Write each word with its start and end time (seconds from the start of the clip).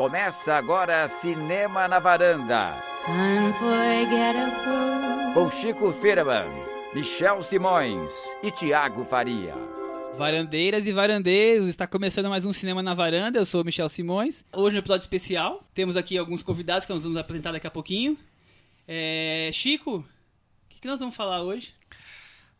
Começa 0.00 0.54
agora 0.54 1.06
Cinema 1.08 1.86
na 1.86 1.98
Varanda. 1.98 2.82
Com 5.34 5.50
Chico 5.50 5.92
Firman, 5.92 6.46
Michel 6.94 7.42
Simões 7.42 8.10
e 8.42 8.50
Tiago 8.50 9.04
Faria. 9.04 9.54
Varandeiras 10.16 10.86
e 10.86 10.92
varandeiros, 10.92 11.68
está 11.68 11.86
começando 11.86 12.30
mais 12.30 12.46
um 12.46 12.52
Cinema 12.54 12.82
na 12.82 12.94
Varanda. 12.94 13.40
Eu 13.40 13.44
sou 13.44 13.60
o 13.60 13.64
Michel 13.64 13.90
Simões. 13.90 14.42
Hoje 14.54 14.76
um 14.76 14.78
episódio 14.78 15.02
especial. 15.02 15.62
Temos 15.74 15.98
aqui 15.98 16.16
alguns 16.16 16.42
convidados 16.42 16.86
que 16.86 16.92
nós 16.94 17.02
vamos 17.02 17.18
apresentar 17.18 17.52
daqui 17.52 17.66
a 17.66 17.70
pouquinho. 17.70 18.16
É... 18.88 19.50
Chico, 19.52 19.96
o 19.98 20.04
que, 20.70 20.80
que 20.80 20.88
nós 20.88 20.98
vamos 20.98 21.14
falar 21.14 21.42
hoje? 21.42 21.74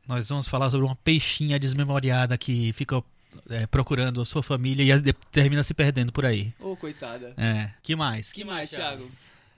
Nós 0.06 0.28
vamos 0.28 0.46
falar 0.46 0.68
sobre 0.68 0.84
uma 0.84 0.96
peixinha 0.96 1.58
desmemoriada 1.58 2.36
que 2.36 2.74
fica 2.74 3.02
é, 3.48 3.66
procurando 3.66 4.20
a 4.20 4.24
sua 4.24 4.42
família 4.42 4.82
e 4.96 5.00
de- 5.00 5.12
termina 5.30 5.62
se 5.62 5.74
perdendo 5.74 6.12
por 6.12 6.24
aí. 6.24 6.52
Ô, 6.58 6.76
coitada. 6.76 7.34
É. 7.36 7.70
Que 7.82 7.94
mais? 7.96 8.32
que 8.32 8.44
mais, 8.44 8.70
Thiago? 8.70 9.10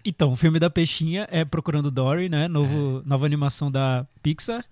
Então, 0.05 0.33
o 0.33 0.37
filme 0.37 0.59
da 0.59 0.69
Peixinha 0.69 1.29
é 1.31 1.45
Procurando 1.45 1.91
Dory, 1.91 2.29
né? 2.29 2.49
Novo, 2.49 3.03
Nova 3.07 3.25
animação 3.25 3.71
da 3.71 4.07
Pixar. 4.23 4.65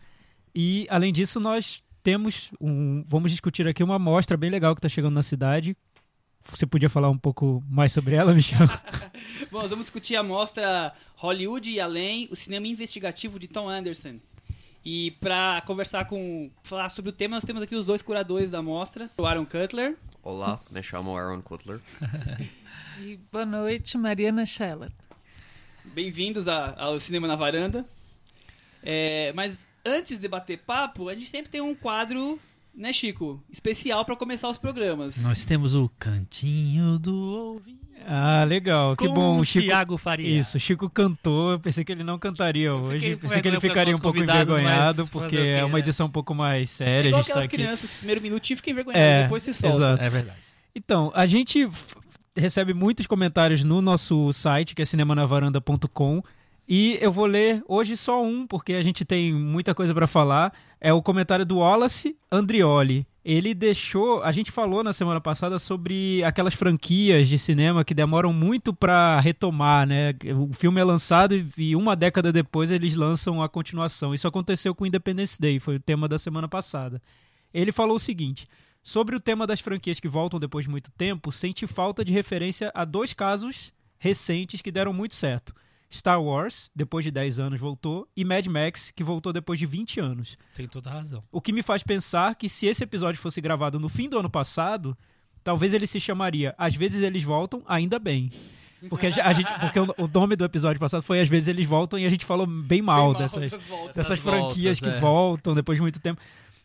E, 0.54 0.86
além 0.90 1.12
disso, 1.12 1.38
nós 1.38 1.82
temos 2.02 2.50
um... 2.60 3.04
Vamos 3.06 3.30
discutir 3.30 3.68
aqui 3.68 3.82
uma 3.82 3.94
amostra 3.96 4.36
bem 4.36 4.50
legal 4.50 4.74
que 4.74 4.80
está 4.80 4.88
chegando 4.88 5.14
na 5.14 5.22
cidade. 5.22 5.76
Você 6.44 6.66
podia 6.66 6.88
falar 6.88 7.10
um 7.10 7.18
pouco 7.18 7.62
mais 7.68 7.92
sobre 7.92 8.14
ela, 8.16 8.32
Michel? 8.34 8.66
Bom, 9.52 9.60
nós 9.60 9.70
vamos 9.70 9.84
discutir 9.84 10.16
a 10.16 10.22
mostra 10.22 10.92
Hollywood 11.14 11.70
e 11.70 11.78
Além, 11.78 12.28
o 12.32 12.34
cinema 12.34 12.66
investigativo 12.66 13.38
de 13.38 13.46
Tom 13.46 13.68
Anderson. 13.68 14.16
E 14.84 15.10
para 15.20 15.62
conversar 15.66 16.06
com, 16.06 16.50
falar 16.62 16.88
sobre 16.88 17.10
o 17.10 17.12
tema, 17.12 17.36
nós 17.36 17.44
temos 17.44 17.62
aqui 17.62 17.74
os 17.74 17.84
dois 17.84 18.00
curadores 18.00 18.50
da 18.50 18.62
mostra, 18.62 19.10
o 19.18 19.26
Aaron 19.26 19.44
Cutler. 19.44 19.94
Olá, 20.22 20.58
me 20.70 20.82
chamo 20.82 21.16
Aaron 21.16 21.42
Cutler. 21.42 21.80
E 23.00 23.18
boa 23.32 23.46
noite, 23.46 23.96
Mariana 23.96 24.44
Scheller. 24.44 24.92
Bem-vindos 25.86 26.46
ao 26.46 27.00
Cinema 27.00 27.26
na 27.26 27.34
Varanda. 27.34 27.84
É, 28.82 29.32
mas 29.34 29.64
antes 29.84 30.18
de 30.18 30.28
bater 30.28 30.58
papo, 30.58 31.08
a 31.08 31.14
gente 31.14 31.30
sempre 31.30 31.50
tem 31.50 31.62
um 31.62 31.74
quadro, 31.74 32.38
né, 32.80 32.92
Chico? 32.92 33.42
Especial 33.50 34.04
para 34.04 34.16
começar 34.16 34.48
os 34.48 34.58
programas. 34.58 35.22
Nós 35.22 35.44
temos 35.44 35.74
o 35.74 35.88
Cantinho 35.98 36.98
do 36.98 37.14
Ouvido. 37.14 37.78
Ah, 38.06 38.44
legal. 38.44 38.96
Que 38.96 39.06
bom. 39.06 39.36
O 39.36 39.40
o 39.40 39.44
Chico... 39.44 39.66
Thiago 39.66 39.98
Faria. 39.98 40.40
Isso, 40.40 40.56
o 40.56 40.60
Chico 40.60 40.88
cantou. 40.88 41.50
Eu 41.52 41.60
pensei 41.60 41.84
que 41.84 41.92
ele 41.92 42.02
não 42.02 42.18
cantaria 42.18 42.74
hoje. 42.74 43.14
Pensei 43.16 43.42
que 43.42 43.48
ele 43.48 43.60
ficaria 43.60 43.94
um 43.94 43.98
pouco 43.98 44.18
envergonhado, 44.18 45.06
porque 45.08 45.36
quê, 45.36 45.42
é 45.58 45.64
uma 45.64 45.74
né? 45.74 45.80
edição 45.80 46.06
um 46.06 46.10
pouco 46.10 46.34
mais 46.34 46.80
É 46.80 46.84
séria. 46.86 47.08
igual 47.08 47.20
a 47.20 47.22
gente 47.22 47.26
tá 47.26 47.32
aquelas 47.40 47.44
aqui. 47.44 47.56
crianças 47.56 47.90
que 47.90 47.96
primeiro 47.98 48.22
minutinho 48.22 48.56
fica 48.56 48.70
envergonhado, 48.70 49.04
É, 49.04 49.22
depois 49.24 49.42
se 49.42 49.52
solta. 49.52 49.76
exato. 49.76 50.02
É 50.02 50.08
verdade. 50.08 50.38
Então, 50.74 51.12
a 51.14 51.26
gente 51.26 51.68
recebe 52.34 52.72
muitos 52.72 53.06
comentários 53.06 53.62
no 53.62 53.82
nosso 53.82 54.32
site, 54.32 54.74
que 54.74 54.80
é 54.80 54.84
cinemanavaranda.com. 54.86 56.22
E 56.66 56.96
eu 57.00 57.10
vou 57.12 57.26
ler 57.26 57.62
hoje 57.68 57.96
só 57.96 58.22
um, 58.24 58.46
porque 58.46 58.74
a 58.74 58.82
gente 58.82 59.04
tem 59.04 59.32
muita 59.32 59.74
coisa 59.74 59.92
para 59.92 60.06
falar. 60.06 60.52
É 60.80 60.92
o 60.92 61.02
comentário 61.02 61.44
do 61.44 61.58
Wallace 61.58 62.16
Andrioli. 62.32 63.06
Ele 63.22 63.52
deixou. 63.54 64.22
A 64.22 64.32
gente 64.32 64.50
falou 64.50 64.82
na 64.82 64.94
semana 64.94 65.20
passada 65.20 65.58
sobre 65.58 66.24
aquelas 66.24 66.54
franquias 66.54 67.28
de 67.28 67.38
cinema 67.38 67.84
que 67.84 67.92
demoram 67.92 68.32
muito 68.32 68.72
para 68.72 69.20
retomar, 69.20 69.86
né? 69.86 70.14
O 70.34 70.54
filme 70.54 70.80
é 70.80 70.84
lançado 70.84 71.34
e- 71.58 71.76
uma 71.76 71.94
década 71.94 72.32
depois 72.32 72.70
eles 72.70 72.96
lançam 72.96 73.42
a 73.42 73.48
continuação. 73.48 74.14
Isso 74.14 74.26
aconteceu 74.26 74.74
com 74.74 74.86
Independence 74.86 75.38
Day, 75.38 75.60
foi 75.60 75.76
o 75.76 75.80
tema 75.80 76.08
da 76.08 76.18
semana 76.18 76.48
passada. 76.48 77.00
Ele 77.52 77.72
falou 77.72 77.96
o 77.96 78.00
seguinte: 78.00 78.48
sobre 78.82 79.14
o 79.14 79.20
tema 79.20 79.46
das 79.46 79.60
franquias 79.60 80.00
que 80.00 80.08
voltam 80.08 80.40
depois 80.40 80.64
de 80.64 80.70
muito 80.70 80.90
tempo, 80.92 81.30
sente 81.30 81.66
falta 81.66 82.02
de 82.02 82.12
referência 82.12 82.70
a 82.74 82.86
dois 82.86 83.12
casos 83.12 83.70
recentes 83.98 84.62
que 84.62 84.72
deram 84.72 84.94
muito 84.94 85.14
certo. 85.14 85.54
Star 85.92 86.22
Wars, 86.22 86.70
depois 86.74 87.04
de 87.04 87.10
10 87.10 87.40
anos, 87.40 87.60
voltou, 87.60 88.08
e 88.16 88.24
Mad 88.24 88.46
Max, 88.46 88.90
que 88.90 89.02
voltou 89.02 89.32
depois 89.32 89.58
de 89.58 89.66
20 89.66 90.00
anos. 90.00 90.38
Tem 90.54 90.68
toda 90.68 90.88
a 90.88 90.92
razão. 90.92 91.22
O 91.32 91.40
que 91.40 91.52
me 91.52 91.62
faz 91.62 91.82
pensar 91.82 92.36
que 92.36 92.48
se 92.48 92.66
esse 92.66 92.84
episódio 92.84 93.20
fosse 93.20 93.40
gravado 93.40 93.80
no 93.80 93.88
fim 93.88 94.08
do 94.08 94.18
ano 94.18 94.30
passado, 94.30 94.96
talvez 95.42 95.74
ele 95.74 95.86
se 95.86 95.98
chamaria 95.98 96.54
Às 96.56 96.74
vezes 96.74 97.02
eles 97.02 97.22
voltam, 97.22 97.62
ainda 97.66 97.98
bem. 97.98 98.30
Porque, 98.88 99.08
a 99.08 99.32
gente, 99.32 99.50
porque 99.60 99.78
o, 99.78 100.08
nome 100.12 100.36
do 100.36 100.44
episódio 100.44 100.80
passado 100.80 101.02
foi 101.02 101.20
Às 101.20 101.28
vezes 101.28 101.48
eles 101.48 101.66
voltam 101.66 101.98
e 101.98 102.06
a 102.06 102.08
gente 102.08 102.24
falou 102.24 102.46
bem 102.46 102.80
mal, 102.80 103.12
Bem 103.12 103.12
mal 103.12 103.14
dessas, 103.14 103.50
das 103.50 103.62
voltas. 103.64 103.96
dessas 103.96 104.18
Das 104.18 104.20
voltas, 104.20 104.44
franquias 104.54 104.80
que 104.80 104.88
é. 104.88 105.00
voltam 105.00 105.54
depois 105.54 105.76
de 105.76 105.82
muito 105.82 106.00
tempo. 106.00 106.20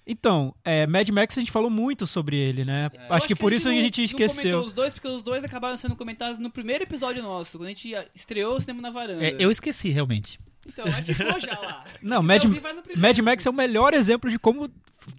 Então, 0.08 0.54
é, 0.64 0.86
Mad 0.86 1.10
Max 1.10 1.36
a 1.38 1.42
gente 1.42 1.52
falou 1.52 1.70
muito 1.70 2.06
sobre 2.06 2.38
ele, 2.38 2.64
né? 2.64 2.92
É. 2.94 3.08
Acho, 3.10 3.26
que 3.28 3.36
por 3.36 3.52
isso 3.52 3.68
a 3.68 3.72
não- 3.72 3.80
gente 3.82 3.98
Não 4.00 4.06
esqueceu. 4.06 4.38
comentou 4.44 4.66
os 4.66 4.72
dois, 4.72 4.94
porque 4.94 5.08
os 5.08 5.24
dois 5.24 5.44
acabaram 5.44 5.76
sendo 5.78 5.96
comentados 5.96 6.38
no 6.38 6.50
primeiro 6.52 6.84
episódio 6.84 7.24
nosso, 7.24 7.58
quando 7.58 7.66
a 7.68 7.70
gente 7.70 7.92
estreou 8.14 8.56
o 8.56 8.62
Cinema 8.62 8.82
na 8.84 8.92
Varanda. 8.92 9.26
É, 9.26 9.36
eu 9.40 9.50
esqueci, 9.50 9.90
realmente. 9.90 10.38
Então, 10.68 10.86
mas 10.88 11.06
ficou 11.06 11.40
já 11.40 11.60
lá. 11.60 11.84
Não, 12.02 12.22
Mad, 12.24 12.44
ouvir. 12.46 12.62
Mad 12.98 13.18
Max 13.20 13.46
é 13.46 13.50
o 13.50 13.54
melhor 13.54 13.94
exemplo 13.94 14.30
de 14.30 14.38
como 14.38 14.70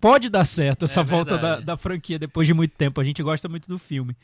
pode 0.00 0.28
dar 0.28 0.44
certo 0.44 0.84
essa 0.84 1.00
É 1.00 1.04
volta 1.04 1.36
da, 1.38 1.60
da 1.60 1.76
franquia 1.76 2.19
depois 2.19 2.46
de 2.46 2.54
muito 2.54 2.72
tempo. 2.72 3.00
A 3.00 3.04
gente 3.04 3.22
gosta 3.22 3.48
muito 3.48 3.69
do 3.69 3.78
filme. 3.78 4.16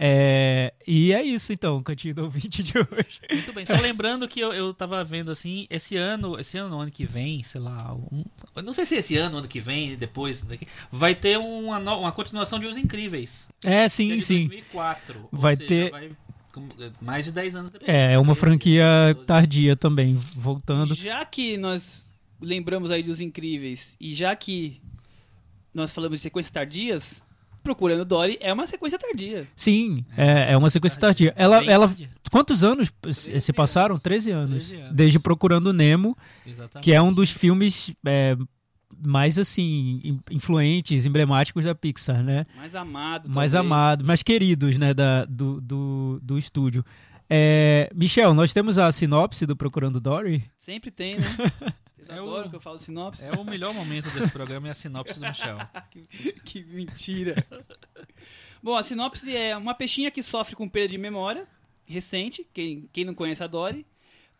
É, 0.00 0.72
e 0.86 1.12
é 1.12 1.20
isso 1.24 1.52
então, 1.52 1.76
o 1.78 1.82
cantinho 1.82 2.14
do 2.14 2.22
ouvinte 2.22 2.62
de 2.62 2.72
hoje. 2.78 3.20
Muito 3.32 3.52
bem. 3.52 3.66
Só 3.66 3.74
lembrando 3.80 4.28
que 4.28 4.38
eu, 4.38 4.52
eu 4.52 4.72
tava 4.72 5.02
vendo 5.02 5.32
assim, 5.32 5.66
esse 5.68 5.96
ano, 5.96 6.38
esse 6.38 6.56
ano, 6.56 6.78
ano 6.78 6.90
que 6.90 7.04
vem, 7.04 7.42
sei 7.42 7.60
lá, 7.60 7.92
um, 7.94 8.22
não 8.62 8.72
sei 8.72 8.86
se 8.86 8.94
esse 8.94 9.16
ano, 9.16 9.38
ano 9.38 9.48
que 9.48 9.58
vem, 9.60 9.96
depois 9.96 10.40
daqui, 10.44 10.68
vai 10.92 11.16
ter 11.16 11.36
uma, 11.36 11.78
uma 11.96 12.12
continuação 12.12 12.60
de 12.60 12.66
Os 12.66 12.76
Incríveis. 12.76 13.48
É, 13.64 13.68
que 13.70 13.74
é 13.74 13.88
sim, 13.88 14.08
de 14.16 14.20
sim. 14.20 14.46
2004. 14.46 15.28
ou 15.32 15.38
Vai 15.40 15.56
seja, 15.56 15.68
ter- 15.68 15.90
vai 15.90 16.10
com- 16.52 16.68
mais 17.00 17.24
de 17.24 17.32
10 17.32 17.56
anos 17.56 17.72
depois. 17.72 17.88
É, 17.90 18.12
é 18.12 18.18
uma 18.18 18.34
13, 18.34 18.40
franquia 18.40 18.86
12. 19.14 19.26
tardia 19.26 19.74
também, 19.76 20.14
voltando. 20.14 20.94
Já 20.94 21.24
que 21.24 21.56
nós 21.56 22.06
lembramos 22.40 22.92
aí 22.92 23.02
dos 23.02 23.20
Incríveis, 23.20 23.96
e 24.00 24.14
já 24.14 24.36
que 24.36 24.80
nós 25.74 25.90
falamos 25.90 26.18
de 26.18 26.22
sequências 26.22 26.52
tardias, 26.52 27.24
Procurando 27.68 28.02
Dory 28.02 28.38
é 28.40 28.50
uma 28.50 28.66
sequência 28.66 28.98
tardia. 28.98 29.46
Sim, 29.54 30.02
é, 30.16 30.52
é 30.52 30.56
uma 30.56 30.70
sequência 30.70 30.98
tardia. 30.98 31.34
Ela, 31.36 31.62
ela, 31.66 31.86
tardia. 31.86 32.08
quantos 32.30 32.64
anos 32.64 32.90
se 33.12 33.30
13 33.32 33.52
passaram? 33.52 33.94
anos. 33.96 34.02
13 34.02 34.30
anos. 34.30 34.66
13 34.68 34.76
anos. 34.82 34.94
Desde 34.96 35.18
Procurando 35.18 35.70
Nemo, 35.70 36.16
Exatamente. 36.46 36.82
que 36.82 36.94
é 36.94 37.02
um 37.02 37.12
dos 37.12 37.30
filmes 37.30 37.92
é, 38.06 38.34
mais 39.04 39.38
assim 39.38 40.00
in- 40.02 40.20
influentes, 40.30 41.04
emblemáticos 41.04 41.62
da 41.62 41.74
Pixar, 41.74 42.22
né? 42.22 42.46
Mais 42.56 42.74
amado. 42.74 43.28
mais 43.28 43.52
talvez. 43.52 43.54
amados, 43.54 44.06
mais 44.06 44.22
queridos, 44.22 44.78
né, 44.78 44.94
da, 44.94 45.26
do, 45.26 45.60
do, 45.60 46.20
do 46.22 46.38
estúdio. 46.38 46.82
É, 47.28 47.90
Michel, 47.94 48.32
nós 48.32 48.54
temos 48.54 48.78
a 48.78 48.90
sinopse 48.90 49.44
do 49.44 49.54
Procurando 49.54 50.00
Dory. 50.00 50.42
Sempre 50.58 50.90
tem, 50.90 51.16
né? 51.18 51.24
Vocês 52.08 52.18
É 52.18 52.22
o- 52.22 52.24
adoram 52.26 52.48
que 52.50 52.56
eu 52.56 52.60
falo 52.60 52.78
sinopse? 52.78 53.24
É 53.24 53.32
o 53.32 53.44
melhor 53.44 53.74
momento 53.74 54.08
desse 54.10 54.30
programa 54.30 54.68
é 54.68 54.70
a 54.70 54.74
sinopse 54.74 55.20
do 55.20 55.26
Michel. 55.26 55.58
que 56.44 56.64
mentira. 56.64 57.36
Bom, 58.62 58.74
a 58.76 58.82
sinopse 58.82 59.34
é 59.36 59.56
uma 59.56 59.74
peixinha 59.74 60.10
que 60.10 60.22
sofre 60.22 60.56
com 60.56 60.68
perda 60.68 60.88
de 60.88 60.98
memória 60.98 61.46
recente, 61.84 62.46
quem, 62.52 62.88
quem 62.92 63.04
não 63.04 63.14
conhece 63.14 63.42
a 63.42 63.46
Dory, 63.46 63.86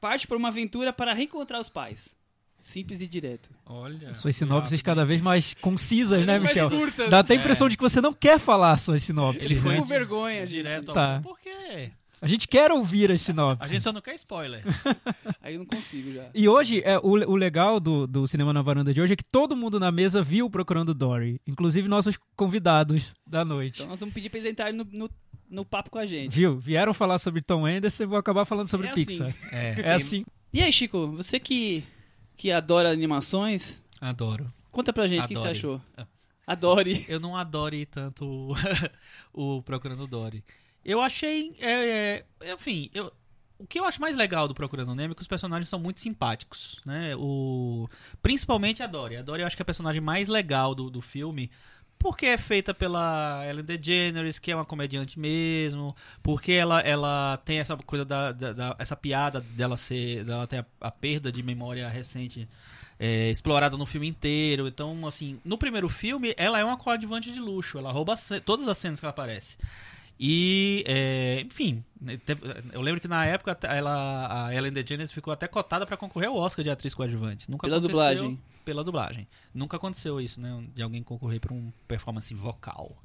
parte 0.01 0.27
por 0.27 0.37
uma 0.37 0.49
aventura 0.49 0.93
para 0.93 1.12
reencontrar 1.15 1.61
os 1.61 1.69
pais. 1.69 2.15
Simples 2.59 3.01
e 3.01 3.06
direto. 3.06 3.51
Olha. 3.65 4.12
Suas 4.15 4.35
sinopses 4.35 4.83
cada 4.83 5.05
vez 5.06 5.21
mais 5.21 5.55
concisas, 5.55 6.27
né, 6.27 6.39
Michel? 6.41 6.69
curtas. 6.69 7.09
Dá 7.09 7.21
até 7.21 7.35
a 7.35 7.37
É. 7.37 7.39
impressão 7.41 7.69
de 7.69 7.77
que 7.77 7.83
você 7.83 8.00
não 8.00 8.12
quer 8.12 8.39
falar 8.41 8.77
suas 8.79 9.03
sinopses, 9.03 9.45
Ele 9.45 9.61
foi 9.61 9.75
né? 9.75 9.81
Com 9.81 9.87
vergonha, 9.87 10.47
direto 10.47 10.93
Tá. 10.93 11.21
Por 11.23 11.39
quê? 11.39 11.93
A 12.21 12.27
gente 12.27 12.49
quer 12.49 12.71
ouvir 12.73 13.11
as 13.12 13.21
A 13.21 13.25
sinopses. 13.25 13.71
gente 13.71 13.83
só 13.83 13.93
não 13.93 14.01
quer 14.01 14.15
spoiler. 14.15 14.61
Aí 15.43 15.55
eu 15.55 15.59
não 15.61 15.67
consigo 15.67 16.12
já. 16.12 16.29
E 16.34 16.49
hoje, 16.49 16.83
é, 16.84 16.99
o, 16.99 17.11
o 17.11 17.37
legal 17.37 17.79
do, 17.79 18.06
do 18.06 18.27
Cinema 18.27 18.53
na 18.53 18.61
Varanda 18.62 18.93
de 18.93 19.01
hoje 19.01 19.12
é 19.12 19.17
que 19.17 19.25
todo 19.25 19.56
mundo 19.56 19.79
na 19.79 19.93
mesa 19.93 20.23
viu 20.23 20.51
Procurando 20.51 20.93
Dory, 20.95 21.41
inclusive 21.47 21.87
nossos 21.89 22.19
convidados 22.37 23.15
da 23.27 23.45
noite. 23.45 23.77
Então 23.77 23.89
nós 23.89 24.01
vamos 24.01 24.15
pedir 24.15 24.31
pra 24.31 24.39
eles 24.41 24.51
entrarem 24.51 24.75
no, 24.77 24.84
no, 24.84 25.11
no 25.49 25.65
papo 25.65 25.91
com 25.91 25.99
a 25.99 26.06
gente. 26.06 26.32
Viu? 26.35 26.59
Vieram 26.59 26.93
falar 26.93 27.19
sobre 27.19 27.41
Tom 27.41 27.65
Anderson 27.67 28.03
e 28.03 28.06
vou 28.06 28.19
acabar 28.19 28.44
falando 28.44 28.67
sobre 28.69 28.88
É 28.88 28.91
assim. 28.91 29.05
Pixar. 29.05 29.35
É. 29.53 29.81
É 29.81 29.93
assim. 29.94 30.25
E 30.53 30.62
aí, 30.62 30.73
Chico, 30.73 31.09
você 31.12 31.38
que, 31.38 31.85
que 32.37 32.50
adora 32.50 32.91
animaçõs, 32.91 33.82
Adoro. 34.00 34.50
conta 34.70 34.93
pra 34.93 35.06
gente 35.06 35.25
o 35.25 35.29
que 35.29 35.35
você 35.35 35.41
Adore. 35.41 35.59
achou. 35.59 35.81
Ah. 35.97 36.06
Adore. 36.47 37.05
Eu 37.09 37.20
não 37.20 37.37
adore 37.37 37.85
tanto 37.85 38.25
o, 38.25 38.55
o 39.59 39.62
Procurando 39.62 40.06
Dory. 40.06 40.43
Eu 40.88 41.00
achei. 41.02 41.55
é, 41.61 42.25
é, 42.40 42.52
enfim, 42.55 42.88
eu, 42.94 43.12
o 43.58 43.67
que 43.67 43.79
eu 43.79 43.85
acho 43.85 44.00
mais 44.00 44.17
legal 44.17 44.49
do 44.49 44.55
Procurando 44.55 44.94
Nemo 44.94 45.12
é 45.12 45.14
que 45.14 45.20
os 45.20 45.26
personagens 45.29 45.69
são 45.69 45.79
muito 45.79 46.00
simpáticos, 46.00 46.81
né? 46.87 47.14
O, 47.17 47.88
principalmente 48.23 48.82
a 48.82 48.87
Dory. 48.87 49.17
A 49.17 49.23
Dory 49.23 49.43
eu 49.43 49.46
acho 49.46 49.56
que 49.56 49.62
é 49.62 49.64
a 49.64 49.67
personagem 49.67 50.00
mais 50.00 50.29
legal 50.29 50.75
do, 50.75 50.88
do 50.88 51.02
filme. 51.02 51.50
Porque 51.99 52.26
é 52.26 52.38
feita 52.38 52.73
pela 52.73 53.43
Ellen 53.44 53.64
DeGeneres, 53.64 54.38
que 54.38 54.52
é 54.52 54.55
uma 54.55 54.64
comediante 54.64 55.19
mesmo. 55.19 55.96
Porque 56.23 56.52
ela, 56.52 56.79
ela 56.81 57.37
tem 57.44 57.58
essa 57.58 57.76
coisa 57.76 58.05
da, 58.05 58.31
da- 58.31 58.52
da- 58.52 58.76
essa 58.79 58.94
piada 58.96 59.41
dela 59.41 59.76
ser. 59.76 60.25
dela 60.25 60.46
ter 60.46 60.58
a, 60.58 60.67
a 60.87 60.91
perda 60.93 61.32
de 61.32 61.43
memória 61.43 61.88
recente 61.88 62.49
é, 63.00 63.29
explorada 63.31 63.76
no 63.76 63.84
filme 63.84 64.06
inteiro. 64.06 64.69
Então, 64.69 65.06
assim, 65.08 65.41
no 65.44 65.58
primeiro 65.58 65.88
filme, 65.88 66.32
ela 66.37 66.61
é 66.61 66.64
uma 66.64 66.76
coadjuvante 66.76 67.32
de 67.32 67.41
luxo. 67.41 67.76
Ela 67.79 67.91
rouba 67.91 68.14
todas 68.44 68.69
as 68.69 68.79
cenas 68.79 69.00
que 69.00 69.05
ela 69.05 69.11
aparece. 69.11 69.56
E, 70.20 70.82
é, 70.87 71.43
enfim, 71.47 71.85
né, 72.00 72.19
eu 72.73 72.81
lembro 72.81 73.00
que 73.00 73.06
na 73.06 73.25
época 73.25 73.56
ela, 73.62 74.47
a 74.47 74.55
Ellen 74.55 74.73
DeGeneres 74.73 75.12
ficou 75.12 75.32
até 75.32 75.47
cotada 75.47 75.87
pra 75.87 75.97
concorrer 75.97 76.29
ao 76.29 76.37
Oscar 76.37 76.65
de 76.65 76.70
atriz 76.70 76.93
coadjuvante. 76.94 77.49
Nunca 77.50 77.67
Pela 77.67 77.76
aconteceu- 77.79 77.88
dublagem. 77.97 78.41
Pela 78.65 78.85
dublagem. 78.85 79.29
Nunca 79.55 79.76
aconteceu 79.79 80.20
isso, 80.20 80.41
né? 80.41 80.62
De 80.75 80.82
alguém 80.82 81.03
concorrer 81.03 81.41
pra 81.41 81.55
um 81.55 81.73
performance 81.87 82.35
vocal. 82.35 83.00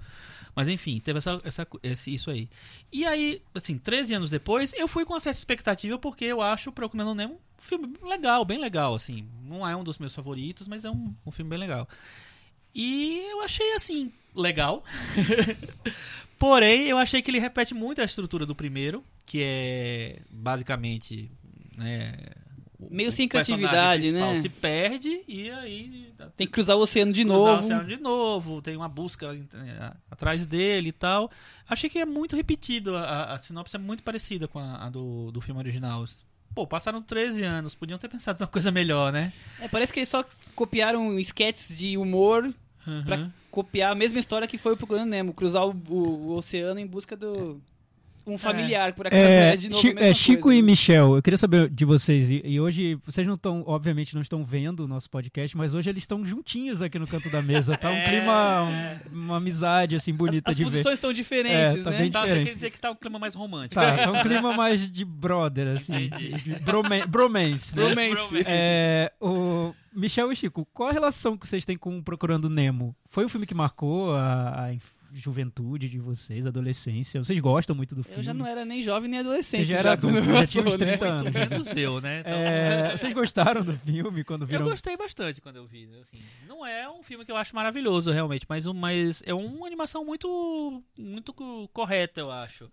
Mas 0.55 0.67
enfim, 0.67 0.99
teve 0.99 1.19
essa, 1.19 1.39
essa, 1.43 1.67
esse, 1.81 2.13
isso 2.13 2.29
aí. 2.29 2.49
E 2.91 3.05
aí, 3.05 3.41
assim, 3.55 3.77
13 3.77 4.13
anos 4.15 4.29
depois, 4.29 4.73
eu 4.73 4.87
fui 4.87 5.05
com 5.05 5.13
uma 5.13 5.19
certa 5.19 5.37
expectativa 5.39 5.97
porque 5.97 6.25
eu 6.25 6.41
acho 6.41 6.71
Procurando 6.71 7.15
Nemo 7.15 7.35
um 7.35 7.61
filme 7.61 7.93
legal, 8.03 8.43
bem 8.43 8.59
legal, 8.59 8.93
assim. 8.93 9.25
Não 9.45 9.65
é 9.67 9.73
um 9.75 9.83
dos 9.85 9.97
meus 9.99 10.13
favoritos, 10.13 10.67
mas 10.67 10.83
é 10.83 10.91
um, 10.91 11.15
um 11.25 11.31
filme 11.31 11.49
bem 11.49 11.59
legal. 11.59 11.87
E 12.75 13.19
eu 13.31 13.41
achei, 13.41 13.73
assim, 13.73 14.11
legal. 14.35 14.83
Porém, 16.39 16.83
eu 16.87 16.97
achei 16.97 17.21
que 17.21 17.31
ele 17.31 17.39
repete 17.39 17.73
muito 17.73 18.01
a 18.01 18.03
estrutura 18.05 18.45
do 18.45 18.53
primeiro, 18.55 19.03
que 19.25 19.39
é 19.43 20.19
basicamente. 20.29 21.31
Né, 21.77 22.13
o- 22.79 22.93
Meio 22.93 23.09
o 23.09 23.11
sem 23.11 23.27
criatividade, 23.27 24.11
né? 24.11 24.35
se 24.35 24.49
perde 24.49 25.21
e 25.27 25.49
aí 25.49 26.11
Tem 26.35 26.45
que 26.45 26.53
cruzar 26.53 26.75
o 26.75 26.81
oceano 26.81 27.11
de 27.13 27.23
cruzar 27.23 27.39
novo. 27.39 27.61
o 27.61 27.65
oceano 27.65 27.87
de 27.87 27.97
novo, 27.97 28.61
tem 28.61 28.75
uma 28.75 28.89
busca 28.89 29.33
eh, 29.33 29.93
atrás 30.11 30.45
dele 30.45 30.89
e 30.89 30.91
tal. 30.91 31.31
Achei 31.67 31.89
que 31.89 31.97
é 31.99 32.05
muito 32.05 32.35
repetido, 32.35 32.95
a, 32.97 33.33
a- 33.33 33.37
sinopse 33.39 33.75
é 33.75 33.79
muito 33.79 34.03
parecida 34.03 34.47
com 34.47 34.59
a, 34.59 34.85
a 34.85 34.89
do, 34.89 35.31
do 35.31 35.39
filme 35.41 35.59
original. 35.59 36.03
Pô, 36.53 36.67
passaram 36.67 37.01
13 37.01 37.41
anos, 37.43 37.73
podiam 37.73 37.97
ter 37.97 38.07
pensado 38.09 38.37
numa 38.39 38.47
coisa 38.47 38.69
melhor, 38.69 39.11
né? 39.11 39.33
É, 39.59 39.67
parece 39.67 39.91
que 39.91 39.99
eles 39.99 40.09
só 40.09 40.23
copiaram 40.53 41.17
sketches 41.19 41.75
de 41.77 41.97
humor 41.97 42.53
Uhum. 42.87 43.03
pra 43.03 43.29
copiar 43.51 43.91
a 43.91 43.95
mesma 43.95 44.19
história 44.19 44.47
que 44.47 44.57
foi 44.57 44.73
o 44.73 44.77
Procurando 44.77 45.09
Nemo, 45.09 45.33
cruzar 45.33 45.65
o, 45.65 45.71
o- 45.89 46.27
o 46.31 46.35
oceano 46.35 46.79
em 46.79 46.87
busca 46.87 47.15
do 47.15 47.61
um 48.25 48.37
familiar, 48.37 48.93
por 48.93 49.07
acaso 49.07 49.21
é, 49.21 49.53
É, 49.53 49.55
de 49.57 49.69
novo 49.69 49.81
Chi- 49.81 49.89
a 49.89 49.93
mesma 49.95 50.07
é, 50.09 50.13
Chico 50.13 50.41
coisa, 50.43 50.59
e 50.59 50.61
né? 50.61 50.65
Michel, 50.71 51.15
eu 51.15 51.21
queria 51.21 51.37
saber 51.37 51.69
de 51.69 51.85
vocês, 51.85 52.29
e, 52.29 52.41
e 52.45 52.59
hoje, 52.59 52.95
vocês 53.05 53.25
não 53.27 53.33
estão, 53.35 53.63
obviamente 53.65 54.13
não 54.15 54.21
estão 54.21 54.43
vendo 54.45 54.85
o 54.85 54.87
nosso 54.87 55.09
podcast, 55.09 55.55
mas 55.57 55.73
hoje 55.73 55.89
eles 55.89 56.03
estão 56.03 56.25
juntinhos 56.25 56.81
aqui 56.81 56.97
no 56.97 57.07
canto 57.07 57.29
da 57.29 57.41
mesa, 57.41 57.77
tá 57.77 57.89
um 57.89 57.93
É. 57.95 58.03
clima, 58.09 58.63
um- 58.63 59.17
uma 59.23 59.37
amizade 59.37 59.95
assim 59.95 60.13
bonita 60.13 60.49
As 60.51 60.57
de 60.57 60.63
ver. 60.63 60.69
posições 60.69 60.93
estão 60.95 61.11
diferentes, 61.13 61.75
É, 61.79 61.83
tá 61.83 61.91
né? 61.91 61.97
bem 61.97 62.11
Tá, 62.11 62.21
você 62.21 62.27
diferente. 62.27 62.47
quer 62.47 62.53
dizer 62.55 62.71
que 62.71 62.79
tá 62.79 62.91
um 62.91 62.95
clima 62.95 63.19
mais 63.19 63.33
romântico. 63.35 63.75
Tá, 63.81 63.97
tá 63.97 64.11
um 64.11 64.21
clima 64.23 64.53
mais 64.53 64.89
de 64.91 65.03
brother, 65.05 65.67
assim, 65.75 66.05
Entendi. 66.05 66.29
de 66.41 66.55
brome- 66.61 67.05
bromance, 67.07 67.75
né? 67.75 67.83
Bromance. 67.93 68.43
É, 68.45 69.11
o 69.19 69.73
Michel 69.95 70.31
e 70.31 70.35
Chico, 70.35 70.67
qual 70.73 70.89
a 70.89 70.91
relação 70.91 71.37
que 71.37 71.47
vocês 71.47 71.65
têm 71.65 71.77
com 71.77 72.01
Procurando 72.01 72.49
Nemo? 72.49 72.95
Foi 73.09 73.25
um 73.25 73.29
filme 73.29 73.45
que 73.45 73.53
marcou 73.53 74.13
a, 74.15 74.65
a 74.65 74.73
juventude 75.13 75.87
de 75.89 75.99
vocês, 75.99 76.45
adolescência? 76.45 77.23
Vocês 77.23 77.39
gostam 77.39 77.75
muito 77.75 77.93
do 77.95 78.03
filme? 78.03 78.19
Eu 78.19 78.23
já 78.23 78.33
não 78.33 78.45
era 78.45 78.65
nem 78.65 78.81
jovem 78.81 79.09
nem 79.09 79.19
adolescente. 79.19 79.65
Você 79.65 79.71
já 79.71 79.77
era 79.79 79.91
adulto, 79.93 80.21
já 80.21 80.47
tinha 80.47 80.63
uns 80.63 80.71
lançou, 80.73 80.85
né? 80.87 80.97
30 80.97 81.05
anos. 81.05 81.33
já. 81.33 81.39
Menos 81.49 81.75
eu, 81.75 82.01
né? 82.01 82.19
Então, 82.21 82.33
É, 82.33 82.91
vocês 82.97 83.13
gostaram 83.13 83.63
do 83.63 83.77
filme 83.79 84.23
quando 84.23 84.43
Eu 84.43 84.47
viram? 84.47 84.63
gostei 84.65 84.97
bastante 84.97 85.39
quando 85.41 85.57
eu 85.57 85.65
vi. 85.65 85.87
Assim, 86.01 86.19
não 86.47 86.65
é 86.65 86.89
um 86.89 87.03
filme 87.03 87.23
que 87.25 87.31
eu 87.31 87.37
acho 87.37 87.55
maravilhoso, 87.55 88.11
realmente, 88.11 88.45
mas, 88.49 88.65
um- 88.65 88.73
mas 88.73 89.21
é 89.25 89.33
uma 89.33 89.67
animação 89.67 90.03
muito, 90.03 90.83
muito 90.97 91.33
co- 91.33 91.67
correta, 91.69 92.19
eu 92.21 92.31
acho. 92.31 92.69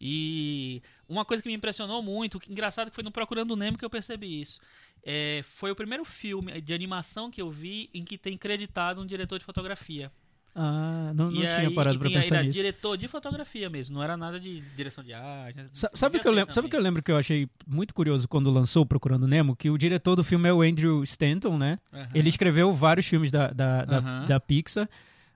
E 0.00 0.82
uma 1.08 1.24
coisa 1.24 1.42
que 1.42 1.48
me 1.48 1.54
impressionou 1.54 2.02
muito, 2.02 2.38
que 2.40 2.50
engraçado 2.50 2.88
que 2.90 2.94
foi 2.94 3.04
no 3.04 3.12
Procurando 3.12 3.56
Nemo 3.56 3.78
que 3.78 3.84
eu 3.84 3.90
percebi 3.90 4.40
isso. 4.40 4.60
É, 5.06 5.40
foi 5.44 5.70
o 5.70 5.76
primeiro 5.76 6.04
filme 6.04 6.60
de 6.60 6.72
animação 6.74 7.30
que 7.30 7.40
eu 7.40 7.50
vi 7.50 7.90
em 7.92 8.02
que 8.02 8.16
tem 8.18 8.36
creditado 8.38 9.00
um 9.00 9.06
diretor 9.06 9.38
de 9.38 9.44
fotografia. 9.44 10.10
Ah, 10.56 11.12
não, 11.16 11.26
não 11.26 11.32
tinha 11.32 11.56
aí, 11.56 11.74
parado 11.74 11.98
pra 11.98 12.08
tinha- 12.08 12.20
pensar 12.20 12.36
era 12.36 12.44
nisso. 12.44 12.56
diretor 12.56 12.96
de 12.96 13.08
fotografia 13.08 13.68
mesmo, 13.68 13.96
não 13.96 14.02
era 14.04 14.16
nada 14.16 14.38
de 14.38 14.60
direção 14.76 15.02
de 15.02 15.12
arte. 15.12 15.56
né? 15.56 15.66
Sa- 15.72 15.90
Sabe 15.94 16.18
o 16.18 16.20
que 16.20 16.28
eu 16.28 16.32
lembro? 16.32 16.54
Sabe 16.54 16.68
que 16.68 16.76
eu 16.76 16.80
lembro 16.80 17.02
que 17.02 17.10
eu 17.10 17.16
achei 17.16 17.48
muito 17.66 17.92
curioso 17.92 18.28
quando 18.28 18.50
lançou 18.50 18.86
Procurando 18.86 19.26
Nemo? 19.26 19.56
Que 19.56 19.68
o 19.68 19.76
diretor 19.76 20.14
do 20.14 20.22
filme 20.22 20.48
é 20.48 20.52
o 20.52 20.62
Andrew 20.62 21.02
Stanton, 21.02 21.58
né? 21.58 21.78
Aham. 21.92 22.06
Ele 22.14 22.28
escreveu 22.28 22.72
vários 22.72 23.06
filmes 23.06 23.32
da, 23.32 23.48
da, 23.48 23.84
da, 23.84 23.98
Aham. 23.98 24.26
da 24.26 24.38
Pixar, 24.38 24.88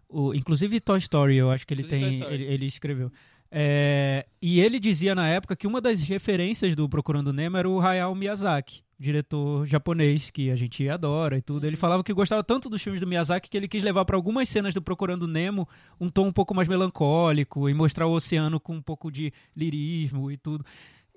o, 0.09 0.33
inclusive 0.35 0.79
Toy 0.81 0.99
Story, 0.99 1.37
eu 1.37 1.51
acho 1.51 1.67
que 1.67 1.75
ele 1.75 1.83
Inclusive 1.83 2.19
tem, 2.21 2.33
ele, 2.33 2.45
ele 2.45 2.67
escreveu. 2.67 3.11
É, 3.51 4.27
e 4.43 4.61
ele 4.61 4.79
dizia 4.79 5.15
na 5.15 5.29
época 5.29 5.57
que 5.57 5.67
uma 5.67 5.81
das 5.81 6.01
referências 6.03 6.77
do 6.77 6.89
Procurando 6.89 7.33
Nemo 7.33 7.57
era 7.57 7.69
o 7.69 7.81
Hayao 7.81 8.15
Miyazaki, 8.15 8.83
diretor 8.99 9.67
japonês 9.67 10.31
que 10.31 10.51
a 10.51 10.57
gente 10.57 10.87
adora 10.89 11.39
e 11.39 11.43
tudo. 11.43 11.67
Ele 11.67 11.77
falava 11.77 12.05
que 12.05 12.13
gostava 12.13 12.45
tanto 12.45 12.69
dos 12.69 12.83
filmes 12.83 13.01
do 13.01 13.07
Miyazaki 13.07 13.49
que 13.49 13.57
ele 13.57 13.69
quis 13.69 13.83
levar 13.83 14.05
para 14.05 14.17
algumas 14.17 14.49
cenas 14.49 14.75
do 14.75 14.83
Procurando 14.83 15.27
Nemo 15.27 15.67
um 16.01 16.09
tom 16.09 16.27
um 16.27 16.33
pouco 16.33 16.55
mais 16.55 16.69
melancólico 16.69 17.69
e 17.69 17.75
mostrar 17.75 18.07
o 18.07 18.13
oceano 18.13 18.61
com 18.61 18.75
um 18.75 18.83
pouco 18.83 19.11
de 19.11 19.33
lirismo 19.57 20.31
e 20.31 20.37
tudo. 20.37 20.65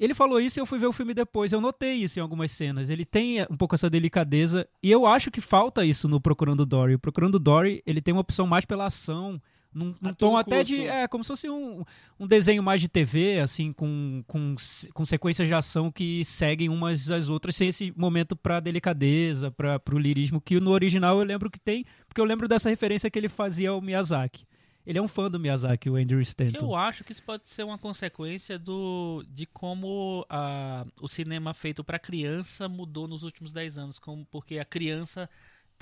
Ele 0.02 0.16
falou 0.16 0.40
isso 0.40 0.58
e 0.58 0.62
eu 0.62 0.66
fui 0.66 0.80
ver 0.80 0.88
o 0.88 0.92
filme 0.92 1.14
depois. 1.14 1.52
Eu 1.52 1.62
notei 1.62 1.94
isso 1.94 2.18
em 2.18 2.24
algumas 2.24 2.50
cenas. 2.50 2.90
Ele 2.90 3.06
tem 3.06 3.44
um 3.44 3.56
pouco 3.56 3.76
essa 3.76 3.88
delicadeza. 3.88 4.68
E 4.82 4.90
eu 4.90 5.06
acho 5.06 5.30
que 5.30 5.40
falta 5.40 5.86
isso 5.86 6.08
no 6.08 6.20
Procurando 6.20 6.66
Dory. 6.66 6.96
O 6.96 7.00
Procurando 7.00 7.38
Dory, 7.38 7.84
ele 7.86 8.02
tem 8.02 8.12
uma 8.12 8.22
opção 8.22 8.48
mais 8.48 8.66
pela 8.66 8.88
ação. 8.88 9.40
Num, 9.74 9.96
num 10.02 10.10
A 10.10 10.14
tom 10.14 10.36
até 10.36 10.60
custo. 10.60 10.76
de. 10.76 10.86
É, 10.86 11.08
como 11.08 11.24
se 11.24 11.30
fosse 11.30 11.50
um, 11.50 11.84
um 12.20 12.28
desenho 12.28 12.62
mais 12.62 12.82
de 12.82 12.90
TV, 12.90 13.40
assim, 13.40 13.72
com, 13.72 14.24
com, 14.28 14.56
com 14.94 15.06
sequências 15.06 15.48
de 15.48 15.54
ação 15.54 15.92
que 15.92 16.26
seguem 16.26 16.68
umas 16.68 17.10
às 17.10 17.30
outras, 17.30 17.56
sem 17.56 17.70
esse 17.70 17.94
momento 17.96 18.36
pra 18.36 18.60
delicadeza, 18.60 19.50
pra, 19.50 19.80
pro 19.80 19.98
lirismo, 19.98 20.42
que 20.42 20.60
no 20.60 20.72
original 20.72 21.18
eu 21.20 21.26
lembro 21.26 21.50
que 21.50 21.60
tem, 21.60 21.86
porque 22.08 22.20
eu 22.20 22.26
lembro 22.26 22.48
dessa 22.48 22.70
referência 22.70 23.10
que 23.10 23.18
ele 23.18 23.30
fazia 23.30 23.70
ao 23.70 23.82
Miyazaki. 23.82 24.46
Ele 24.86 24.98
é 24.98 25.02
um 25.02 25.08
fã 25.08 25.30
do 25.30 25.40
Miyazaki, 25.40 25.90
o 25.90 25.96
Andrew 25.96 26.20
Stanton. 26.22 26.58
Eu 26.66 26.76
acho 26.76 27.04
que 27.04 27.12
isso 27.12 27.24
pode 27.24 27.48
ser 27.48 27.64
uma 27.64 27.78
consequência 27.78 28.58
do, 28.58 29.24
de 29.30 29.46
como 29.46 30.26
a, 30.28 30.86
o 31.00 31.08
cinema 31.08 31.54
feito 31.54 31.84
para 31.84 32.00
criança 32.00 32.68
mudou 32.68 33.08
nos 33.08 33.24
últimos 33.24 33.54
10 33.54 33.78
anos, 33.78 34.00
como, 34.00 34.26
porque 34.26 34.58
a 34.58 34.66
criança 34.66 35.30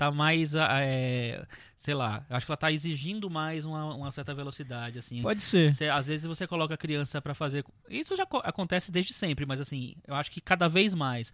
tá 0.00 0.10
mais, 0.10 0.56
ah, 0.56 0.80
é, 0.80 1.44
sei 1.76 1.92
lá, 1.94 2.24
eu 2.30 2.34
acho 2.36 2.46
que 2.46 2.50
ela 2.52 2.56
tá 2.56 2.72
exigindo 2.72 3.28
mais 3.28 3.66
uma, 3.66 3.94
uma 3.94 4.10
certa 4.10 4.34
velocidade, 4.34 4.98
assim. 4.98 5.20
Pode 5.20 5.42
ser. 5.42 5.72
Você- 5.74 5.88
às 5.90 6.06
vezes 6.06 6.26
você 6.26 6.46
coloca 6.46 6.72
a 6.72 6.76
criança 6.78 7.20
pra 7.20 7.34
fazer. 7.34 7.62
Isso 7.88 8.16
já 8.16 8.24
co- 8.24 8.40
acontece 8.42 8.90
desde 8.90 9.12
sempre, 9.12 9.44
mas 9.44 9.60
assim, 9.60 9.94
eu 10.08 10.14
acho 10.14 10.30
que 10.30 10.40
cada 10.40 10.68
vez 10.68 10.94
mais. 10.94 11.30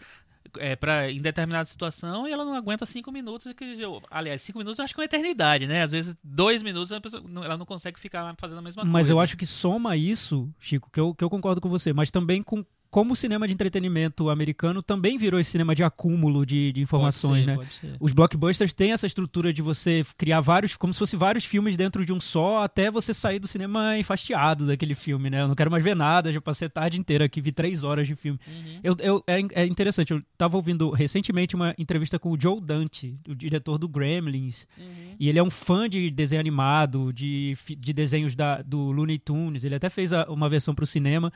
É, 0.58 0.76
pra, 0.76 1.10
em 1.10 1.20
determinada 1.20 1.66
situação 1.66 2.26
e 2.26 2.30
ela 2.32 2.44
não 2.44 2.54
aguenta 2.54 2.86
cinco 2.86 3.10
minutos. 3.12 3.52
Que, 3.52 3.64
eu- 3.64 4.00
aliás, 4.10 4.40
cinco 4.42 4.58
minutos 4.58 4.78
eu 4.78 4.84
acho 4.84 4.94
que 4.94 5.00
é 5.00 5.02
uma 5.02 5.06
eternidade, 5.06 5.66
né? 5.66 5.82
Às 5.82 5.90
vezes, 5.92 6.16
dois 6.22 6.62
minutos 6.62 6.92
a 6.92 7.00
pessoa, 7.00 7.22
ela 7.44 7.56
não 7.58 7.66
consegue 7.66 7.98
ficar 7.98 8.34
fazendo 8.38 8.58
a 8.58 8.62
mesma 8.62 8.82
coisa. 8.82 8.92
Mas 8.92 9.10
eu 9.10 9.20
acho 9.20 9.36
que 9.36 9.44
soma 9.44 9.96
isso, 9.96 10.48
Chico, 10.60 10.88
que 10.90 11.00
eu, 11.00 11.12
que 11.14 11.22
eu 11.24 11.28
concordo 11.30 11.60
com 11.60 11.68
você, 11.68 11.92
mas 11.92 12.10
também 12.12 12.42
com 12.44 12.64
como 12.90 13.12
o 13.12 13.16
cinema 13.16 13.46
de 13.46 13.52
entretenimento 13.52 14.30
americano 14.30 14.82
também 14.82 15.18
virou 15.18 15.38
esse 15.38 15.50
cinema 15.50 15.74
de 15.74 15.82
acúmulo 15.84 16.44
de, 16.46 16.72
de 16.72 16.80
informações, 16.80 17.44
ser, 17.44 17.56
né? 17.86 17.96
Os 18.00 18.12
blockbusters 18.12 18.72
têm 18.72 18.92
essa 18.92 19.06
estrutura 19.06 19.52
de 19.52 19.60
você 19.62 20.04
criar 20.16 20.40
vários, 20.40 20.76
como 20.76 20.92
se 20.94 20.98
fosse 20.98 21.16
vários 21.16 21.44
filmes 21.44 21.76
dentro 21.76 22.04
de 22.06 22.12
um 22.12 22.20
só, 22.20 22.62
até 22.62 22.90
você 22.90 23.12
sair 23.12 23.38
do 23.38 23.46
cinema 23.46 23.98
enfastiado 23.98 24.66
daquele 24.66 24.94
filme, 24.94 25.28
né? 25.30 25.42
Eu 25.42 25.48
não 25.48 25.54
quero 25.54 25.70
mais 25.70 25.82
ver 25.84 25.94
nada, 25.96 26.32
já 26.32 26.40
passei 26.40 26.66
a 26.66 26.70
tarde 26.70 26.98
inteira 26.98 27.24
aqui, 27.24 27.40
vi 27.40 27.52
três 27.52 27.82
horas 27.84 28.06
de 28.06 28.14
filme. 28.14 28.38
Uhum. 28.46 28.80
Eu, 28.82 28.96
eu- 29.00 29.24
é, 29.26 29.62
é 29.62 29.66
interessante, 29.66 30.12
eu 30.12 30.22
tava 30.38 30.56
ouvindo 30.56 30.90
recentemente 30.90 31.54
uma 31.54 31.74
entrevista 31.78 32.18
com 32.18 32.30
o 32.32 32.40
Joe 32.40 32.60
Dante, 32.60 33.16
o 33.28 33.34
diretor 33.34 33.78
do 33.78 33.88
Gremlins, 33.88 34.66
Uhum. 34.78 35.16
e 35.18 35.28
ele 35.28 35.38
é 35.38 35.42
um 35.42 35.50
fã 35.50 35.88
de 35.88 36.08
desenho 36.10 36.40
animado, 36.40 37.12
de, 37.12 37.56
de 37.78 37.92
desenhos 37.92 38.34
da, 38.36 38.62
do 38.62 38.90
Looney 38.92 39.18
Tunes. 39.18 39.64
Ele 39.64 39.74
até 39.74 39.88
fez 39.90 40.12
a- 40.12 40.26
uma 40.30 40.48
versão 40.48 40.74
para 40.74 40.84
o 40.84 40.86
cinema. 40.86 41.32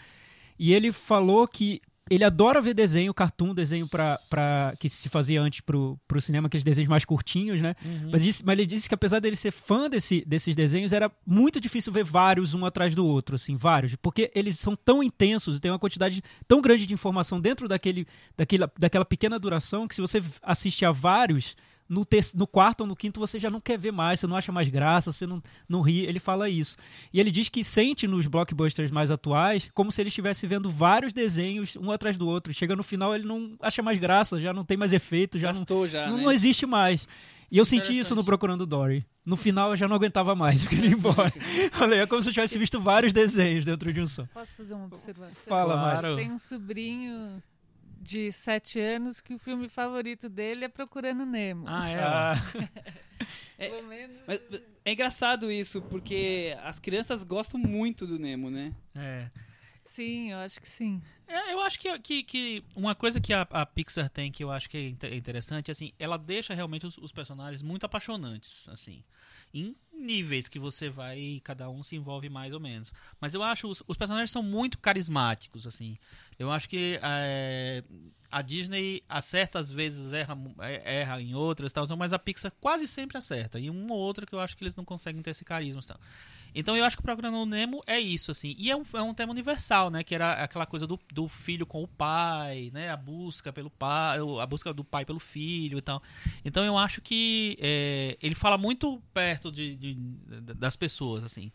E 0.62 0.74
ele 0.74 0.92
falou 0.92 1.48
que 1.48 1.80
ele 2.10 2.22
adora 2.24 2.60
ver 2.60 2.74
desenho, 2.74 3.14
cartoon, 3.14 3.54
desenho 3.54 3.88
pra, 3.88 4.18
pra, 4.28 4.74
que 4.78 4.88
se 4.88 5.08
fazia 5.08 5.40
antes 5.40 5.60
pro, 5.60 5.96
pro 6.08 6.20
cinema, 6.20 6.48
aqueles 6.48 6.64
desenhos 6.64 6.88
mais 6.90 7.04
curtinhos, 7.04 7.62
né? 7.62 7.74
Uhum. 7.84 8.10
Mas, 8.12 8.22
disse- 8.24 8.44
mas 8.44 8.58
ele 8.58 8.66
disse 8.66 8.88
que 8.88 8.94
apesar 8.94 9.20
dele 9.20 9.36
ser 9.36 9.52
fã 9.52 9.88
desse, 9.88 10.22
desses 10.26 10.54
desenhos, 10.56 10.92
era 10.92 11.10
muito 11.24 11.60
difícil 11.60 11.92
ver 11.92 12.04
vários 12.04 12.52
um 12.52 12.66
atrás 12.66 12.94
do 12.96 13.06
outro, 13.06 13.36
assim, 13.36 13.56
vários. 13.56 13.94
Porque 13.94 14.30
eles 14.34 14.58
são 14.58 14.74
tão 14.76 15.02
intensos 15.02 15.60
tem 15.60 15.70
uma 15.70 15.78
quantidade 15.78 16.20
tão 16.46 16.60
grande 16.60 16.84
de 16.84 16.92
informação 16.92 17.40
dentro 17.40 17.66
daquele, 17.68 18.04
daquela, 18.36 18.70
daquela 18.76 19.04
pequena 19.04 19.38
duração 19.38 19.86
que 19.88 19.94
se 19.94 20.00
você 20.02 20.20
assiste 20.42 20.84
a 20.84 20.90
vários, 20.90 21.56
no, 21.90 22.04
ter, 22.04 22.24
no 22.36 22.46
quarto 22.46 22.82
ou 22.82 22.86
no 22.86 22.94
quinto 22.94 23.18
você 23.18 23.36
já 23.36 23.50
não 23.50 23.60
quer 23.60 23.76
ver 23.76 23.90
mais, 23.90 24.20
você 24.20 24.26
não 24.28 24.36
acha 24.36 24.52
mais 24.52 24.68
graça, 24.68 25.12
você 25.12 25.26
não, 25.26 25.42
não 25.68 25.80
ri. 25.82 26.06
Ele 26.06 26.20
fala 26.20 26.48
isso. 26.48 26.76
E 27.12 27.18
ele 27.18 27.32
diz 27.32 27.48
que 27.48 27.64
sente 27.64 28.06
nos 28.06 28.28
blockbusters 28.28 28.92
mais 28.92 29.10
atuais 29.10 29.68
como 29.74 29.90
se 29.90 30.00
ele 30.00 30.08
estivesse 30.08 30.46
vendo 30.46 30.70
vários 30.70 31.12
desenhos 31.12 31.74
um 31.74 31.90
atrás 31.90 32.16
do 32.16 32.28
outro. 32.28 32.54
Chega 32.54 32.76
no 32.76 32.84
final, 32.84 33.12
ele 33.12 33.26
não 33.26 33.56
acha 33.60 33.82
mais 33.82 33.98
graça, 33.98 34.38
já 34.38 34.52
não 34.52 34.64
tem 34.64 34.76
mais 34.76 34.92
efeito, 34.92 35.36
já 35.36 35.48
não, 35.48 35.58
Gastou 35.60 35.86
já, 35.88 36.06
não, 36.06 36.16
né? 36.16 36.22
não 36.22 36.30
existe 36.32 36.64
mais. 36.64 37.08
E 37.50 37.58
eu 37.58 37.64
senti 37.64 37.98
isso 37.98 38.14
no 38.14 38.22
Procurando 38.22 38.64
Dory. 38.64 39.04
No 39.26 39.36
final 39.36 39.70
eu 39.70 39.76
já 39.76 39.88
não 39.88 39.96
aguentava 39.96 40.36
mais, 40.36 40.62
eu 40.62 40.68
queria 40.68 40.90
ir 40.90 40.92
embora. 40.92 41.32
Falei, 41.72 41.98
é 41.98 42.06
como 42.06 42.22
se 42.22 42.28
eu 42.28 42.32
tivesse 42.32 42.56
visto 42.56 42.80
vários 42.80 43.12
desenhos 43.12 43.64
dentro 43.64 43.92
de 43.92 44.00
um 44.00 44.06
só. 44.06 44.24
Posso 44.32 44.52
fazer 44.54 44.74
uma 44.74 44.84
observação? 44.86 45.34
Fala, 45.48 45.74
Claro. 45.74 46.08
Mari. 46.10 46.22
Tem 46.22 46.32
um 46.32 46.38
sobrinho 46.38 47.42
de 48.00 48.32
sete 48.32 48.80
anos 48.80 49.20
que 49.20 49.34
o 49.34 49.38
filme 49.38 49.68
favorito 49.68 50.28
dele 50.28 50.64
é 50.64 50.68
Procurando 50.68 51.26
Nemo. 51.26 51.66
Ah, 51.68 51.88
é. 51.88 52.02
Ah, 52.02 52.34
Pelo 53.58 53.82
menos. 53.86 54.22
Mas, 54.26 54.40
é 54.84 54.92
engraçado 54.92 55.52
isso, 55.52 55.82
porque 55.82 56.56
as 56.64 56.78
crianças 56.78 57.22
gostam 57.22 57.60
muito 57.60 58.06
do 58.06 58.18
Nemo, 58.18 58.50
né? 58.50 58.72
é. 58.94 59.28
Sim, 59.84 60.30
eu 60.30 60.38
acho 60.38 60.60
que 60.60 60.68
sim. 60.68 61.02
É, 61.26 61.52
eu 61.52 61.60
acho 61.62 61.76
que, 61.78 61.98
que, 61.98 62.22
que 62.22 62.64
uma 62.76 62.94
coisa 62.94 63.20
que 63.20 63.32
a, 63.32 63.42
a 63.42 63.66
Pixar 63.66 64.08
tem 64.08 64.30
que 64.30 64.42
eu 64.42 64.50
acho 64.50 64.70
que 64.70 64.76
é 64.76 64.88
inte- 64.88 65.14
interessante, 65.14 65.68
assim, 65.68 65.92
ela 65.98 66.16
deixa 66.16 66.54
realmente 66.54 66.86
os, 66.86 66.96
os 66.96 67.10
personagens 67.10 67.60
muito 67.60 67.84
apaixonantes, 67.84 68.68
assim, 68.68 69.02
em 69.52 69.74
níveis 70.00 70.48
que 70.48 70.58
você 70.58 70.88
vai 70.88 71.18
e 71.18 71.40
cada 71.40 71.68
um 71.70 71.82
se 71.82 71.94
envolve 71.96 72.28
mais 72.28 72.52
ou 72.52 72.60
menos. 72.60 72.92
Mas 73.20 73.34
eu 73.34 73.42
acho 73.42 73.68
os, 73.68 73.82
os 73.86 73.96
personagens 73.96 74.30
são 74.30 74.42
muito 74.42 74.78
carismáticos, 74.78 75.66
assim. 75.66 75.96
Eu 76.38 76.50
acho 76.50 76.68
que 76.68 76.98
é, 77.02 77.84
a 78.30 78.42
Disney 78.42 79.02
acerta 79.08 79.58
às 79.58 79.70
vezes 79.70 80.12
erra, 80.12 80.36
é, 80.60 81.00
erra 81.00 81.20
em 81.20 81.34
outras, 81.34 81.72
tal, 81.72 81.84
mas 81.96 82.12
a 82.12 82.18
Pixar 82.18 82.52
quase 82.60 82.88
sempre 82.88 83.18
acerta. 83.18 83.60
E 83.60 83.70
um 83.70 83.86
ou 83.90 83.98
outro 83.98 84.26
que 84.26 84.34
eu 84.34 84.40
acho 84.40 84.56
que 84.56 84.64
eles 84.64 84.74
não 84.74 84.84
conseguem 84.84 85.22
ter 85.22 85.30
esse 85.30 85.44
carisma, 85.44 85.80
tal. 85.86 86.00
Então 86.54 86.76
eu 86.76 86.84
acho 86.84 86.96
que 86.96 87.02
o 87.08 87.30
o 87.30 87.46
Nemo 87.46 87.80
é 87.86 87.98
isso, 87.98 88.30
assim. 88.30 88.54
E 88.58 88.70
é 88.70 88.76
um, 88.76 88.82
é 88.94 89.02
um 89.02 89.14
tema 89.14 89.32
universal, 89.32 89.90
né? 89.90 90.02
Que 90.02 90.14
era 90.14 90.32
aquela 90.32 90.66
coisa 90.66 90.86
do, 90.86 90.98
do 91.12 91.28
filho 91.28 91.66
com 91.66 91.82
o 91.82 91.88
pai, 91.88 92.70
né? 92.72 92.90
A 92.90 92.96
busca 92.96 93.52
pelo 93.52 93.70
pai, 93.70 94.18
a 94.40 94.46
busca 94.46 94.72
do 94.72 94.82
pai 94.84 95.04
pelo 95.04 95.20
filho 95.20 95.78
e 95.78 95.80
tal. 95.82 96.02
Então 96.44 96.64
eu 96.64 96.76
acho 96.76 97.00
que 97.00 97.56
é, 97.60 98.16
ele 98.20 98.34
fala 98.34 98.58
muito 98.58 99.00
perto 99.14 99.50
de, 99.52 99.76
de- 99.76 99.89
das 99.94 100.76
pessoas, 100.76 101.24
assim. 101.24 101.50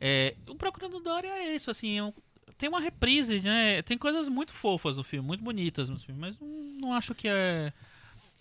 É, 0.00 0.34
o 0.48 0.54
Procurando 0.54 1.00
Dory 1.00 1.26
é 1.28 1.54
isso, 1.54 1.70
assim. 1.70 1.98
é 1.98 2.02
um- 2.04 2.12
tem 2.58 2.68
uma 2.68 2.80
reprise, 2.80 3.40
né? 3.40 3.80
Tem 3.82 3.96
coisas 3.96 4.28
muito 4.28 4.52
fofas 4.52 4.96
no 4.96 5.04
filme, 5.04 5.26
muito 5.26 5.42
bonitas 5.42 5.88
no 5.88 5.98
filme, 5.98 6.20
mas 6.20 6.38
não, 6.38 6.48
não 6.80 6.92
acho 6.92 7.14
que 7.14 7.26
é. 7.28 7.72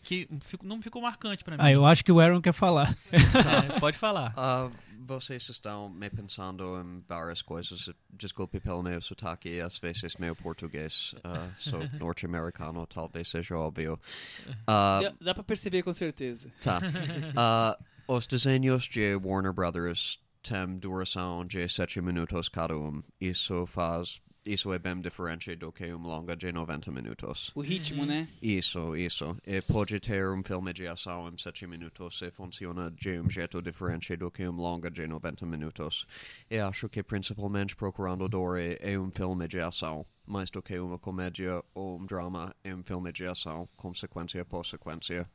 Que 0.02 0.28
fico- 0.44 0.66
não 0.66 0.82
ficou 0.82 1.02
marcante 1.02 1.44
pra 1.44 1.58
mim. 1.58 1.64
ah, 1.64 1.72
eu 1.72 1.86
acho 1.86 2.04
que 2.06 2.12
o 2.12 2.20
Aaron 2.22 2.42
quer 2.42 2.54
falar. 2.54 2.98
É, 3.12 3.20
pode 3.80 3.98
falar. 3.98 4.34
Uh, 4.38 4.72
vocês 5.06 5.48
estão 5.50 5.90
me 5.90 6.10
pensando 6.10 6.80
em 6.82 7.04
várias 7.08 7.42
coisas. 7.42 7.90
Desculpe 8.10 8.60
pelo 8.62 8.82
meu 8.82 9.02
sotaque, 9.02 9.60
às 9.60 9.78
vezes 9.78 10.16
meu 10.16 10.36
português. 10.38 11.14
Uh, 11.18 11.54
sou 11.60 11.80
norte-americano, 12.00 12.88
talvez 12.88 13.28
seja 13.28 13.58
óbvio. 13.58 14.00
Uh, 14.48 15.04
Dá, 15.04 15.14
dá 15.22 15.34
pra 15.34 15.44
perceber 15.44 15.84
com 15.84 15.92
certeza. 15.94 16.48
tá. 16.62 16.80
Os 18.12 18.26
desenhos 18.26 18.86
de 18.86 19.14
Warner 19.14 19.54
Brothers 19.54 20.20
têm 20.42 20.80
duração 20.80 21.46
de 21.46 21.70
7 21.70 22.02
minutos 22.02 22.50
cada 22.50 22.76
um. 22.76 23.04
Isso 23.22 23.68
faz... 23.68 24.20
Isso 24.44 24.74
é 24.74 24.80
bem 24.80 25.00
diferente 25.00 25.56
do 25.56 25.72
que 25.72 25.94
um 25.94 26.02
longa 26.02 26.36
de 26.36 26.52
90 26.52 26.92
minutos. 26.92 27.52
O 27.54 27.62
ritmo, 27.62 28.08
né? 28.08 28.28
Isso, 28.42 28.96
isso. 28.96 29.38
E 29.46 29.62
pode 29.62 30.00
ter 30.00 30.28
um 30.28 30.42
filme 30.42 30.74
de 30.74 30.88
ação 30.88 31.30
em 31.30 31.38
7 31.38 31.68
minutos 31.68 32.20
e 32.24 32.32
funciona 32.32 32.90
de 32.90 33.20
um 33.20 33.30
jeito 33.30 33.62
diferente 33.62 34.16
do 34.16 34.32
que 34.32 34.48
um 34.48 34.56
longa 34.56 34.90
de 34.90 35.06
90 35.06 35.46
minutos. 35.46 36.08
E 36.50 36.58
acho 36.58 36.90
que 36.90 37.04
principalmente 37.04 37.76
Procurando 37.76 38.28
Dory 38.28 38.80
é 38.82 38.98
um 38.98 39.12
filme 39.12 39.48
de 39.48 39.60
ação, 39.60 40.04
mais 40.26 40.50
do 40.50 40.64
que 40.64 40.80
uma 40.80 40.98
comédia 40.98 41.64
ou 41.76 42.00
um 42.00 42.08
drama, 42.08 42.56
é 42.64 42.74
um 42.74 42.82
filme 42.82 43.12
de 43.12 43.28
ação, 43.28 43.70
consequência 43.78 44.44
por 44.44 44.66
sequência. 44.66 45.30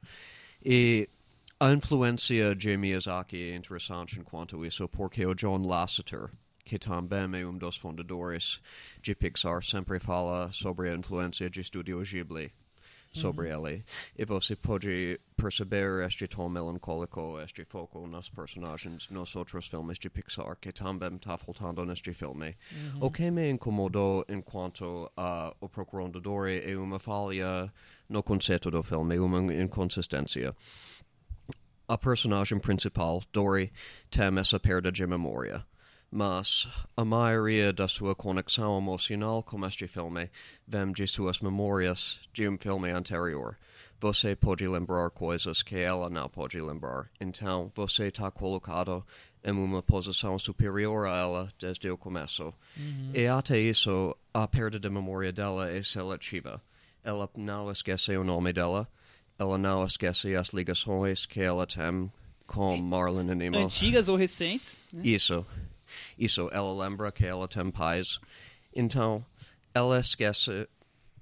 E 0.65 1.09
a 1.65 1.73
influência 1.73 2.55
de 2.55 2.77
Miyazaki 2.77 3.39
é 3.39 3.57
interessante 3.57 4.21
enquanto 4.21 4.67
isso, 4.67 4.87
porque 4.87 5.25
o 5.25 5.35
John 5.35 5.67
Lasseter, 5.67 6.29
que 6.63 6.79
também 6.79 7.41
é 7.41 7.47
um 7.47 7.57
dos 7.57 7.79
fundadores 7.79 8.61
de 9.01 9.15
Pixar, 9.15 9.65
sempre 9.65 9.99
fala 9.99 10.53
sobre 10.53 10.91
a 10.91 10.95
influência 10.95 11.49
de 11.49 11.65
Studio 11.65 12.03
Ghibli 12.03 12.53
sobre 13.15 13.49
ele. 13.49 13.83
E 14.19 14.27
você 14.27 14.55
pode 14.57 15.19
perceber 15.37 16.05
este 16.05 16.29
tom 16.29 16.51
melancólico, 16.51 17.41
este 17.41 17.65
foco 17.65 18.07
nos 18.07 18.29
personagens 18.29 19.09
nos 19.09 19.35
outros 19.35 19.67
filmes 19.67 19.99
de 19.99 20.11
Pixar, 20.11 20.57
que 20.61 20.71
também 20.71 21.15
está 21.15 21.39
faltando 21.39 21.87
neste 21.87 22.13
filme. 22.13 22.57
O 23.01 23.11
que 23.11 23.31
me 23.31 23.49
incomodou 23.51 24.25
enquanto 24.29 25.11
uh, 25.17 25.55
o 25.61 25.69
Procurando 25.69 26.21
Dory 26.21 26.61
é 26.71 26.77
uma 26.77 26.99
falha 26.99 27.73
no 28.09 28.23
conceito 28.23 28.71
do 28.71 28.83
filme, 28.83 29.19
uma 29.19 29.41
inconsistência. 29.55 30.55
A 31.87 31.99
personagem 31.99 32.59
principal, 32.59 33.23
Dory, 33.31 33.71
tem 34.11 34.39
essa 34.39 34.59
perda 34.59 34.91
de 34.91 35.07
memória. 35.07 35.67
Mas 36.11 36.67
a 36.97 37.05
maioria 37.05 37.75
da 37.75 37.87
sua 37.89 38.15
conexão 38.15 38.79
emocional 38.79 39.43
com 39.43 39.67
este 39.67 39.87
filme 39.87 40.31
vem 40.67 40.93
de 40.93 41.07
suas 41.07 41.41
memórias 41.41 42.21
de 42.33 42.49
um 42.49 42.57
filme 42.57 42.91
anterior. 42.91 43.59
Você 44.01 44.35
pode 44.35 44.67
lembrar 44.67 45.11
coisas 45.11 45.63
que 45.63 45.77
ela 45.77 46.09
não 46.09 46.27
pode 46.29 46.59
lembrar. 46.59 47.11
Então, 47.21 47.71
você 47.75 48.07
está 48.07 48.31
colocado 48.31 49.05
em 49.45 49.53
uma 49.53 49.83
posição 49.83 50.39
superior 50.39 51.07
a 51.07 51.17
ela 51.19 51.49
desde 51.59 51.91
o 51.91 51.99
começo. 51.99 52.55
E 53.13 53.27
até 53.27 53.59
isso, 53.59 54.17
a 54.33 54.49
perda 54.49 54.81
de 54.81 54.89
memória 54.89 55.33
dela 55.33 55.69
é 55.71 55.83
seletiva. 55.83 56.63
Ela 57.03 57.29
não 57.37 57.71
esquece 57.71 58.17
o 58.17 58.25
nome 58.25 58.55
dela. 58.55 58.89
Ela 59.39 59.59
não 59.59 59.85
esquece 59.85 60.35
as 60.37 60.49
ligações 60.49 61.27
que 61.27 61.41
ela 61.41 61.67
tem 61.67 62.11
com 62.47 62.77
Marlon 62.77 63.23
e 63.31 63.35
Nemo. 63.35 63.59
Antigas 63.59 64.09
ou 64.09 64.17
recentes. 64.17 64.79
Né? 64.93 65.03
Isso. 65.05 65.45
Isso, 66.19 66.49
ela 66.53 66.73
lembra 66.85 67.11
que 67.11 67.25
ela 67.25 67.49
tem 67.49 67.71
pais. 67.71 68.21
Então, 68.75 69.25
ela 69.75 69.99
esquece. 70.01 70.69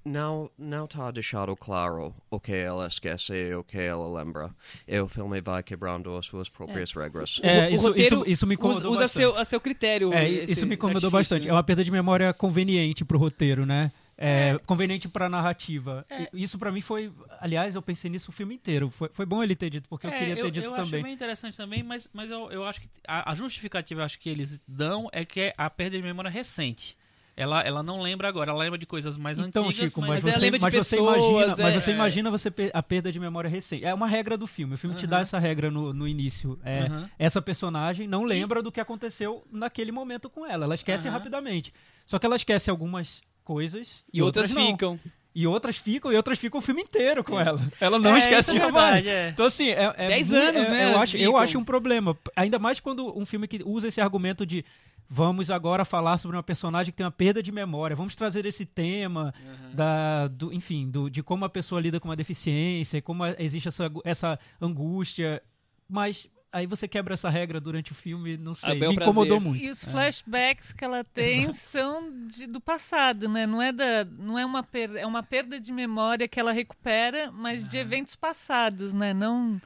Não 0.05 0.51
não 0.57 0.83
está 0.83 1.09
deixado 1.11 1.55
claro 1.55 2.13
o 2.29 2.37
que 2.37 2.51
ela 2.51 2.85
esquece 2.87 3.31
e 3.33 3.55
o 3.55 3.63
que 3.63 3.77
ela 3.79 4.05
lembra. 4.21 4.53
E 4.85 4.99
o 4.99 5.07
filme 5.07 5.39
vai 5.39 5.63
quebrando 5.63 6.13
as 6.17 6.25
suas 6.25 6.49
próprias 6.49 6.91
regras. 6.91 7.39
É, 7.41 7.67
O- 7.67 7.69
o 7.69 7.73
isso, 7.73 7.93
isso, 7.95 8.23
isso 8.27 8.45
me 8.47 8.55
incomodou 8.55 8.79
usa, 8.79 8.89
usa 8.89 9.01
bastante. 9.03 9.23
seu, 9.23 9.37
a 9.39 9.45
seu 9.45 9.61
critério. 9.61 10.11
É, 10.13 10.29
esse- 10.29 10.51
isso 10.53 10.67
me 10.67 10.75
incomodou 10.75 11.07
artifício, 11.07 11.11
bastante. 11.35 11.43
né? 11.45 11.51
É 11.51 11.53
uma 11.53 11.63
perda 11.63 11.85
de 11.85 11.89
memória 11.91 12.33
conveniente 12.33 13.05
pro 13.05 13.17
roteiro, 13.17 13.65
né? 13.65 13.93
É, 14.17 14.59
conveniente 14.65 15.07
pra 15.09 15.27
narrativa. 15.27 16.05
E 16.33 16.43
Isso 16.43 16.57
pra 16.59 16.71
mim 16.71 16.81
foi. 16.81 17.11
Aliás, 17.39 17.75
eu 17.75 17.81
pensei 17.81 18.09
nisso 18.09 18.29
o 18.29 18.33
filme 18.33 18.55
inteiro. 18.55 18.89
Foi, 18.89 19.09
foi 19.11 19.25
bom 19.25 19.43
ele 19.43 19.55
ter 19.55 19.69
dito, 19.69 19.89
porque 19.89 20.05
eu 20.07 20.11
É, 20.11 20.17
queria 20.17 20.35
ter 20.35 20.51
dito 20.51 20.65
eu 20.65 20.73
acho 20.75 20.83
também. 20.85 21.03
bem 21.03 21.13
interessante 21.13 21.57
também, 21.57 21.81
mas, 21.83 22.09
mas 22.13 22.29
eu, 22.29 22.51
eu 22.51 22.63
acho 22.65 22.81
que 22.81 22.89
a, 23.07 23.31
a 23.31 23.35
justificativa 23.35 24.01
eu 24.01 24.05
acho 24.05 24.19
que 24.19 24.29
eles 24.29 24.61
dão 24.67 25.09
é 25.11 25.25
que 25.25 25.39
é 25.41 25.53
a 25.57 25.69
perda 25.69 25.97
de 25.97 26.03
memória 26.03 26.29
recente. 26.29 26.95
Ela, 27.35 27.61
ela 27.61 27.81
não 27.81 27.99
lembra 27.99 28.27
agora, 28.27 28.51
ela 28.51 28.59
lembra 28.59 28.77
de 28.77 28.85
coisas 28.85 29.17
mais 29.17 29.39
Então, 29.39 29.65
antigas, 29.65 29.89
Chico, 29.89 29.99
mas, 30.01 30.09
mas, 30.11 30.23
Mas 30.23 30.33
você, 30.35 30.39
lembra 30.39 30.59
de 30.59 30.61
mas 30.61 30.73
você 30.75 30.95
pessoas, 30.97 31.23
imagina, 31.25 31.55
mas 31.57 31.73
é, 31.75 31.79
você 31.79 31.89
é. 31.89 31.93
imagina 31.95 32.29
você 32.31 32.51
per- 32.51 32.71
a 32.71 32.83
perda 32.83 33.11
de 33.11 33.19
memória 33.19 33.49
recente. 33.49 33.83
É 33.83 33.91
uma 33.91 34.05
regra 34.05 34.37
do 34.37 34.45
filme. 34.45 34.75
O 34.75 34.77
filme 34.77 34.95
te 34.95 35.07
dá 35.07 35.19
essa 35.21 35.39
regra 35.39 35.71
no, 35.71 35.91
no 35.91 36.07
início. 36.07 36.59
É, 36.63 36.83
Aham. 36.83 37.09
Essa 37.17 37.41
personagem 37.41 38.07
não 38.07 38.23
lembra 38.23 38.61
do 38.61 38.71
que 38.71 38.79
aconteceu 38.79 39.43
naquele 39.51 39.91
momento 39.91 40.29
com 40.29 40.45
ela. 40.45 40.65
Ela 40.65 40.75
esquece 40.75 41.07
Aham. 41.07 41.17
rapidamente. 41.17 41.73
Só 42.05 42.19
que 42.19 42.25
ela 42.27 42.35
esquece 42.35 42.69
algumas 42.69 43.23
coisas 43.43 44.03
e, 44.11 44.17
E 44.19 44.21
outras 44.21 44.51
não. 44.53 44.65
ficam. 44.67 44.99
E 45.35 45.47
outras 45.47 45.77
ficam, 45.77 46.13
e 46.13 46.15
outras 46.15 46.37
ficam 46.37 46.59
o 46.59 46.61
filme 46.61 46.81
inteiro 46.83 47.23
com 47.23 47.39
ela. 47.39 47.59
Ela 47.81 47.97
não 47.97 48.15
É, 48.15 48.19
esquece 48.19 48.51
isso 48.51 48.57
é 48.59 48.65
verdade, 48.65 49.09
é. 49.09 49.29
Então, 49.29 49.47
assim, 49.47 49.69
é. 49.69 49.91
é 49.97 50.07
Dez 50.09 50.29
muito- 50.29 50.43
anos, 50.47 50.65
é- 50.67 50.69
né, 50.69 50.93
Eu 50.93 50.99
acho, 50.99 51.17
eu 51.17 51.37
acho 51.37 51.57
um 51.57 51.63
problema. 51.65 52.15
Ainda 52.35 52.59
mais 52.59 52.79
quando 52.79 53.17
um 53.17 53.25
filme 53.25 53.47
que 53.47 53.61
usa 53.65 53.87
esse 53.87 53.99
argumento 53.99 54.45
de. 54.45 54.63
Vamos 55.09 55.51
agora 55.51 55.83
falar 55.85 56.17
sobre 56.17 56.37
uma 56.37 56.43
personagem 56.43 56.91
que 56.91 56.97
tem 56.97 57.05
uma 57.05 57.11
perda 57.11 57.41
de 57.43 57.51
memória. 57.51 57.95
Vamos 57.95 58.15
trazer 58.15 58.45
esse 58.45 58.65
tema 58.65 59.33
da, 59.73 60.27
do, 60.27 60.51
enfim, 60.53 60.89
do, 60.89 61.09
de 61.09 61.21
como 61.21 61.45
a 61.45 61.49
pessoa 61.49 61.81
lida 61.81 61.99
com 61.99 62.07
uma 62.07 62.15
deficiência 62.15 62.97
e 62.97 63.01
como 63.01 63.23
existe 63.37 63.67
essa, 63.67 63.91
essa 64.05 64.39
angústia. 64.61 65.41
Mas 65.89 66.27
aí 66.53 66.65
você 66.67 66.87
quebra 66.87 67.15
essa 67.15 67.29
regra 67.29 67.59
durante 67.59 67.91
o 67.91 67.95
filme, 67.95 68.37
não 68.37 68.53
sei. 68.53 68.79
bel 68.79 68.89
Me 68.91 68.95
incomodou 68.95 69.37
prazer. 69.39 69.41
muito. 69.49 69.63
E 69.65 69.69
os 69.69 69.83
flashbacks 69.83 70.71
que 70.71 70.85
ela 70.85 71.03
tem 71.03 71.51
são 71.51 72.27
de- 72.27 72.47
do 72.47 72.61
passado, 72.61 73.27
né? 73.27 73.45
Não 73.47 73.61
é, 73.61 73.71
da, 73.71 74.05
não 74.05 74.37
é 74.39 74.45
uma 74.45 74.61
perda, 74.63 74.99
é 74.99 75.05
uma 75.05 75.23
perda 75.23 75.59
de 75.59 75.71
memória 75.73 76.27
que 76.27 76.39
ela 76.39 76.51
recupera, 76.53 77.31
mas 77.31 77.67
de 77.67 77.77
eventos 77.77 78.15
passados, 78.15 78.93
né? 78.93 79.13
Não 79.13 79.59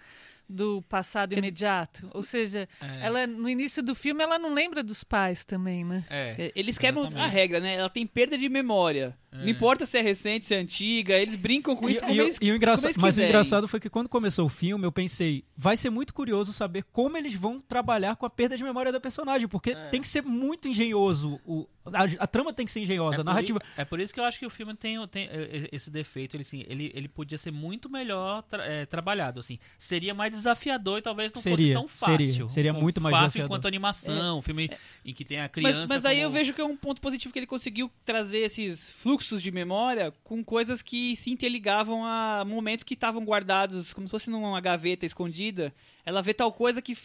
do 0.50 0.82
passado 0.84 1.34
imediato. 1.34 2.10
Ou 2.14 2.24
seja, 2.24 2.70
É. 2.82 3.06
ela 3.06 3.28
no 3.28 3.50
início 3.50 3.84
do 3.84 3.94
filme 3.94 4.24
ela 4.24 4.40
não 4.40 4.54
lembra 4.54 4.82
dos 4.82 5.04
pais 5.04 5.44
também, 5.44 5.84
né? 5.84 6.06
É. 6.10 6.36
É, 6.40 6.52
Eles 6.56 6.78
quebram 6.78 7.10
a 7.18 7.28
regra, 7.28 7.60
né? 7.60 7.76
Ela 7.76 7.90
tem 7.90 8.08
perda 8.08 8.38
de 8.38 8.48
memória. 8.48 9.14
Não 9.42 9.50
importa 9.50 9.86
se 9.86 9.98
é 9.98 10.02
recente, 10.02 10.46
se 10.46 10.54
é 10.54 10.58
antiga, 10.58 11.16
eles 11.16 11.36
brincam 11.36 11.76
com 11.76 11.88
E, 11.90 11.92
isso 11.94 12.02
como 12.02 12.14
e- 12.14 12.20
eles 12.20 12.38
e 12.42 12.52
o 12.52 12.56
engraçado, 12.56 12.94
como 12.94 13.06
eles 13.08 13.18
mas 13.18 13.18
o 13.18 13.28
engraçado 13.28 13.68
foi 13.68 13.80
que 13.80 13.90
quando 13.90 14.10
começou 14.10 14.46
o 14.46 14.50
filme, 14.50 14.86
eu 14.86 14.92
pensei, 14.92 15.44
vai 15.56 15.76
ser 15.78 15.90
muito 15.90 16.14
curioso 16.14 16.52
saber 16.54 16.84
como 16.92 17.18
eles 17.18 17.34
vão 17.36 17.60
trabalhar 17.60 18.16
com 18.16 18.26
a 18.26 18.30
perda 18.30 18.58
de 18.58 18.64
memória 18.64 18.92
da 18.92 19.00
personagem, 19.00 19.48
porque 19.48 19.76
tem 19.92 20.02
que 20.02 20.08
ser 20.08 20.22
muito 20.24 20.68
engenhoso. 20.68 21.40
O, 21.46 21.68
a, 21.86 22.04
a 22.24 22.28
trama 22.28 22.52
tem 22.54 22.66
que 22.66 22.72
ser 22.72 22.82
engenhosa, 22.82 23.18
É 23.18 23.22
a 23.22 23.24
por 23.24 23.26
narrativa. 23.26 23.60
i- 23.78 23.82
É 23.82 23.86
por 23.86 24.00
isso 24.00 24.14
que 24.14 24.20
eu 24.20 24.24
acho 24.26 24.38
que 24.40 24.46
o 24.46 24.50
filme 24.50 24.74
tem, 24.76 24.98
tem 25.08 25.30
esse 25.72 25.90
defeito. 25.90 26.36
Ele, 26.36 26.42
assim, 26.42 26.64
ele, 26.68 26.92
ele 26.94 27.08
podia 27.08 27.38
ser 27.38 27.52
muito 27.52 27.90
melhor 27.90 28.42
tra- 28.44 28.66
eh, 28.66 28.86
trabalhado. 28.86 29.40
Assim. 29.40 29.58
Seria 29.78 30.14
mais 30.14 30.32
desafiador 30.32 31.00
e 31.00 31.02
talvez 31.02 31.32
não 31.32 31.42
Seria, 31.42 31.58
fosse 31.58 31.74
tão 31.74 31.88
fácil. 31.88 32.18
seria, 32.34 32.50
seria 32.50 32.74
Um- 32.74 32.82
muito 32.82 33.00
mais 33.00 33.14
fácil 33.14 33.28
desafiador. 33.28 33.48
enquanto 33.58 33.68
animação, 33.68 34.40
um 34.40 34.42
filme 34.42 34.70
em 35.06 35.14
que 35.14 35.24
tem 35.24 35.40
a 35.40 35.48
criança. 35.48 35.80
Mas, 35.80 35.90
mas 35.90 36.06
aí 36.06 36.18
como- 36.18 36.28
eu 36.28 36.32
vejo 36.32 36.54
que 36.54 36.60
é 36.62 36.66
um 36.66 36.76
ponto 36.76 37.00
positivo 37.00 37.32
que 37.32 37.40
ele 37.40 37.48
conseguiu 37.48 37.90
trazer 38.04 38.40
esses 38.40 38.92
fluxos 38.92 39.27
de 39.42 39.52
memória 39.52 40.14
com 40.24 40.44
coisas 40.44 40.82
que 40.82 41.16
se 41.16 41.30
interligavam 41.30 42.06
a 42.06 42.44
momentos 42.46 42.84
que 42.84 42.94
estavam 42.94 43.24
guardados, 43.26 43.92
como 43.94 44.08
se 44.08 44.12
fosse 44.12 44.30
numa 44.30 44.62
gaveta 44.62 45.06
escondida. 45.06 45.74
Ela 46.06 46.22
vê 46.22 46.34
tal 46.34 46.52
coisa 46.54 46.82
que 46.82 46.98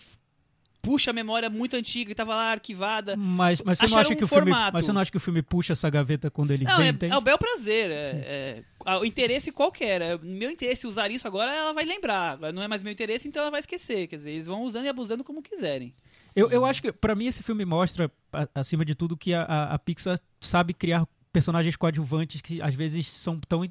puxa 0.80 1.10
a 1.10 1.14
memória 1.14 1.48
muito 1.48 1.76
antiga 1.76 2.06
que 2.06 2.12
estava 2.12 2.34
lá 2.34 2.50
arquivada. 2.50 3.16
Mas, 3.16 3.60
mas 3.60 3.78
você 3.78 3.86
não 3.86 3.98
acha 3.98 4.12
um 4.12 4.16
que 4.16 4.24
o 4.24 4.28
filme, 4.28 4.50
formato. 4.50 4.72
mas 4.74 4.84
você 4.84 4.92
não 4.92 5.00
acha 5.00 5.10
que 5.12 5.16
o 5.16 5.20
filme 5.20 5.40
puxa 5.40 5.74
essa 5.74 5.88
gaveta 5.88 6.28
quando 6.30 6.50
ele 6.50 6.64
Não, 6.64 6.78
bem 6.78 6.88
é, 7.08 7.12
é 7.12 7.16
o 7.16 7.20
bel 7.20 7.38
prazer. 7.38 7.90
É, 7.90 8.64
é- 8.84 8.96
o 8.96 9.04
interesse 9.04 9.52
qualquer. 9.52 10.02
É, 10.02 10.18
meu 10.18 10.50
interesse 10.50 10.86
usar 10.86 11.08
isso 11.10 11.26
agora, 11.28 11.54
ela 11.54 11.72
vai 11.72 11.84
lembrar. 11.84 12.36
Não 12.52 12.62
é 12.62 12.66
mais 12.68 12.82
meu 12.82 12.92
interesse, 12.92 13.28
então 13.28 13.42
ela 13.42 13.50
vai 13.50 13.60
esquecer. 13.60 14.08
Quer 14.08 14.16
dizer, 14.16 14.30
eles 14.32 14.46
vão 14.46 14.62
usando 14.64 14.84
e 14.86 14.88
abusando 14.88 15.22
como 15.22 15.40
quiserem. 15.40 15.94
Eu, 16.34 16.50
eu 16.50 16.64
acho 16.64 16.82
que, 16.82 16.90
pra 16.90 17.14
mim, 17.14 17.26
esse 17.26 17.42
filme 17.44 17.64
mostra, 17.64 18.10
acima 18.54 18.84
de 18.84 18.94
tudo, 18.96 19.16
que 19.16 19.32
a- 19.34 19.44
a 19.70 19.78
Pixar 19.78 20.18
sabe 20.40 20.72
criar 20.74 21.06
personagens 21.32 21.76
coadjuvantes 21.76 22.40
que 22.40 22.60
às 22.60 22.74
vezes 22.74 23.06
são 23.06 23.38
tão, 23.40 23.62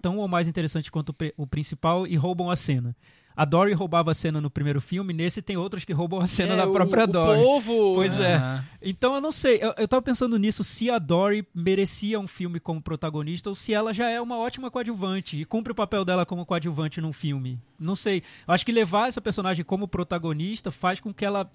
tão 0.00 0.18
ou 0.18 0.28
mais 0.28 0.46
interessantes 0.46 0.88
quanto 0.88 1.10
o, 1.10 1.42
o 1.42 1.46
principal 1.46 2.06
e 2.06 2.16
roubam 2.16 2.50
a 2.50 2.56
cena. 2.56 2.96
A 3.38 3.44
Dory 3.44 3.72
roubava 3.72 4.10
a 4.10 4.14
cena 4.14 4.40
no 4.40 4.50
primeiro 4.50 4.80
filme, 4.80 5.12
nesse 5.12 5.40
tem 5.40 5.56
outros 5.56 5.84
que 5.84 5.92
roubam 5.92 6.18
a 6.20 6.26
cena 6.26 6.54
É, 6.54 6.56
da 6.56 6.66
o- 6.66 6.72
própria 6.72 7.04
o 7.04 7.06
Dory. 7.06 7.40
povo. 7.40 7.94
Pois 7.94 8.18
é. 8.18 8.34
Aham. 8.34 8.64
Então 8.82 9.14
eu 9.14 9.20
não 9.20 9.30
sei, 9.30 9.58
eu, 9.62 9.72
eu 9.78 9.86
tava 9.86 10.02
pensando 10.02 10.36
nisso, 10.36 10.64
se 10.64 10.90
a 10.90 10.98
Dory 10.98 11.46
merecia 11.54 12.18
um 12.18 12.26
filme 12.26 12.58
como 12.58 12.82
protagonista 12.82 13.48
ou 13.48 13.54
se 13.54 13.72
ela 13.72 13.94
já 13.94 14.10
é 14.10 14.20
uma 14.20 14.36
ótima 14.38 14.70
coadjuvante 14.72 15.40
e 15.40 15.44
cumpre 15.44 15.70
o 15.70 15.74
papel 15.74 16.04
dela 16.04 16.26
como 16.26 16.44
coadjuvante 16.44 17.00
num 17.00 17.12
filme. 17.12 17.60
Não 17.78 17.94
sei. 17.94 18.24
Eu 18.46 18.52
acho 18.54 18.66
que 18.66 18.72
levar 18.72 19.06
essa 19.08 19.20
personagem 19.20 19.64
como 19.64 19.86
protagonista 19.86 20.70
faz 20.72 20.98
com 20.98 21.14
que 21.14 21.24
ela 21.24 21.48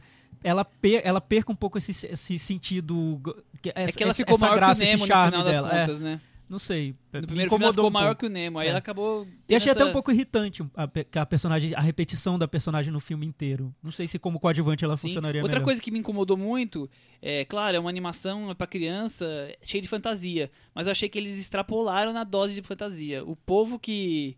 ela, 0.43 0.65
per, 0.65 1.01
ela 1.05 1.21
perca 1.21 1.51
um 1.51 1.55
pouco 1.55 1.77
esse, 1.77 1.91
esse 2.07 2.39
sentido. 2.39 3.21
que- 3.61 3.69
É 3.75 3.83
Essa, 3.83 3.97
que 3.97 4.03
ela 4.03 4.09
essa- 4.11 4.17
ficou 4.17 4.35
essa 4.35 4.45
maior 4.45 4.55
graça, 4.55 4.79
que 4.83 4.85
o 4.85 4.91
Nemo 4.91 5.03
esse 5.03 5.09
no 5.09 5.15
charme 5.15 5.31
final 5.31 5.45
das 5.45 5.55
dela. 5.55 5.73
É, 5.75 5.81
contas, 5.85 5.99
né? 5.99 6.21
Não 6.49 6.59
sei. 6.59 6.93
No 7.11 7.21
me 7.21 7.27
primeiro 7.27 7.49
filme 7.49 7.67
ficou 7.71 7.87
um 7.87 7.89
maior 7.89 8.15
que 8.15 8.25
o 8.25 8.29
Nemo. 8.29 8.59
Aí 8.59 8.67
É. 8.67 8.69
ela 8.69 8.79
acabou. 8.79 9.27
E 9.49 9.55
achei 9.55 9.71
até 9.71 9.81
essa- 9.81 9.89
um 9.89 9.93
pouco 9.93 10.11
irritante 10.11 10.61
a, 10.75 10.89
a 11.21 11.25
personagem, 11.25 11.73
a 11.75 11.81
repetição 11.81 12.37
da 12.37 12.47
personagem 12.47 12.91
no 12.93 12.99
filme 12.99 13.25
inteiro. 13.25 13.73
Não 13.81 13.91
sei 13.91 14.07
se 14.07 14.19
como 14.19 14.39
coadjuvante 14.39 14.83
ela 14.85 14.95
Sim. 14.95 15.07
funcionaria 15.07 15.41
Outra 15.41 15.55
melhor. 15.57 15.65
coisa 15.65 15.81
que 15.81 15.89
me 15.91 15.99
incomodou 15.99 16.37
muito, 16.37 16.89
é 17.21 17.43
claro, 17.45 17.77
é 17.77 17.79
uma 17.79 17.89
animação 17.89 18.51
é 18.51 18.53
pra 18.53 18.67
criança, 18.67 19.25
cheia 19.63 19.81
de 19.81 19.87
fantasia, 19.87 20.51
mas 20.75 20.87
eu 20.87 20.91
achei 20.91 21.09
que 21.09 21.17
eles 21.17 21.39
extrapolaram 21.39 22.13
na 22.13 22.23
dose 22.23 22.53
de 22.53 22.61
fantasia. 22.61 23.23
O 23.25 23.35
povo 23.35 23.79
que 23.79 24.37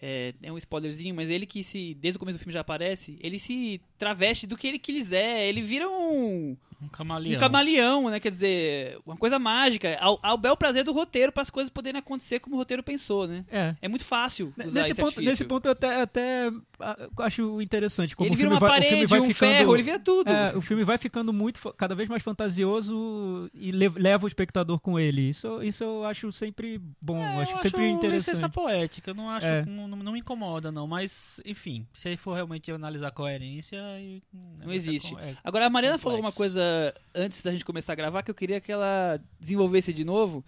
é, 0.00 0.34
é 0.42 0.52
um 0.52 0.58
spoilerzinho, 0.58 1.14
mas 1.14 1.30
ele 1.30 1.46
que 1.46 1.62
se 1.62 1.94
desde 1.94 2.16
o 2.16 2.18
começo 2.18 2.36
do 2.38 2.40
filme 2.42 2.52
já 2.52 2.60
aparece, 2.60 3.16
ele 3.20 3.38
se 3.38 3.80
traveste 4.02 4.46
do 4.46 4.56
que 4.56 4.66
ele 4.66 4.78
quiser, 4.78 5.46
ele 5.48 5.62
vira 5.62 5.88
um 5.88 6.56
Um 6.82 6.88
camaleão. 6.88 7.36
um 7.36 7.40
camaleão, 7.40 8.10
né? 8.10 8.18
Quer 8.18 8.30
dizer, 8.32 8.98
uma 9.06 9.16
coisa 9.16 9.38
mágica, 9.38 9.96
ao, 10.00 10.18
ao 10.20 10.36
bel 10.36 10.56
prazer 10.56 10.82
do 10.82 10.92
roteiro 10.92 11.30
para 11.30 11.42
as 11.42 11.50
coisas 11.50 11.70
poderem 11.70 12.00
acontecer 12.00 12.40
como 12.40 12.56
o 12.56 12.58
roteiro 12.58 12.82
pensou, 12.82 13.28
né? 13.28 13.44
É. 13.48 13.76
É 13.80 13.86
muito 13.88 14.04
fácil 14.04 14.52
usar 14.58 14.64
Nesse 14.80 14.90
esse 14.90 14.94
ponto, 14.96 15.06
artifício. 15.10 15.30
nesse 15.30 15.44
ponto 15.44 15.66
eu 15.66 15.72
até, 15.72 16.00
até 16.02 16.50
ah, 16.80 16.96
acho 17.20 17.62
interessante. 17.62 18.16
Como 18.16 18.26
ele 18.26 18.34
o 18.34 18.36
vira 18.36 18.48
filme 18.50 18.60
uma 18.60 18.68
vai, 18.68 18.80
o 18.80 18.82
filme 18.82 18.90
parede, 18.96 19.06
vai 19.10 19.20
um 19.20 19.26
ficando, 19.32 19.48
ferro, 19.52 19.76
ele 19.76 19.82
vira 19.84 19.98
tudo. 20.00 20.28
É, 20.28 20.56
o 20.56 20.60
filme 20.60 20.82
vai 20.82 20.98
ficando 20.98 21.32
muito, 21.32 21.60
cada 21.74 21.94
vez 21.94 22.08
mais 22.08 22.20
fantasioso 22.22 23.48
e 23.54 23.70
le- 23.70 23.88
leva 23.90 24.24
o 24.24 24.28
espectador 24.28 24.80
com 24.80 24.98
ele. 24.98 25.28
Isso, 25.28 25.62
isso 25.62 25.84
eu 25.84 26.04
acho 26.04 26.32
sempre 26.32 26.80
bom, 27.00 27.22
É, 27.22 27.42
acho 27.42 27.52
eu 27.52 27.58
sempre 27.60 27.84
acho 27.84 27.94
interessante. 27.94 28.34
licença 28.34 28.48
poética, 28.48 29.10
eu 29.10 29.14
não 29.14 29.28
acho, 29.30 29.46
É. 29.46 29.64
não, 29.64 29.86
não 29.86 30.12
me 30.12 30.18
incomoda 30.18 30.72
não, 30.72 30.88
mas 30.88 31.40
enfim, 31.44 31.86
se 31.92 32.08
aí 32.08 32.16
for 32.16 32.34
realmente 32.34 32.70
analisar 32.72 33.08
a 33.08 33.12
coerência, 33.12 33.78
aí, 33.94 34.22
Não 34.64 34.72
existe. 34.72 35.14
É, 35.18 35.36
Agora, 35.44 35.66
a 35.66 35.70
Mariana 35.70 35.94
complexo. 35.96 36.02
falou 36.02 36.20
uma 36.20 36.32
coisa 36.32 36.94
antes 37.14 37.42
da 37.42 37.50
gente 37.52 37.64
começar 37.64 37.92
a 37.92 37.96
gravar 37.96 38.22
que 38.22 38.30
eu 38.30 38.34
queria 38.34 38.60
que 38.60 38.70
ela 38.72 39.20
desenvolvesse 39.40 39.92
de 39.92 40.04
novo, 40.04 40.44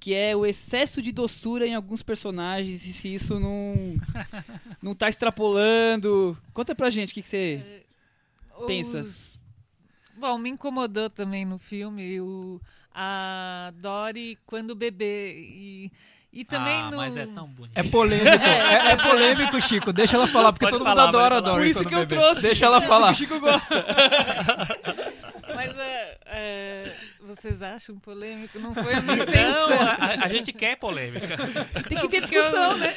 que 0.00 0.14
é 0.14 0.34
o 0.36 0.44
excesso 0.46 1.00
de 1.02 1.10
doçura 1.12 1.66
em 1.66 1.74
alguns 1.74 2.02
personagens 2.02 2.84
e 2.86 2.92
se 2.92 3.12
isso 3.14 3.38
não 3.40 3.74
não 4.82 4.94
tá 4.94 5.08
extrapolando. 5.08 6.36
Conta 6.52 6.74
pra 6.74 6.90
gente 6.90 7.10
o 7.10 7.14
que, 7.14 7.22
que 7.22 7.28
você... 7.28 7.84
Pensa. 8.66 9.00
Os- 9.00 9.38
Bom, 10.16 10.36
me 10.36 10.50
incomodou 10.50 11.08
também 11.08 11.44
no 11.44 11.58
filme 11.58 12.20
o... 12.20 12.60
a 12.92 13.72
Dory 13.76 14.36
quando 14.44 14.74
bebê. 14.74 15.34
E, 15.38 15.92
e 16.32 16.44
também 16.44 16.74
ah, 16.82 16.90
no. 16.90 16.96
mas 16.98 17.16
é 17.16 17.26
tão 17.26 17.46
bonito. 17.48 17.76
É 17.76 17.82
polêmico, 17.82 18.28
é, 18.44 18.92
é 18.92 18.96
polêmico, 18.96 19.60
Chico. 19.60 19.92
Deixa 19.92 20.16
ela 20.16 20.26
falar, 20.26 20.52
porque 20.52 20.66
Pode 20.66 20.76
todo 20.78 20.84
falar, 20.86 21.06
mundo 21.06 21.16
adora 21.18 21.36
a. 21.36 21.40
Dory. 21.40 21.56
Por 21.58 21.66
isso 21.66 21.84
que 21.88 21.94
eu 21.94 22.00
bebê. 22.00 22.16
trouxe. 22.16 22.42
Deixa 22.42 22.66
ela 22.66 22.80
falar. 22.82 23.10
O 23.12 23.14
Chico 23.14 23.40
gosta. 23.40 23.84
Mas 25.54 25.76
é, 25.78 26.18
é, 26.26 26.94
vocês 27.20 27.62
acham 27.62 27.98
polêmico? 27.98 28.58
Não 28.58 28.74
foi 28.74 28.94
a 28.94 29.00
minha 29.00 29.16
Não, 29.16 29.24
intenção. 29.24 29.80
a, 30.20 30.24
a 30.24 30.28
gente 30.28 30.52
quer 30.52 30.76
polêmica. 30.76 31.36
Tem 31.36 31.82
que 31.82 31.88
ter 31.88 32.00
porque 32.00 32.16
eu- 32.16 32.20
discussão, 32.20 32.76
né? 32.76 32.94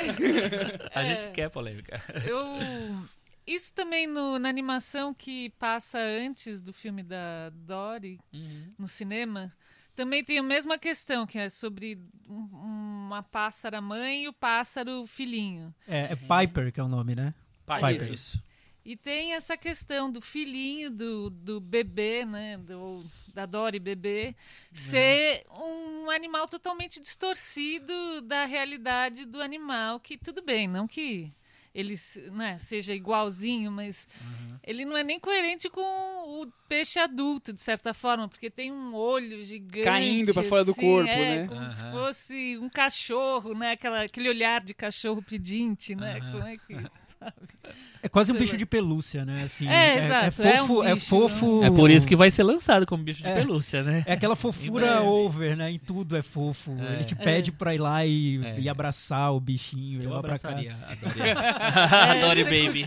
A 0.93 1.01
É. 1.01 1.05
gente 1.05 1.29
quer 1.31 1.49
polêmica. 1.49 2.01
Eu. 2.25 2.45
Isso 3.47 3.73
também 3.73 4.05
no- 4.05 4.37
na 4.37 4.49
animação 4.49 5.13
que 5.13 5.49
passa 5.51 5.97
antes 5.97 6.61
do 6.61 6.71
filme 6.71 7.01
da 7.03 7.49
Dory, 7.51 8.19
no 8.77 8.87
cinema, 8.87 9.51
também 9.95 10.23
tem 10.23 10.37
a 10.37 10.43
mesma 10.43 10.77
questão, 10.77 11.25
que 11.25 11.37
é 11.39 11.49
sobre 11.49 11.97
um- 12.29 12.49
uma 13.11 13.23
pássara 13.23 13.81
mãe 13.81 14.23
e 14.23 14.27
o 14.27 14.33
pássaro 14.33 15.05
filhinho. 15.05 15.73
É, 15.87 16.13
é 16.13 16.15
Piper, 16.15 16.71
que 16.71 16.79
é 16.79 16.83
o 16.83 16.87
nome, 16.87 17.15
né? 17.15 17.31
Pai, 17.65 17.93
Piper. 17.93 18.13
isso. 18.13 18.41
E 18.83 18.95
tem 18.95 19.33
essa 19.33 19.55
questão 19.55 20.11
do 20.11 20.19
filhinho, 20.19 20.89
do, 20.89 21.29
do 21.29 21.59
bebê, 21.59 22.25
né? 22.25 22.57
Do, 22.57 23.05
da 23.33 23.45
Dory 23.45 23.79
bebê, 23.79 24.35
ser 24.73 25.43
um 25.51 26.09
animal 26.09 26.47
totalmente 26.47 26.99
distorcido 26.99 28.21
da 28.21 28.45
realidade 28.45 29.25
do 29.25 29.41
animal, 29.41 29.99
que 29.99 30.17
tudo 30.17 30.41
bem, 30.41 30.67
não 30.67 30.87
que 30.87 31.31
ele 31.73 31.95
se- 31.97 32.29
né, 32.31 32.57
seja 32.57 32.93
igualzinho, 32.93 33.71
mas 33.71 34.07
ele 34.63 34.85
não 34.85 34.95
é 34.95 35.03
nem 35.03 35.19
coerente 35.19 35.69
com 35.69 35.81
o 35.81 36.47
peixe 36.67 36.99
adulto, 36.99 37.51
de 37.53 37.61
certa 37.61 37.93
forma, 37.93 38.27
porque 38.27 38.49
tem 38.49 38.71
um 38.71 38.93
olho 38.93 39.41
gigante. 39.43 39.83
Caindo 39.83 40.33
pra 40.33 40.43
fora 40.43 40.63
do 40.63 40.71
assim, 40.71 40.81
corpo, 40.81 41.09
é, 41.09 41.39
né? 41.41 41.47
Como 41.47 41.67
se 41.67 41.81
Aham. 41.81 41.91
fosse 41.91 42.57
um 42.59 42.69
cachorro, 42.69 43.53
né? 43.53 43.71
Aquela, 43.71 44.03
aquele 44.03 44.29
olhar 44.29 44.61
de 44.61 44.73
cachorro 44.73 45.21
pedinte, 45.21 45.95
né? 45.95 46.17
Aham. 46.19 46.31
Como 46.31 46.45
é 46.45 46.57
que. 46.57 46.75
Sabe? 47.21 47.35
É 48.03 48.09
quase 48.09 48.31
um 48.31 48.35
bicho 48.35 48.57
de 48.57 48.65
pelúcia, 48.65 49.23
né? 49.23 49.43
Assim, 49.43 49.67
É, 49.69 49.99
exato, 49.99 50.41
é 50.41 50.57
fofo, 50.57 50.79
um 50.79 50.83
é 50.83 50.95
bicho, 50.95 51.05
fofo. 51.05 51.63
É 51.63 51.69
por 51.69 51.91
isso 51.91 52.07
que 52.07 52.15
vai 52.15 52.31
ser 52.31 52.41
lançado 52.41 52.83
como 52.87 53.03
bicho 53.03 53.21
de 53.21 53.29
É. 53.29 53.35
pelúcia, 53.35 53.83
né? 53.83 54.03
É 54.07 54.13
aquela 54.13 54.35
fofura 54.35 55.01
over, 55.03 55.55
né? 55.55 55.69
Em 55.71 55.77
tudo 55.77 56.17
é 56.17 56.23
fofo. 56.23 56.75
É. 56.79 56.95
Ele 56.95 57.03
te 57.03 57.13
pede 57.13 57.51
pra 57.51 57.75
ir 57.75 57.77
lá 57.77 58.03
e, 58.03 58.43
É. 58.43 58.59
e 58.61 58.67
abraçar 58.67 59.31
o 59.31 59.39
bichinho, 59.39 60.01
Eu 60.01 60.15
abraçaria 60.15 60.75
a 60.89 60.95
Dory. 60.95 61.31
a 61.31 62.13
Dory 62.25 62.41
É, 62.41 62.43
você 62.43 62.65
Baby. 62.65 62.85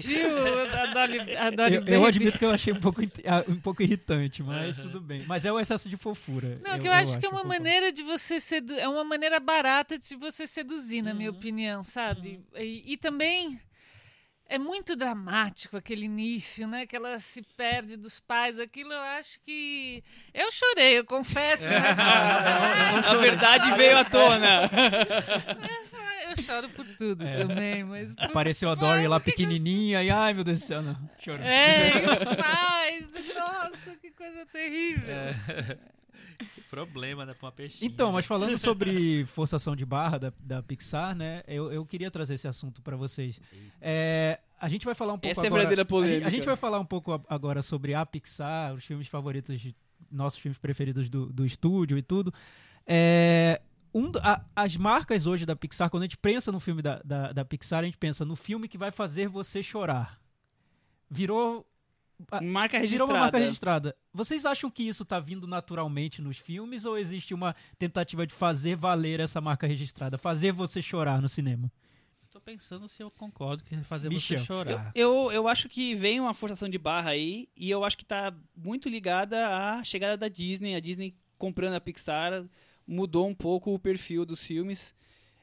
Eu, 1.75 1.81
Baby? 1.81 1.93
eu 1.93 2.05
admito 2.05 2.37
que 2.39 2.45
eu 2.45 2.51
achei 2.51 2.73
um 2.73 2.81
pouco, 2.81 3.01
ah, 3.25 3.45
um 3.49 3.57
pouco 3.61 3.83
irritante, 3.85 4.43
mas 4.43 4.77
tudo 4.77 5.01
bem. 5.01 5.23
Mas 5.29 5.45
é 5.45 5.53
o 5.53 5.61
excesso 5.61 5.89
de 5.89 5.97
fofura. 5.97 6.59
Não, 6.65 6.77
que 6.79 6.89
eu, 6.89 6.93
acho 6.93 7.19
que 7.19 7.27
é 7.27 7.29
uma 7.29 7.43
concordo. 7.43 7.63
maneira 7.63 7.93
de 7.93 8.03
você 8.03 8.41
sedu... 8.41 8.75
é 8.75 8.89
uma 8.89 9.05
maneira 9.05 9.39
barata 9.39 9.97
de 9.97 10.17
você 10.17 10.45
seduzir, 10.47 11.03
na 11.03 11.15
minha 11.15 11.31
opinião, 11.31 11.85
sabe? 11.85 12.41
E, 12.57 12.83
e 12.95 12.97
também 12.97 13.61
é 14.49 14.59
muito 14.59 14.95
dramático 14.95 15.77
aquele 15.77 16.05
início, 16.05 16.67
né? 16.69 16.87
Que 16.87 16.97
ela 16.97 17.19
se 17.19 17.43
perde 17.57 17.97
dos 17.97 18.21
pais. 18.21 18.59
Aquilo 18.61 18.93
eu 18.93 19.01
acho 19.01 19.41
que 19.41 20.03
eu 20.33 20.51
chorei, 20.53 20.99
eu 20.99 21.05
confesso. 21.05 21.65
né? 21.69 21.77
A 23.09 23.15
verdade 23.17 23.73
veio 23.77 23.99
à 23.99 24.05
tona. 24.05 24.71
eu 26.31 26.43
choro 26.43 26.69
por 26.71 26.87
tudo 26.97 27.25
também, 27.25 27.85
mas 27.85 28.15
por- 28.15 28.25
Apareceu 28.25 28.71
a 28.71 28.75
Dory 28.75 29.07
lá 29.09 29.21
pequenininha 29.21 30.03
e 30.03 30.11
ai 30.11 30.35
meu 30.35 30.45
Deus 30.45 30.61
do 30.61 30.67
céu, 30.67 30.83
não. 30.83 30.97
Chorando. 31.19 31.47
É, 31.47 31.89
e 32.03 32.07
os 32.11 32.37
pais, 32.37 33.07
nossa, 33.37 33.97
que 34.01 34.11
coisa 34.11 34.47
terrível. 34.47 35.15
Que 35.15 35.94
problema, 36.71 37.25
né? 37.27 37.35
Pra 37.35 37.47
uma 37.47 37.53
peixinha. 37.53 37.89
Então, 37.91 38.13
mas 38.13 38.27
falando 38.27 38.59
sobre 38.59 39.25
forçação 39.35 39.75
de 39.77 39.85
barra 39.87 40.19
da, 40.19 40.33
da 40.41 40.63
Pixar, 40.63 41.15
né? 41.15 41.43
Eu, 41.47 41.73
eu 41.73 41.85
queria 41.87 42.11
trazer 42.11 42.35
esse 42.35 42.49
assunto 42.49 42.83
pra 42.83 42.97
vocês. 42.97 43.41
É, 43.81 44.41
a 44.61 44.69
gente 44.69 44.85
vai 44.85 44.95
falar 44.95 45.13
um 45.15 45.19
pouco 45.19 45.31
Essa 45.31 45.43
é 45.43 45.45
a 45.45 45.47
agora. 45.49 45.61
verdadeira 45.63 45.83
a 45.83 45.85
gente- 45.85 45.89
polêmica. 45.91 46.27
A 46.27 46.31
gente 46.31 46.45
vai 46.47 46.57
falar 46.57 46.79
um 46.81 46.85
pouco 46.85 47.13
a- 47.13 47.21
agora 47.29 47.63
sobre 47.63 47.95
a 47.95 48.05
Pixar, 48.05 48.75
os 48.75 48.85
filmes 48.85 49.09
favoritos, 49.09 49.61
de- 49.61 49.75
nossos 50.11 50.39
filmes 50.39 50.59
preferidos 50.59 51.09
do, 51.09 51.27
do 51.33 51.45
estúdio 51.47 51.97
e 51.99 52.03
tudo. 52.03 52.33
É, 52.87 53.61
um 53.95 54.11
a- 54.23 54.45
as 54.57 54.77
marcas 54.77 55.27
hoje 55.27 55.47
da 55.47 55.55
Pixar, 55.57 55.89
quando 55.91 56.03
a 56.03 56.07
gente 56.07 56.17
pensa 56.19 56.51
no 56.53 56.61
filme 56.61 56.83
da, 56.83 57.01
da, 57.05 57.33
da 57.33 57.45
Pixar, 57.45 57.81
a 57.81 57.85
gente 57.85 57.97
pensa 57.99 58.25
no 58.25 58.37
filme 58.37 58.69
que 58.69 58.77
vai 58.79 58.91
fazer 58.91 59.29
você 59.29 59.63
chorar. 59.63 60.19
Virou 61.11 61.67
Marca 62.43 62.79
Virou 62.79 62.81
registrada. 62.81 63.13
uma 63.13 63.21
marca 63.21 63.39
registrada. 63.39 63.97
Vocês 64.13 64.45
acham 64.45 64.71
que 64.71 64.83
isso 64.83 65.05
tá 65.05 65.19
vindo 65.21 65.47
naturalmente 65.47 66.21
nos 66.21 66.39
filmes 66.39 66.85
ou 66.85 66.99
existe 66.99 67.35
uma 67.35 67.55
tentativa 67.79 68.27
de 68.27 68.35
fazer 68.35 68.77
valer 68.77 69.21
essa 69.21 69.41
marca 69.41 69.67
registrada? 69.67 70.19
Fazer 70.19 70.53
você 70.53 70.81
chorar 70.83 71.21
no 71.21 71.29
cinema? 71.29 71.71
Tô 72.35 72.41
pensando 72.41 72.89
se 72.89 73.01
eu 73.01 73.13
concordo 73.13 73.63
que 73.63 73.77
fazer 73.85 74.09
Michel. 74.09 74.39
você 74.39 74.45
chorar. 74.45 74.91
Eu, 74.93 75.31
eu 75.31 75.47
acho 75.47 75.69
que 75.69 75.95
vem 75.95 76.19
uma 76.19 76.35
forçação 76.35 76.69
de 76.69 76.77
barra 76.77 77.11
aí, 77.11 77.49
e 77.57 77.71
eu 77.71 77.85
acho 77.85 77.97
que 77.97 78.05
tá 78.05 78.35
muito 78.57 78.89
ligada 78.89 79.57
à 79.57 79.85
chegada 79.85 80.17
da 80.17 80.27
Disney, 80.27 80.75
a 80.75 80.81
Disney 80.81 81.15
comprando 81.39 81.75
a 81.75 81.81
Pixar. 81.81 82.45
mudou 82.85 83.29
um 83.29 83.35
pouco 83.35 83.73
o 83.73 83.79
perfil 83.79 84.27
dos 84.27 84.41
filmes. 84.41 84.95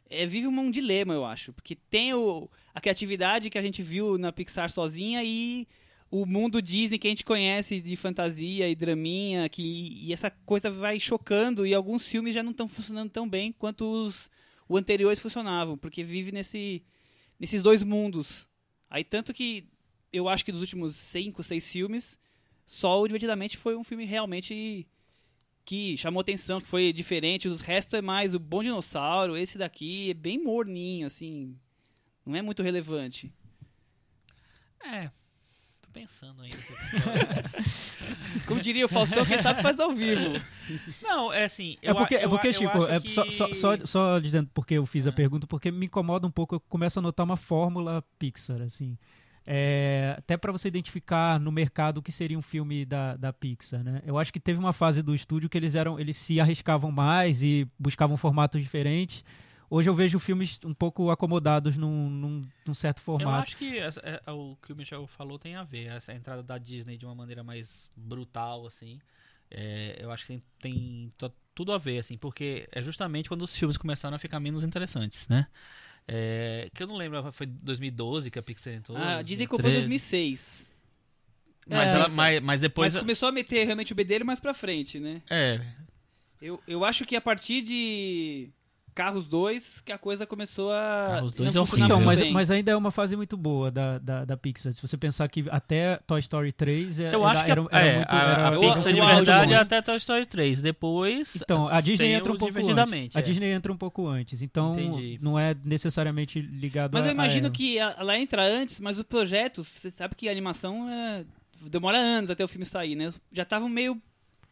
É, 0.09 0.25
vive 0.25 0.47
um 0.47 0.69
dilema, 0.69 1.13
eu 1.13 1.23
acho, 1.23 1.53
porque 1.53 1.73
tem 1.75 2.13
o, 2.13 2.49
a 2.75 2.81
criatividade 2.81 3.49
que 3.49 3.57
a 3.57 3.61
gente 3.61 3.81
viu 3.81 4.17
na 4.17 4.33
Pixar 4.33 4.69
sozinha 4.69 5.23
e 5.23 5.65
o 6.11 6.25
mundo 6.25 6.61
Disney 6.61 6.99
que 6.99 7.07
a 7.07 7.09
gente 7.09 7.23
conhece 7.23 7.79
de 7.79 7.95
fantasia 7.95 8.67
e 8.69 8.75
draminha, 8.75 9.47
que 9.47 9.63
e 9.63 10.11
essa 10.11 10.29
coisa 10.29 10.69
vai 10.69 10.99
chocando 10.99 11.65
e 11.65 11.73
alguns 11.73 12.05
filmes 12.05 12.33
já 12.33 12.43
não 12.43 12.51
estão 12.51 12.67
funcionando 12.67 13.09
tão 13.09 13.27
bem 13.27 13.53
quanto 13.53 13.89
os, 13.89 14.29
os 14.67 14.77
anteriores 14.77 15.21
funcionavam, 15.21 15.77
porque 15.77 16.03
vive 16.03 16.33
nesse, 16.33 16.83
nesses 17.39 17.63
dois 17.63 17.81
mundos. 17.81 18.45
Aí 18.89 19.05
tanto 19.05 19.33
que 19.33 19.65
eu 20.11 20.27
acho 20.27 20.43
que 20.43 20.51
dos 20.51 20.59
últimos 20.59 20.97
cinco, 20.97 21.41
seis 21.41 21.71
filmes, 21.71 22.19
só 22.65 23.01
o 23.01 23.07
Divertidamente 23.07 23.57
foi 23.57 23.77
um 23.77 23.83
filme 23.83 24.03
realmente 24.03 24.85
que 25.63 25.95
chamou 25.95 26.19
atenção, 26.19 26.59
que 26.59 26.67
foi 26.67 26.91
diferente. 26.91 27.47
Os 27.47 27.61
restos 27.61 27.97
é 27.97 28.01
mais 28.01 28.33
o 28.33 28.39
Bom 28.39 28.61
Dinossauro, 28.61 29.37
esse 29.37 29.57
daqui 29.57 30.11
é 30.11 30.13
bem 30.13 30.43
morninho, 30.43 31.07
assim. 31.07 31.57
Não 32.25 32.35
é 32.35 32.41
muito 32.41 32.61
relevante. 32.61 33.31
É. 34.83 35.09
Pensando 35.93 36.41
ainda. 36.41 36.57
Como 38.47 38.61
diria 38.61 38.85
o 38.85 38.89
Faustão, 38.89 39.25
quem 39.25 39.37
sabe 39.39 39.61
faz 39.61 39.79
ao 39.79 39.91
vivo. 39.91 40.39
Não, 41.01 41.31
é 41.33 41.43
assim. 41.45 41.77
É 41.81 41.89
eu 41.91 41.95
porque, 41.95 42.15
é 42.15 42.25
eu 42.25 42.29
porque 42.29 42.47
a- 42.47 42.49
eu 42.49 42.53
Chico, 42.53 42.77
acho 42.77 42.91
é 42.91 42.99
que- 42.99 43.11
só, 43.11 43.29
só, 43.29 43.53
só, 43.53 43.77
só 43.85 44.19
dizendo 44.19 44.49
porque 44.53 44.75
eu 44.75 44.85
fiz 44.85 45.05
a 45.07 45.09
Ah. 45.09 45.13
pergunta, 45.13 45.45
porque 45.47 45.69
me 45.71 45.85
incomoda 45.85 46.25
um 46.25 46.31
pouco, 46.31 46.55
eu 46.55 46.59
começo 46.59 46.99
a 46.99 47.01
notar 47.01 47.25
uma 47.25 47.37
fórmula 47.37 48.03
Pixar, 48.17 48.61
assim. 48.61 48.97
É, 49.45 50.15
até 50.17 50.37
para 50.37 50.51
você 50.51 50.67
identificar 50.67 51.39
no 51.39 51.51
mercado 51.51 51.97
o 51.97 52.01
que 52.01 52.11
seria 52.11 52.37
um 52.37 52.43
filme 52.43 52.85
da, 52.85 53.15
da 53.17 53.33
Pixar, 53.33 53.83
né? 53.83 54.01
Eu 54.05 54.17
acho 54.19 54.31
que 54.31 54.39
teve 54.39 54.59
uma 54.59 54.71
fase 54.71 55.01
do 55.01 55.15
estúdio 55.15 55.49
que 55.49 55.57
eles 55.57 55.73
eram, 55.75 55.99
eles 55.99 56.15
se 56.15 56.39
arriscavam 56.39 56.91
mais 56.91 57.41
e 57.41 57.67
buscavam 57.77 58.15
formatos 58.17 58.61
diferentes. 58.61 59.25
Hoje 59.73 59.89
eu 59.89 59.95
vejo 59.95 60.19
filmes 60.19 60.59
um 60.65 60.73
pouco 60.73 61.09
acomodados 61.09 61.77
num, 61.77 62.09
num, 62.09 62.45
num 62.67 62.73
certo 62.73 62.97
Eu 62.97 63.03
formato. 63.05 63.43
acho 63.43 63.55
que 63.55 63.77
essa- 63.77 64.01
é, 64.01 64.29
o 64.29 64.57
que 64.61 64.73
o 64.73 64.75
Michel 64.75 65.07
falou 65.07 65.39
tem 65.39 65.55
a 65.55 65.63
ver. 65.63 65.89
Essa 65.89 66.13
entrada 66.13 66.43
da 66.43 66.57
Disney 66.57 66.97
de 66.97 67.05
uma 67.05 67.15
maneira 67.15 67.41
mais 67.41 67.89
brutal, 67.95 68.67
assim. 68.67 68.99
é, 69.49 69.97
eu 69.99 70.11
acho 70.11 70.25
que 70.25 70.33
tem, 70.33 70.43
tem 70.61 71.13
tudo 71.55 71.71
a 71.71 71.77
ver, 71.77 71.99
assim, 71.99 72.17
porque 72.17 72.67
é 72.71 72.81
justamente 72.81 73.29
quando 73.29 73.43
os 73.43 73.55
filmes 73.55 73.77
começaram 73.77 74.15
a 74.15 74.19
ficar 74.19 74.41
menos 74.41 74.63
interessantes, 74.65 75.29
né? 75.29 75.47
É, 76.05 76.69
que 76.73 76.83
eu 76.83 76.87
não 76.87 76.97
lembro, 76.97 77.31
foi 77.31 77.45
2012 77.45 78.29
que 78.29 78.39
a 78.39 78.43
Pixar 78.43 78.73
entrou. 78.73 78.97
Ah, 78.97 79.17
a 79.17 79.21
Disney 79.21 79.47
comprou 79.47 79.71
em 79.71 79.75
2013. 79.75 79.87
2006. 79.87 80.75
Mas, 81.67 81.91
É, 81.91 81.95
ela, 81.95 82.09
mas, 82.09 82.41
mas 82.41 82.59
depois. 82.61 82.93
Mas 82.93 83.01
começou 83.01 83.29
a 83.29 83.31
meter 83.31 83.63
realmente 83.65 83.93
o 83.93 83.95
bedelho 83.95 84.25
mais 84.25 84.39
pra 84.41 84.53
frente, 84.53 84.99
né? 84.99 85.21
É, 85.29 85.61
Eu, 86.41 86.61
eu 86.67 86.83
acho 86.83 87.05
que 87.05 87.15
a 87.15 87.21
partir 87.21 87.61
de 87.61 88.49
Carros 88.93 89.27
2 89.27 89.81
que 89.81 89.91
a 89.91 89.97
coisa 89.97 90.25
começou 90.27 90.71
a. 90.71 91.05
Carros 91.07 91.33
2 91.33 91.55
não 91.55 91.61
é 91.61 91.65
Então, 91.65 91.79
horrível. 91.79 91.95
muito 91.97 92.05
mas, 92.07 92.19
bem. 92.19 92.31
mas 92.33 92.51
ainda 92.51 92.71
é 92.71 92.75
uma 92.75 92.91
fase 92.91 93.15
muito 93.15 93.37
boa 93.37 93.71
da, 93.71 93.97
da, 93.99 94.25
da 94.25 94.37
Pixar. 94.37 94.73
Se 94.73 94.81
você 94.81 94.97
pensar 94.97 95.27
que 95.29 95.45
até 95.49 95.97
Toy 96.05 96.19
Story 96.19 96.51
3 96.51 96.99
é- 96.99 97.15
eu 97.15 97.21
era, 97.21 97.29
acho 97.31 97.45
que 97.45 97.51
a, 97.51 97.53
era, 97.53 97.67
era 97.71 97.85
é, 97.87 97.95
muito. 97.97 98.11
a, 98.13 98.17
era- 98.21 98.47
a 98.47 98.59
Pixar 98.59 98.87
eu- 98.91 98.93
de 98.93 99.15
verdade 99.15 99.53
é 99.53 99.57
até 99.57 99.81
Toy 99.81 99.97
Story 99.97 100.25
3. 100.25 100.61
Depois. 100.61 101.35
Então, 101.37 101.67
a 101.67 101.79
Disney 101.81 102.11
entra 102.13 102.31
o 102.31 102.35
um 102.35 102.37
pouco 102.37 102.53
antes. 102.57 102.67
Divertidamente. 102.67 103.17
A 103.17 103.21
é. 103.21 103.23
Disney 103.23 103.51
entra 103.51 103.71
um 103.71 103.77
pouco 103.77 104.07
antes. 104.07 104.41
Então, 104.41 104.73
Entendi. 104.79 105.19
não 105.21 105.39
é 105.39 105.55
necessariamente 105.63 106.41
ligado 106.41 106.93
Mas 106.93 107.05
a 107.05 107.07
eu 107.07 107.11
imagino 107.13 107.47
a- 107.47 107.51
que 107.51 107.79
a- 107.79 107.95
ela 107.99 108.17
entra 108.19 108.43
antes, 108.43 108.79
mas 108.79 108.97
os 108.97 109.03
projetos, 109.03 109.67
você 109.67 109.89
sabe 109.89 110.15
que 110.15 110.27
a 110.27 110.31
animação 110.31 110.89
é, 110.89 111.23
demora 111.69 111.97
anos 111.97 112.29
até 112.29 112.43
o 112.43 112.47
filme 112.47 112.65
sair, 112.65 112.95
né? 112.95 113.11
Já 113.31 113.43
estavam 113.43 113.69
meio 113.69 114.01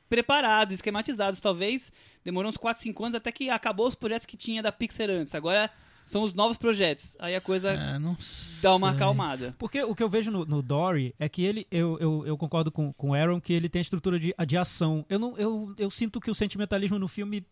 preparados, 0.10 0.74
esquematizados. 0.74 1.40
Talvez 1.40 1.92
demorou 2.24 2.50
uns 2.50 2.58
4, 2.58 2.82
5 2.84 3.04
anos 3.06 3.16
até 3.16 3.32
que 3.32 3.50
acabou 3.50 3.88
os 3.88 3.96
projetos 3.96 4.26
que 4.26 4.36
tinha 4.36 4.62
da 4.64 4.72
Pixar 4.72 5.10
antes. 5.10 5.36
Agora 5.36 5.70
são 6.06 6.24
os 6.24 6.34
novos 6.34 6.58
projetos. 6.58 7.16
Aí 7.20 7.36
a 7.36 7.42
coisa 7.42 7.70
É, 7.72 8.00
não 8.00 8.18
dá 8.64 8.76
uma 8.76 8.90
acalmada. 8.90 9.56
Porque 9.60 9.84
o 9.84 9.94
que 9.94 10.02
eu 10.02 10.10
vejo 10.10 10.32
no, 10.32 10.44
no 10.44 10.62
Dory 10.64 11.14
é 11.20 11.30
que 11.30 11.44
ele, 11.44 11.68
eu, 11.70 11.98
eu, 12.00 12.24
eu 12.26 12.38
concordo 12.38 12.72
com, 12.72 12.92
com 12.94 13.12
o 13.12 13.14
Aaron, 13.14 13.40
que 13.40 13.54
ele 13.54 13.70
tem 13.70 13.80
a 13.80 13.84
estrutura 13.84 14.20
de, 14.20 14.34
de 14.48 14.58
ação. 14.58 15.06
Eu, 15.08 15.20
não, 15.20 15.38
eu, 15.38 15.74
eu 15.78 15.92
sinto 15.92 16.20
que 16.20 16.32
o 16.32 16.36
sentimentalismo 16.36 16.98
no 16.98 17.08
filme, 17.08 17.46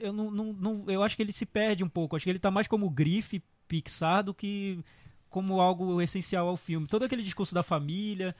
eu, 0.00 0.12
não, 0.12 0.30
não, 0.30 0.52
não- 0.52 0.84
eu 0.86 1.02
acho 1.02 1.16
que 1.16 1.22
ele 1.22 1.32
se 1.32 1.44
perde 1.44 1.82
um 1.82 1.88
pouco. 1.88 2.14
Acho 2.14 2.22
que 2.24 2.30
ele 2.30 2.38
tá 2.38 2.50
mais 2.52 2.68
como 2.68 2.88
grife 2.88 3.42
Pixar 3.66 4.22
do 4.22 4.32
que 4.32 4.78
como 5.28 5.60
algo 5.60 6.00
essencial 6.00 6.46
ao 6.46 6.56
filme. 6.56 6.86
Todo 6.86 7.02
aquele 7.04 7.22
discurso 7.24 7.52
da 7.52 7.64
família. 7.64 8.36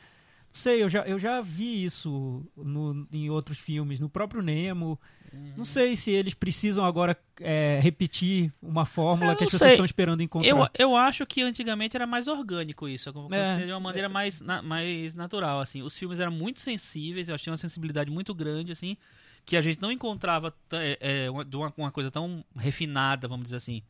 Sei, 0.56 0.82
eu 0.82 0.88
já, 0.88 1.00
eu 1.02 1.18
já 1.18 1.40
vi 1.40 1.84
isso 1.84 2.46
no, 2.56 3.06
em 3.12 3.28
outros 3.28 3.58
filmes, 3.58 3.98
no 3.98 4.08
próprio 4.08 4.40
Nemo. 4.40 4.98
Não 5.56 5.64
sei 5.64 5.96
se 5.96 6.12
eles 6.12 6.32
precisam 6.32 6.84
agora 6.84 7.18
é, 7.40 7.80
repetir 7.82 8.52
uma 8.62 8.86
fórmula 8.86 9.32
Eu 9.32 9.36
que 9.36 9.42
as 9.42 9.50
pessoas 9.50 9.66
sei. 9.66 9.70
estão 9.72 9.84
esperando 9.84 10.22
encontrar. 10.22 10.48
Eu, 10.48 10.64
eu 10.78 10.96
acho 10.96 11.26
que 11.26 11.42
antigamente 11.42 11.96
era 11.96 12.06
mais 12.06 12.28
orgânico 12.28 12.88
isso, 12.88 13.10
acontecia 13.10 13.64
É. 13.64 13.66
de 13.66 13.72
uma 13.72 13.80
maneira 13.80 14.08
mais, 14.08 14.40
na- 14.40 14.62
mais 14.62 15.12
natural, 15.16 15.58
assim. 15.58 15.82
Os 15.82 15.98
filmes 15.98 16.20
eram 16.20 16.30
muito 16.30 16.60
sensíveis, 16.60 17.28
eu 17.28 17.34
achei 17.34 17.50
uma 17.50 17.56
sensibilidade 17.56 18.12
muito 18.12 18.32
grande, 18.32 18.70
assim, 18.70 18.96
que 19.44 19.56
a 19.56 19.60
gente 19.60 19.82
não 19.82 19.90
encontrava 19.90 20.54
é, 20.70 21.24
é, 21.26 21.30
uma, 21.32 21.44
uma, 21.52 21.74
uma 21.78 21.90
coisa 21.90 22.12
tão 22.12 22.44
refinada, 22.56 23.26
vamos 23.26 23.46
dizer 23.46 23.56
assim, 23.56 23.82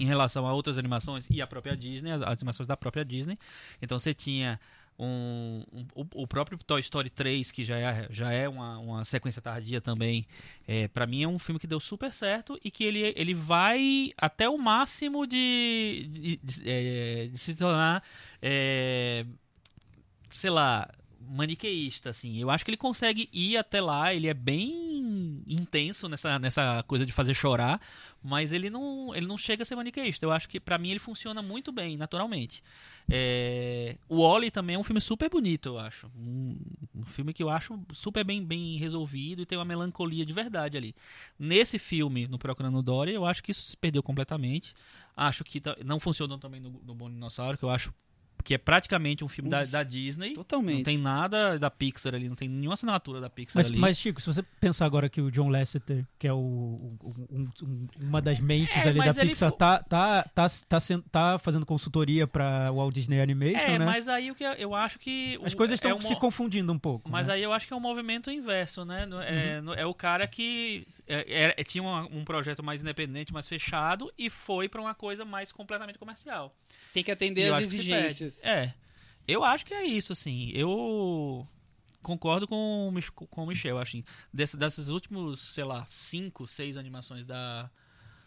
em 0.00 0.06
relação 0.06 0.46
a 0.46 0.54
outras 0.54 0.78
animações 0.78 1.28
e 1.28 1.42
a 1.42 1.46
própria 1.46 1.76
Disney, 1.76 2.12
as, 2.12 2.22
as 2.22 2.38
animações 2.38 2.66
da 2.66 2.78
própria 2.78 3.04
Disney. 3.04 3.38
Então 3.82 3.98
você 3.98 4.14
tinha 4.14 4.58
um, 4.98 5.64
um- 5.72 5.86
o, 6.14 6.26
próprio 6.26 6.58
Toy 6.58 6.80
Story 6.80 7.10
3, 7.10 7.50
que 7.50 7.64
já 7.64 7.78
é, 7.78 8.06
já 8.10 8.32
é 8.32 8.48
uma, 8.48 8.78
uma 8.78 9.04
sequência 9.04 9.42
tardia 9.42 9.80
também. 9.80 10.26
É, 10.66 10.88
para 10.88 11.06
mim 11.06 11.22
é 11.22 11.28
um 11.28 11.38
filme 11.38 11.58
que 11.58 11.66
deu 11.66 11.80
super 11.80 12.12
certo 12.12 12.58
e 12.64 12.70
que 12.70 12.84
ele, 12.84 13.12
ele 13.16 13.34
vai 13.34 14.12
até 14.16 14.48
o 14.48 14.56
máximo 14.58 15.26
de, 15.26 16.08
de, 16.10 16.36
de- 16.42 16.62
é, 16.70 17.28
de 17.28 17.38
se 17.38 17.54
tornar, 17.54 18.02
é, 18.40 19.24
sei 20.30 20.50
lá, 20.50 20.88
maniqueísta, 21.28 22.10
assim. 22.10 22.38
Eu 22.38 22.50
acho 22.50 22.64
que 22.64 22.70
ele 22.70 22.76
consegue 22.76 23.28
ir 23.32 23.56
até 23.56 23.80
lá, 23.80 24.14
ele 24.14 24.28
é 24.28 24.34
bem 24.34 25.42
intenso 25.46 26.08
nessa, 26.08 26.38
nessa 26.38 26.84
coisa 26.86 27.04
de 27.04 27.12
fazer 27.12 27.34
chorar, 27.34 27.80
mas 28.22 28.52
ele 28.52 28.70
não, 28.70 29.14
ele 29.14 29.26
não 29.26 29.36
chega 29.36 29.62
a 29.62 29.66
ser 29.66 29.74
maniqueísta. 29.74 30.24
Eu 30.24 30.32
acho 30.32 30.48
que 30.48 30.60
pra 30.60 30.78
mim 30.78 30.90
ele 30.90 30.98
funciona 30.98 31.42
muito 31.42 31.72
bem, 31.72 31.96
naturalmente. 31.96 32.62
É, 33.10 33.96
o 34.08 34.22
Wally 34.22 34.50
também 34.50 34.76
é 34.76 34.78
um 34.78 34.84
filme 34.84 35.00
super 35.00 35.28
bonito, 35.28 35.70
eu 35.70 35.78
acho. 35.78 36.10
Um, 36.16 36.56
um 36.94 37.04
filme 37.04 37.32
que 37.32 37.42
eu 37.42 37.50
acho 37.50 37.78
super 37.92 38.24
bem, 38.24 38.44
bem 38.44 38.76
resolvido 38.76 39.42
e 39.42 39.46
tem 39.46 39.58
uma 39.58 39.64
melancolia 39.64 40.24
de 40.24 40.32
verdade 40.32 40.76
ali. 40.76 40.94
Nesse 41.38 41.78
filme, 41.78 42.26
no 42.26 42.38
Procurando 42.38 42.82
Dory, 42.82 43.12
eu 43.12 43.24
acho 43.24 43.42
que 43.42 43.50
isso 43.50 43.62
se 43.62 43.76
perdeu 43.76 44.02
completamente. 44.02 44.74
Acho 45.16 45.44
que 45.44 45.60
não 45.84 46.00
funcionou 46.00 46.38
também 46.38 46.60
no, 46.60 46.70
no 46.84 46.94
Bom 46.94 47.10
Dinossauro, 47.10 47.58
que 47.58 47.64
eu 47.64 47.70
acho 47.70 47.92
que 48.42 48.54
é 48.54 48.58
praticamente 48.58 49.24
um 49.24 49.28
filme 49.28 49.48
da, 49.48 49.64
da 49.64 49.82
Disney. 49.82 50.34
Totalmente. 50.34 50.76
Não 50.78 50.82
tem 50.84 50.98
nada 50.98 51.58
da 51.58 51.70
Pixar 51.70 52.14
ali, 52.14 52.28
não 52.28 52.36
tem 52.36 52.48
nenhuma 52.48 52.74
assinatura 52.74 53.20
da 53.20 53.30
Pixar 53.30 53.54
Mas, 53.60 53.66
ali. 53.68 53.78
mas, 53.78 53.98
Chico, 53.98 54.20
se 54.20 54.26
você 54.26 54.42
pensar 54.42 54.84
agora 54.86 55.08
que 55.08 55.20
o 55.20 55.30
John 55.30 55.48
Lasseter, 55.48 56.04
que 56.18 56.26
é 56.26 56.32
o, 56.32 56.36
o- 56.38 57.14
um- 57.30 57.48
um- 57.62 57.86
uma 58.00 58.20
das 58.20 58.38
mentes 58.40 58.76
É, 58.84 58.88
ali 58.88 58.98
da 58.98 59.14
Pixar, 59.14 59.50
fo- 59.50 59.56
tá, 59.56 59.78
tá, 59.82 60.24
tá, 60.34 60.46
tá, 60.68 60.78
tá 61.10 61.38
fazendo 61.38 61.64
consultoria 61.64 62.26
pra 62.26 62.70
Walt 62.70 62.92
Disney 62.94 63.20
Animation, 63.20 63.58
é, 63.60 63.78
né? 63.78 63.84
mas 63.84 64.08
aí 64.08 64.30
o 64.30 64.34
que 64.34 64.44
eu- 64.44 64.74
acho 64.74 64.98
que. 64.98 65.38
As 65.44 65.52
o- 65.52 65.56
coisas 65.56 65.72
é 65.72 65.74
estão 65.76 65.96
um 65.98 66.00
se 66.00 66.16
confundindo 66.16 66.72
um 66.72 66.78
pouco. 66.78 67.10
Mas 67.10 67.28
né? 67.28 67.34
aí 67.34 67.42
eu 67.42 67.52
acho 67.52 67.66
que 67.66 67.72
é 67.72 67.76
um 67.76 67.80
movimento 67.80 68.30
inverso, 68.30 68.84
né? 68.84 69.06
É, 69.26 69.60
Uhum. 69.60 69.74
é 69.74 69.86
o 69.86 69.94
cara 69.94 70.26
que 70.26 70.86
é- 71.06 71.54
é- 71.58 71.64
tinha 71.64 71.82
uma- 71.82 72.06
um 72.10 72.24
projeto 72.24 72.62
mais 72.62 72.80
independente, 72.82 73.32
mais 73.32 73.48
fechado, 73.48 74.12
e 74.18 74.28
foi 74.30 74.68
pra 74.68 74.80
uma 74.80 74.94
coisa 74.94 75.24
mais 75.24 75.52
completamente 75.52 75.98
comercial. 75.98 76.54
Tem 76.92 77.02
que 77.02 77.10
atender 77.10 77.48
eu 77.48 77.54
as 77.54 77.64
É. 78.44 78.74
Eu 79.26 79.44
acho 79.44 79.64
que 79.66 79.72
é 79.74 79.84
isso, 79.84 80.12
assim. 80.12 80.50
Eu 80.54 81.46
concordo 82.02 82.46
com, 82.48 82.88
o 82.88 82.92
Mich- 82.92 83.10
com 83.10 83.44
o 83.44 83.46
Michel, 83.46 83.78
assim. 83.78 84.02
Desse, 84.32 84.56
dessas 84.56 84.88
últimos, 84.88 85.40
sei 85.54 85.64
lá, 85.64 85.84
cinco, 85.86 86.46
seis 86.46 86.76
animações 86.76 87.24
da, 87.24 87.70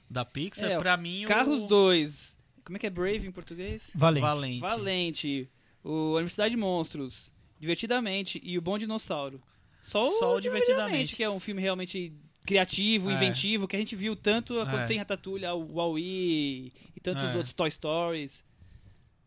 da 0.09 0.23
Pixar, 0.23 0.71
É, 0.71 0.77
pra 0.77 0.95
mim. 0.95 1.25
Carros 1.27 1.61
o 1.63 1.67
2. 1.67 2.37
Como 2.63 2.77
é 2.77 2.79
que 2.79 2.87
é 2.87 2.89
Brave 2.89 3.27
em 3.27 3.31
português? 3.31 3.91
Valente. 3.93 4.21
Valente. 4.21 4.59
Valente. 4.59 5.49
O 5.83 6.13
Universidade 6.13 6.51
de 6.55 6.57
Monstros. 6.59 7.31
Divertidamente. 7.59 8.39
E 8.43 8.57
o 8.57 8.61
Bom 8.61 8.77
Dinossauro. 8.77 9.41
Só, 9.81 10.01
Só 10.17 10.33
o 10.33 10.37
o 10.37 10.41
Divertidamente, 10.41 10.65
Divertidamente. 10.79 11.15
que 11.15 11.23
é 11.23 11.29
um 11.29 11.39
filme 11.39 11.61
realmente 11.61 12.11
criativo, 12.45 13.09
É. 13.11 13.13
inventivo, 13.15 13.67
que 13.67 13.75
a 13.75 13.79
gente 13.79 13.95
viu 13.95 14.15
tanto 14.15 14.59
acontecer 14.59 14.93
É. 14.93 14.95
em 14.95 14.99
Ratatouille, 14.99 15.45
o 15.47 15.73
Wall-E 15.73 16.71
e 16.95 16.99
tantos 17.01 17.23
É. 17.23 17.35
outros 17.35 17.53
Toy 17.53 17.69
Stories. 17.69 18.43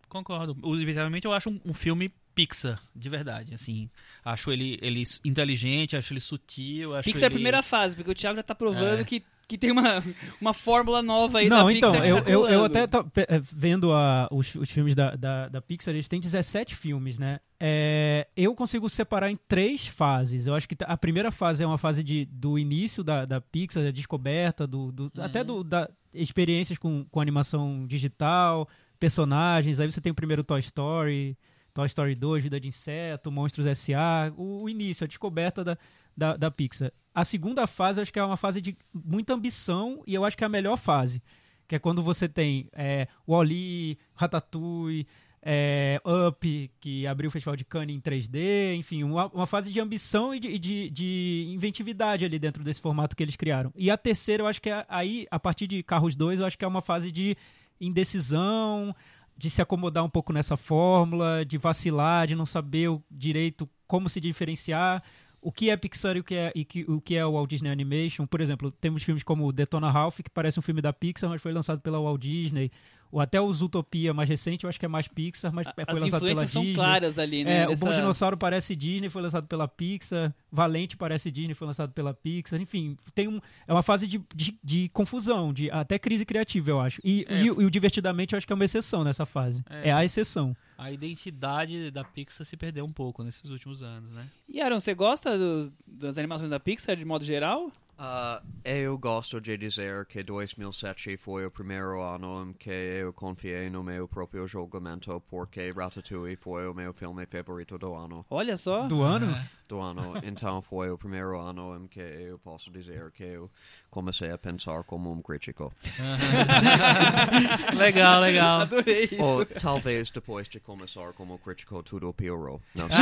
Concordo. 0.09 0.57
Inevitavelmente 0.75 1.27
eu 1.27 1.33
acho 1.33 1.51
um, 1.51 1.61
um 1.67 1.75
filme 1.75 2.11
Pixar, 2.35 2.81
de 2.95 3.09
verdade, 3.09 3.53
assim. 3.53 3.91
Acho 4.25 4.53
ele, 4.53 4.79
ele 4.81 5.03
inteligente, 5.25 5.97
acho 5.97 6.13
ele 6.13 6.21
sutil, 6.21 6.95
acho 6.95 7.05
Pixar 7.09 7.23
é 7.23 7.25
a 7.25 7.29
ele... 7.29 7.35
primeira 7.35 7.63
fase, 7.63 7.97
porque 7.97 8.11
o 8.11 8.15
Thiago 8.15 8.37
já 8.37 8.43
tá 8.45 8.55
provando 8.55 9.01
É. 9.01 9.05
que, 9.05 9.25
que 9.49 9.59
tem 9.59 9.73
uma, 9.73 10.05
uma 10.41 10.55
fórmula 10.55 11.03
nova 11.03 11.39
aí 11.41 11.49
Não, 11.49 11.67
da 11.67 11.73
então, 11.73 11.91
Pixar. 11.91 12.07
eu, 12.09 12.23
tá 12.23 12.31
eu, 12.31 12.41
eu 12.47 12.61
colando. 12.61 12.65
até 12.67 12.87
tô 12.87 13.07
eh, 13.17 13.41
vendo 13.53 13.93
a- 13.93 14.29
os, 14.31 14.55
os 14.55 14.71
filmes 14.71 14.95
da, 14.95 15.17
da, 15.17 15.49
da 15.49 15.61
Pixar, 15.61 15.93
eles 15.95 16.07
têm 16.07 16.21
17 16.21 16.77
filmes, 16.77 17.19
né? 17.19 17.41
É, 17.59 18.29
eu 18.37 18.55
consigo 18.55 18.89
separar 18.89 19.33
em 19.33 19.39
três 19.49 19.89
fases. 19.89 20.47
Eu 20.47 20.55
acho 20.55 20.69
que 20.69 20.77
a 20.85 20.97
primeira 20.97 21.33
fase 21.33 21.65
é 21.65 21.67
uma 21.67 21.77
fase 21.79 22.05
de, 22.05 22.25
do 22.27 22.57
início 22.57 23.03
da, 23.03 23.25
da 23.25 23.41
Pixar, 23.41 23.83
da 23.83 23.91
descoberta, 23.91 24.65
do, 24.65 24.93
do- 24.93 25.13
até 25.21 25.43
do, 25.43 25.65
da 25.65 25.91
experiências 26.15 26.79
com, 26.79 27.05
com 27.11 27.21
animação 27.21 27.85
digital, 27.87 28.69
personagens. 28.99 29.81
Aí 29.81 29.91
você 29.91 30.01
tem 30.01 30.13
o 30.13 30.15
primeiro 30.15 30.43
Toy 30.45 30.61
Story, 30.61 31.37
Toy 31.75 31.87
Story 31.87 32.15
2, 32.15 32.43
Vida 32.43 32.61
de 32.61 32.69
Inseto, 32.69 33.31
Monstros 33.31 33.67
S.A., 33.67 34.33
o, 34.37 34.63
o 34.65 34.69
início, 34.69 35.05
a 35.05 35.09
descoberta 35.09 35.63
da, 35.65 35.79
da, 36.17 36.37
da 36.37 36.51
Pixar. 36.51 36.93
A 37.15 37.25
segunda 37.25 37.67
fase, 37.67 37.99
eu 37.99 38.03
acho 38.03 38.13
que 38.13 38.19
é 38.19 38.25
uma 38.25 38.37
fase 38.37 38.61
de 38.61 38.77
muita 38.93 39.35
ambição 39.35 40.03
e 40.07 40.15
eu 40.15 40.25
acho 40.25 40.37
que 40.37 40.45
é 40.45 40.47
a 40.47 40.51
melhor 40.51 40.77
fase. 40.77 41.23
Que 41.67 41.75
é 41.77 41.79
quando 41.79 42.03
você 42.03 42.29
tem 42.29 42.69
é, 42.73 43.07
Wall-E, 43.29 43.99
Ratatouille, 44.15 45.07
é, 45.43 46.01
Up, 46.05 46.71
que 46.81 47.07
abriu 47.07 47.29
o 47.29 47.31
Festival 47.31 47.57
de 47.57 47.65
Cannes 47.65 47.95
em 47.97 48.01
3D, 48.01 48.75
enfim, 48.77 49.03
uma, 49.05 49.27
uma 49.29 49.47
fase 49.47 49.73
de 49.73 49.79
ambição 49.81 50.35
e 50.35 50.41
de, 50.41 50.59
de- 50.59 50.91
de 50.91 51.47
inventividade 51.51 52.25
ali 52.25 52.39
dentro 52.39 52.65
desse 52.65 52.81
formato 52.81 53.15
que 53.15 53.23
eles 53.23 53.37
criaram. 53.37 53.73
E 53.77 53.91
a 53.91 53.97
terceira, 53.97 54.43
eu 54.43 54.47
acho 54.47 54.61
que 54.63 54.71
é 54.71 54.85
aí, 54.89 55.27
a 55.31 55.39
partir 55.39 55.67
de 55.67 55.83
Carros 55.83 56.17
2, 56.17 56.41
eu 56.41 56.47
acho 56.47 56.59
que 56.59 56.65
é 56.65 56.69
uma 56.69 56.83
fase 56.83 57.13
de 57.13 57.37
indecisão, 57.81 58.95
de 59.37 59.49
se 59.51 59.63
acomodar 59.63 60.05
um 60.05 60.11
pouco 60.11 60.33
nessa 60.33 60.57
fórmula, 60.57 61.45
de 61.45 61.59
vacilar, 61.59 62.27
de 62.27 62.35
não 62.35 62.47
saber 62.47 62.89
o 62.89 63.03
direito 63.11 63.69
como 63.87 64.09
se 64.09 64.21
diferenciar, 64.21 65.03
o 65.41 65.53
que 65.53 65.71
é 65.71 65.77
Pixar 65.77 66.17
e 66.17 66.21
o 66.21 66.25
que 66.25 66.35
é, 66.35 66.53
e 66.55 66.65
que- 66.65 66.85
o 66.89 67.01
que 67.01 67.15
é 67.15 67.25
o 67.25 67.33
Walt 67.33 67.49
Disney 67.49 67.71
Animation. 67.71 68.27
Por 68.27 68.41
exemplo, 68.41 68.73
temos 68.73 69.03
filmes 69.05 69.23
como 69.23 69.53
Detona 69.53 69.91
Ralph, 69.91 70.19
que 70.21 70.31
parece 70.31 70.59
um 70.59 70.63
filme 70.63 70.83
da 70.83 70.93
Pixar, 70.93 71.31
mas 71.31 71.41
foi 71.41 71.53
lançado 71.53 71.81
pela 71.81 72.01
Walt 72.01 72.21
Disney. 72.21 72.71
Ou 73.11 73.21
até 73.21 73.41
os 73.41 73.63
Utopia 73.63 74.13
mais 74.13 74.29
recente, 74.29 74.65
eu 74.65 74.69
acho 74.69 74.79
que 74.79 74.85
é 74.85 74.89
mais 74.89 75.09
Pixar, 75.09 75.53
mas 75.53 75.67
A- 75.67 75.73
foi 75.73 75.85
As 75.87 75.95
lançado 75.99 76.11
pela 76.21 76.31
influências 76.33 76.51
são 76.51 76.63
Disney. 76.63 76.75
claras 76.77 77.19
ali, 77.19 77.45
né? 77.45 77.63
É, 77.63 77.69
o 77.69 77.77
Bom 77.77 77.93
Dinossauro 77.93 78.37
parece 78.37 78.77
Disney, 78.77 79.09
foi 79.09 79.23
lançado 79.23 79.47
pela 79.47 79.67
Pixar. 79.67 80.35
Valente 80.53 80.97
parece 80.97 81.31
Disney, 81.31 81.55
foi 81.55 81.67
lançado 81.67 81.93
pela 81.93 82.13
Pixar. 82.13 82.61
Enfim, 82.61 82.97
tem 83.15 83.29
um, 83.29 83.41
é 83.67 83.73
uma 83.73 83.83
fase 83.83 84.07
de, 84.07 84.21
de, 84.35 84.59
de 84.63 84.89
confusão, 84.91 85.53
de 85.53 85.71
até 85.71 85.99
crise 85.99 86.25
criativa, 86.27 86.71
eu 86.71 86.81
acho. 86.81 87.01
E, 87.05 87.25
É. 87.29 87.43
e, 87.43 87.51
o- 87.51 87.63
e 87.63 87.65
o 87.65 87.71
Divertidamente, 87.71 88.35
eu 88.35 88.37
acho 88.39 88.47
que 88.47 88.53
é 88.53 88.57
uma 88.57 88.65
exceção 88.65 89.05
nessa 89.05 89.25
fase. 89.25 89.63
É. 89.71 89.89
É, 89.89 89.93
a 89.93 90.05
exceção. 90.05 90.57
A 90.77 90.93
identidade 90.93 91.91
da 91.91 92.05
Pixar 92.05 92.47
se 92.47 92.57
perdeu 92.57 92.85
um 92.85 92.93
pouco 92.93 93.23
nesses 93.25 93.51
últimos 93.51 93.83
anos, 93.83 94.11
né? 94.11 94.27
E 94.49 94.61
Aaron, 94.61 94.79
você 94.81 94.95
gosta 94.95 95.37
dos- 95.37 95.73
das 95.87 96.17
animações 96.19 96.51
da 96.51 96.61
Pixar 96.61 96.97
de 96.97 97.05
modo 97.05 97.25
geral? 97.25 97.67
Uh, 97.99 98.41
eu 98.65 98.97
gosto 98.97 99.41
de 99.41 99.57
dizer 99.57 100.07
que 100.07 100.23
2007 100.23 101.17
foi 101.17 101.45
o 101.45 101.51
primeiro 101.51 102.01
ano 102.01 102.49
em 102.49 102.53
que 102.53 102.98
eu 103.01 103.13
confiei 103.13 103.71
no 103.71 103.83
meu 103.83 104.07
próprio 104.09 104.47
julgamento 104.47 105.21
porque 105.29 105.71
Ratatouille 105.71 106.37
foi 106.37 106.67
o 106.69 106.75
meu 106.75 106.93
filme 106.93 107.25
favorito 107.27 107.79
do 107.79 107.95
ano. 107.95 108.25
Olha 108.31 108.57
só. 108.57 108.87
Do 108.87 109.03
ano? 109.03 109.35
Do 109.69 109.81
ano. 109.81 110.15
Então 110.23 110.63
foi 110.63 110.91
o 110.91 110.97
primeiro 110.97 111.39
ano 111.39 111.77
em 111.77 111.87
que 111.87 112.01
eu 112.01 112.39
posso 112.39 112.71
dizer 112.71 113.11
que 113.13 113.23
eu 113.23 113.51
comecei 113.91 114.31
a 114.31 114.39
pensar 114.39 114.83
como 114.85 115.13
um 115.13 115.21
crítico. 115.21 115.73
legal, 117.77 118.21
legal. 118.21 118.61
Adorei 118.63 119.05
isso. 119.05 119.23
Ou 119.23 119.45
talvez 119.45 120.11
depois 120.11 120.49
de 120.49 120.59
começar 120.61 121.13
como 121.13 121.39
crítico 121.39 121.83
tudo 121.83 122.13
piorou. 122.13 122.61
Não 122.75 122.87
sei. 122.89 122.97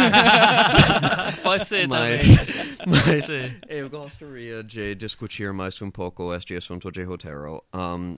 Pode 1.43 1.65
ser 1.67 1.89
Mas- 1.89 2.23
também. 2.27 2.77
Pode 2.77 2.91
Mas 2.91 3.27
ser. 3.27 3.59
eu 3.69 3.89
gostaria 3.91 4.63
de 4.63 4.95
discutir 4.95 5.53
mais 5.53 5.81
um 5.83 5.91
pouco 5.91 6.35
este 6.35 6.55
assunto 6.57 6.91
de 6.91 7.03
roteiro. 7.05 7.63
Um, 7.75 8.17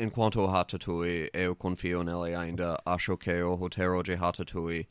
in 0.00 0.10
quanto 0.10 0.46
Hatatui, 0.46 1.30
eu 1.32 1.54
confio 1.54 2.02
nele 2.02 2.34
ainda, 2.34 2.80
acho 2.86 3.16
que 3.16 3.42
o 3.42 3.54
roteiro 3.54 4.02
de 4.02 4.14
Hatatui 4.14 4.88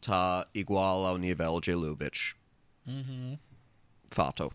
tá 0.00 0.46
igual 0.52 1.06
ao 1.06 1.16
nível 1.16 1.60
de 1.60 1.74
Lubitsch. 1.74 2.34
Fato. 4.10 4.52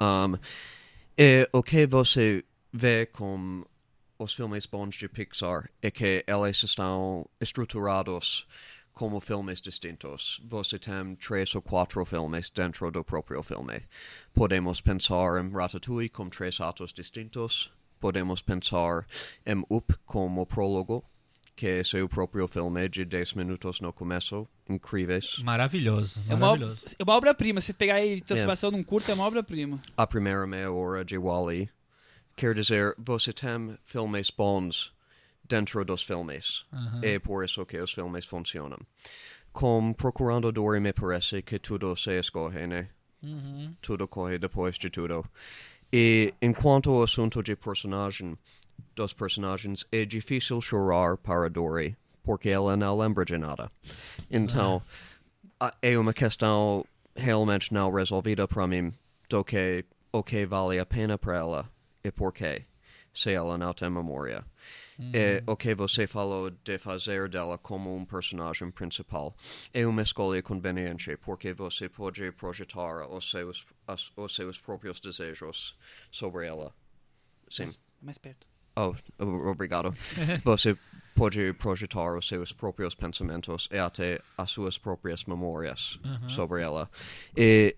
Um, 0.00 0.38
e 1.16 1.48
o 1.52 1.62
que 1.62 1.86
você 1.86 2.44
vê 2.72 3.06
com 3.06 3.64
os 4.18 4.34
filmes 4.34 4.66
bons 4.66 4.94
de 4.96 5.08
Pixar 5.08 5.70
é 5.82 5.90
que 5.90 6.24
eles 6.26 6.62
estão 6.62 7.28
estruturados 7.40 8.46
como 8.92 9.20
filmes 9.20 9.60
distintos. 9.60 10.40
Você 10.44 10.78
tem 10.78 11.14
três 11.14 11.54
ou 11.54 11.62
quatro 11.62 12.04
filmes 12.04 12.50
dentro 12.50 12.90
do 12.90 13.04
próprio 13.04 13.42
filme. 13.42 13.82
Podemos 14.34 14.80
pensar 14.80 15.40
em 15.40 15.50
Ratatouille 15.50 16.08
como 16.08 16.30
três 16.30 16.60
atos 16.60 16.92
distintos. 16.92 17.72
Podemos 18.00 18.40
pensar 18.42 19.06
em 19.44 19.64
Up 19.70 19.94
como 20.06 20.46
prólogo, 20.46 21.04
que 21.56 21.66
é 21.66 21.84
seu 21.84 22.08
próprio 22.08 22.46
filme 22.46 22.88
de 22.88 23.04
10 23.04 23.34
minutos 23.34 23.80
no 23.80 23.92
começo. 23.92 24.46
Incríveis. 24.68 25.38
Maravilhoso, 25.38 26.22
É 26.28 26.34
uma, 26.34 26.46
maravilhoso. 26.48 26.82
é 26.98 27.02
uma 27.02 27.14
obra-prima. 27.16 27.60
Se 27.60 27.72
pegar 27.72 28.04
e 28.04 28.20
transformação 28.20 28.70
num 28.70 28.82
curto, 28.84 29.10
é 29.10 29.14
uma 29.14 29.24
obra-prima. 29.24 29.80
a 29.96 30.06
primeira 30.06 30.46
meia 30.46 30.70
hora 30.70 31.04
de 31.04 31.16
Wally. 31.18 31.68
Quer 32.36 32.54
dizer, 32.54 32.94
você 32.98 33.32
tem 33.32 33.76
filmes 33.84 34.30
bons 34.30 34.92
dentro 35.42 35.84
dos 35.84 36.02
filmes. 36.02 36.64
É 37.02 37.18
por 37.18 37.44
isso 37.44 37.64
que 37.66 37.78
os 37.80 37.92
filmes 37.92 38.24
funcionam. 38.26 38.78
Com 39.52 39.92
Procurando 39.94 40.52
Dory, 40.52 40.78
me 40.78 40.92
parece 40.92 41.42
que 41.42 41.58
tudo 41.58 41.96
se 41.96 42.16
escorre, 42.20 42.66
né? 42.66 42.90
Tudo 43.80 44.06
corre 44.06 44.38
depois 44.38 44.76
de 44.78 44.88
tudo. 44.90 45.24
E 45.92 46.34
enquanto 46.42 47.02
assunto 47.02 47.42
de 47.42 47.56
personagem, 47.56 48.36
dos 48.94 49.12
personagens, 49.12 49.86
é 49.90 50.04
difícil 50.04 50.60
chorar 50.60 51.16
para 51.16 51.48
Dory, 51.48 51.96
porque 52.22 52.48
ela 52.48 52.76
não 52.76 52.98
lembra 52.98 53.24
de 53.24 53.38
nada. 53.38 53.70
Então, 54.30 54.82
ah. 55.60 55.68
a- 55.68 55.74
é 55.80 55.98
uma 55.98 56.12
questão 56.12 56.84
realmente 57.16 57.72
não 57.72 57.90
resolvida 57.92 58.46
para 58.46 58.66
mim 58.66 58.92
do 59.28 59.42
que 59.44 59.84
o 60.12 60.22
que 60.22 60.46
vale 60.46 60.78
a 60.78 60.86
pena 60.86 61.18
para 61.18 61.36
ela 61.36 61.70
e 62.04 62.10
se 63.12 63.32
ela 63.32 63.58
não 63.58 63.72
tem 63.74 63.90
memória. 63.90 64.44
E 65.00 65.42
o 65.46 65.56
que 65.56 65.74
você 65.76 66.06
falou 66.06 66.50
de 66.50 66.76
fazer 66.78 67.28
dela 67.28 67.56
como 67.56 67.94
um 67.94 68.04
personagem 68.04 68.70
principal 68.70 69.34
é 69.72 69.86
uma 69.86 70.02
escolha 70.02 70.42
conveniente, 70.42 71.16
porque 71.18 71.52
você 71.52 71.88
pode 71.88 72.32
projetar 72.32 73.06
os 73.08 73.30
seus, 73.30 73.64
as- 73.86 74.10
os 74.16 74.34
seus 74.34 74.58
próprios 74.58 75.00
desejos 75.00 75.76
sobre 76.10 76.46
ela. 76.46 76.74
Sim. 77.48 77.66
Mais 78.02 78.18
perto. 78.18 78.46
Oh, 78.76 78.94
obrigado. 79.50 79.92
Você 80.44 80.76
pode 81.16 81.52
projetar 81.54 82.16
os 82.16 82.28
seus 82.28 82.52
próprios 82.52 82.94
pensamentos 82.94 83.68
e 83.72 83.78
até 83.78 84.20
as 84.36 84.50
suas 84.52 84.78
próprias 84.78 85.24
memórias 85.24 85.98
sobre 86.28 86.62
ela. 86.62 86.88
E 87.36 87.74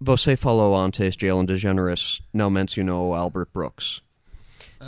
você 0.00 0.36
falou 0.36 0.76
antes 0.76 1.16
de 1.16 1.26
Ellen 1.26 1.46
DeGeneres, 1.46 2.20
não 2.32 2.50
mencionou 2.50 3.14
Albert 3.14 3.46
Brooks. 3.54 4.02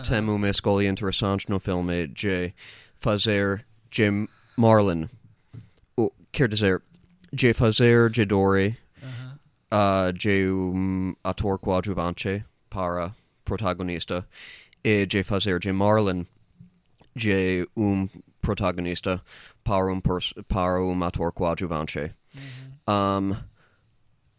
Tem 0.09 0.21
uma 0.21 0.49
escolha 0.49 0.89
interessante 0.89 1.49
no 1.49 1.59
filme 1.61 2.07
de 2.09 2.53
fazer 3.01 3.65
Jim 3.91 4.29
Marlin. 4.57 5.09
O, 5.97 6.13
quer 6.33 6.49
dizer, 6.49 6.83
de 7.33 7.53
fazer 7.53 8.11
de 8.11 8.25
Dory 8.25 8.77
uh, 9.73 10.13
de 10.13 10.49
um 10.51 11.15
ator 11.25 11.59
coadjuvante 11.59 12.45
para 12.69 13.15
protagonista 13.45 14.27
e. 14.85 15.07
De 15.07 15.23
fazer 15.23 15.59
de 15.59 15.73
Marlon 15.73 16.25
de 17.15 17.69
um 17.77 18.09
protagonista 18.41 19.23
para 19.65 19.87
um, 19.93 20.01
pers- 20.01 20.35
para 20.49 20.83
um 20.83 21.03
ator 21.03 21.33
coadjuvante. 21.33 22.15
Um, 22.89 23.37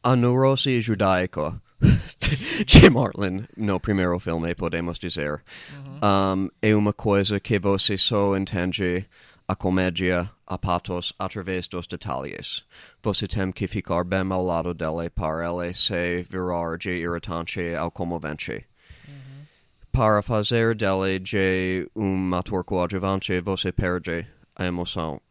a 0.03 0.15
neurose 0.15 0.79
judaica 0.79 1.61
de 2.65 2.89
Marlon 2.89 3.43
no 3.55 3.79
primeiro 3.79 4.19
filme, 4.19 4.55
podemos 4.55 4.97
dizer, 4.97 5.43
um, 6.01 6.49
é 6.61 6.75
uma 6.75 6.93
coisa 6.93 7.39
que 7.39 7.59
você 7.59 7.97
só 7.97 8.35
entende 8.35 9.05
a 9.47 9.55
comédia 9.55 10.29
a 10.45 10.57
patos 10.57 11.13
através 11.17 11.67
dos 11.67 11.87
detalhes. 11.87 12.65
Você 13.01 13.27
tem 13.27 13.51
que 13.51 13.67
ficar 13.67 14.03
bem 14.03 14.29
ao 14.31 14.43
lado 14.43 14.73
dele 14.73 15.09
para 15.09 15.49
ele 15.49 15.73
se 15.73 16.23
virar 16.29 16.77
de 16.77 16.91
irritante 16.91 17.75
ao 17.75 17.91
comovente. 17.91 18.65
Para 19.91 20.21
fazer 20.21 20.75
dele 20.75 21.19
de 21.19 21.89
um 21.95 22.35
ator 22.35 22.63
coadjuvante, 22.63 23.39
você 23.41 23.71
perde 23.71 24.27
a 24.55 24.65
emoção. 24.65 25.21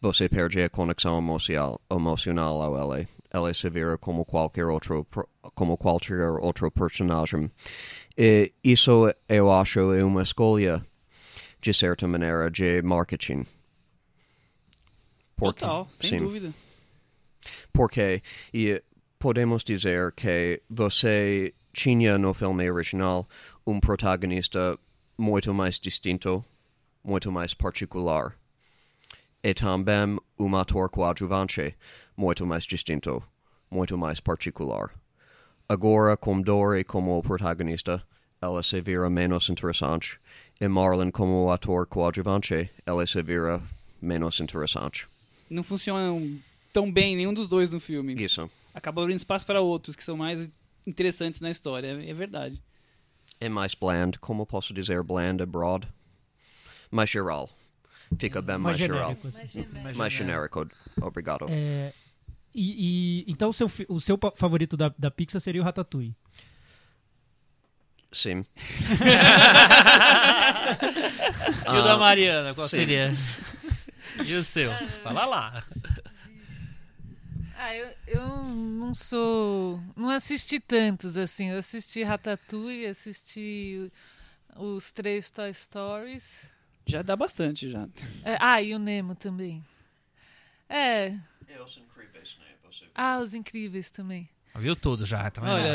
Você 0.00 0.28
perde 0.28 0.62
a 0.62 0.68
conexão 0.68 1.18
emocional, 1.18 1.80
emocional 1.90 2.62
ao 2.62 2.94
ele. 2.94 3.08
Ele 3.32 3.54
se 3.54 3.70
vira 3.70 3.96
como 3.96 4.24
qualquer 4.24 4.66
outro, 4.66 5.06
como 5.54 5.76
qualquer 5.76 6.30
outro 6.40 6.70
personagem. 6.70 7.50
E 8.18 8.52
isso 8.62 9.12
eu 9.28 9.52
acho 9.52 9.92
é 9.92 10.02
uma 10.04 10.22
escolha, 10.22 10.84
de 11.60 11.72
certa 11.72 12.08
maneira, 12.08 12.50
de 12.50 12.82
marketing. 12.82 13.46
Porque, 15.36 15.60
Total, 15.60 15.88
sem 16.00 16.10
sim. 16.10 16.18
dúvida. 16.18 16.52
Porque 17.72 18.22
e 18.52 18.82
podemos 19.18 19.62
dizer 19.62 20.12
que 20.12 20.60
você 20.68 21.54
tinha 21.72 22.18
no 22.18 22.34
filme 22.34 22.70
original 22.70 23.28
um 23.66 23.78
protagonista 23.78 24.78
muito 25.16 25.54
mais 25.54 25.78
distinto, 25.78 26.44
muito 27.04 27.30
mais 27.30 27.54
particular. 27.54 28.34
E 29.42 29.54
também 29.54 30.18
um 30.38 30.54
ator 30.56 30.90
coadjuvante 30.90 31.74
muito 32.20 32.46
mais 32.46 32.64
distinto, 32.64 33.22
muito 33.70 33.96
mais 33.96 34.20
particular. 34.20 34.90
Agora, 35.66 36.18
com 36.18 36.38
Dory 36.38 36.84
como 36.84 37.22
protagonista, 37.22 38.02
ela 38.42 38.62
se 38.62 38.78
vira 38.82 39.08
menos 39.08 39.48
interessante, 39.48 40.20
e 40.60 40.68
Marlon 40.68 41.10
como 41.10 41.44
o 41.44 41.50
ator 41.50 41.86
coadjuvante, 41.86 42.70
ela 42.84 43.06
se 43.06 43.22
vira 43.22 43.62
menos 44.02 44.38
interessante. 44.38 45.08
Não 45.48 45.62
funcionam 45.62 46.38
tão 46.74 46.92
bem 46.92 47.16
nenhum 47.16 47.32
dos 47.32 47.48
dois 47.48 47.70
no 47.70 47.80
filme. 47.80 48.22
Isso. 48.22 48.50
Acaba 48.74 49.00
abrindo 49.00 49.16
espaço 49.16 49.46
para 49.46 49.62
outros 49.62 49.96
que 49.96 50.04
são 50.04 50.18
mais 50.18 50.46
interessantes 50.86 51.40
na 51.40 51.50
história. 51.50 51.86
É, 51.86 52.10
é 52.10 52.12
verdade. 52.12 52.62
É 53.40 53.48
mais 53.48 53.74
bland, 53.74 54.18
como 54.18 54.44
posso 54.44 54.74
dizer 54.74 55.02
bland 55.02 55.42
abroad? 55.42 55.88
Mais 56.90 57.08
geral. 57.08 57.48
Fica 58.18 58.42
bem 58.42 58.58
mais, 58.58 58.76
mais 58.76 58.78
geral. 58.78 59.08
genérico. 59.08 59.26
assim. 59.28 59.60
Imagina. 59.62 59.94
Mais 59.94 60.12
genérico. 60.12 60.68
Obrigado. 61.00 61.46
É, 61.48 61.94
e, 62.54 63.22
e- 63.22 63.24
então 63.30 63.50
o 63.50 63.52
seu, 63.52 63.70
o 63.88 64.00
seu 64.00 64.18
favorito 64.36 64.76
da, 64.76 64.92
da 64.98 65.10
Pixar 65.10 65.40
seria 65.40 65.60
o 65.60 65.64
Ratatouille. 65.64 66.14
Sim. 68.12 68.44
E 71.66 71.78
o 71.78 71.82
da 71.84 71.94
Ah, 71.94 71.98
Mariana, 71.98 72.54
qual 72.54 72.68
sim. 72.68 72.78
seria? 72.78 73.12
E 74.26 74.34
o 74.34 74.42
seu? 74.44 74.70
Fala 75.02 75.24
lá. 75.26 75.62
Ah, 77.56 77.74
eu, 77.76 77.94
eu 78.06 78.26
não 78.44 78.94
sou. 78.94 79.80
Não 79.94 80.08
assisti 80.10 80.58
tantos 80.58 81.16
assim. 81.18 81.50
Eu 81.50 81.58
assisti 81.58 82.02
Ratatouille, 82.02 82.86
assisti 82.86 83.92
os 84.56 84.90
três 84.90 85.30
Toy 85.30 85.52
Stories. 85.52 86.42
Já 86.86 87.02
dá 87.02 87.14
bastante 87.14 87.70
já. 87.70 87.86
É, 88.24 88.36
ah, 88.40 88.60
e 88.62 88.74
o 88.74 88.78
Nemo 88.78 89.14
também. 89.14 89.64
É. 90.68 91.14
Ah, 92.94 93.18
os 93.20 93.34
incríveis 93.34 93.90
também. 93.90 94.28
Viu 94.56 94.74
tudo 94.74 95.06
já, 95.06 95.30
também. 95.30 95.50
Olha, 95.52 95.68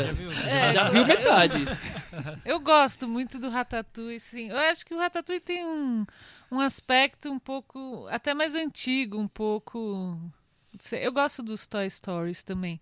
É, 0.48 0.72
já 0.74 0.88
viu 0.90 1.06
metade. 1.06 1.56
Eu 2.44 2.60
gosto 2.60 3.08
muito 3.08 3.38
do 3.38 3.48
Ratatouille, 3.48 4.20
sim. 4.20 4.48
Eu 4.50 4.56
acho 4.58 4.84
que 4.84 4.92
o 4.94 4.98
Ratatouille 4.98 5.40
tem 5.40 5.64
um, 5.64 6.04
um 6.52 6.60
aspecto 6.60 7.30
um 7.30 7.38
pouco. 7.38 8.06
até 8.10 8.34
mais 8.34 8.54
antigo, 8.54 9.18
um 9.18 9.26
pouco. 9.28 10.20
Eu 10.92 11.12
gosto 11.12 11.42
dos 11.42 11.66
Toy 11.66 11.88
Stories 11.88 12.42
também. 12.44 12.78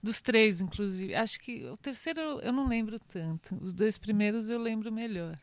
Dos 0.00 0.20
três, 0.20 0.60
inclusive. 0.60 1.12
Acho 1.14 1.40
que 1.40 1.64
o 1.66 1.76
terceiro 1.76 2.20
eu- 2.20 2.40
eu 2.40 2.52
não 2.52 2.66
lembro 2.68 2.98
tanto. 3.00 3.56
Os 3.60 3.74
dois 3.74 3.98
primeiros 3.98 4.48
eu 4.48 4.60
lembro 4.60 4.92
melhor. 4.92 5.36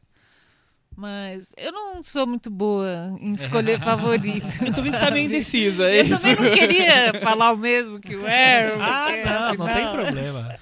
Mas 0.99 1.53
eu 1.55 1.71
não 1.71 2.03
sou 2.03 2.27
muito 2.27 2.49
boa 2.49 3.15
em 3.21 3.31
escolher 3.33 3.79
favorito. 3.81 4.45
Eu 4.61 4.73
tô 4.73 4.81
vendo 4.81 4.91
que 4.93 4.99
tá 4.99 5.11
meio 5.11 5.23
sabe? 5.23 5.23
indeciso, 5.23 5.81
é 5.83 5.99
Eu 6.01 6.03
isso. 6.03 6.21
também 6.21 6.35
não 6.35 6.57
queria 6.57 7.13
falar 7.23 7.53
o 7.53 7.57
mesmo 7.57 7.99
que 8.01 8.15
o 8.15 8.25
Aaron. 8.27 8.81
Ah, 8.81 9.05
porque, 9.07 9.23
não, 9.57 9.65
não 9.65 9.73
tem 9.73 9.91
problema. 9.91 10.55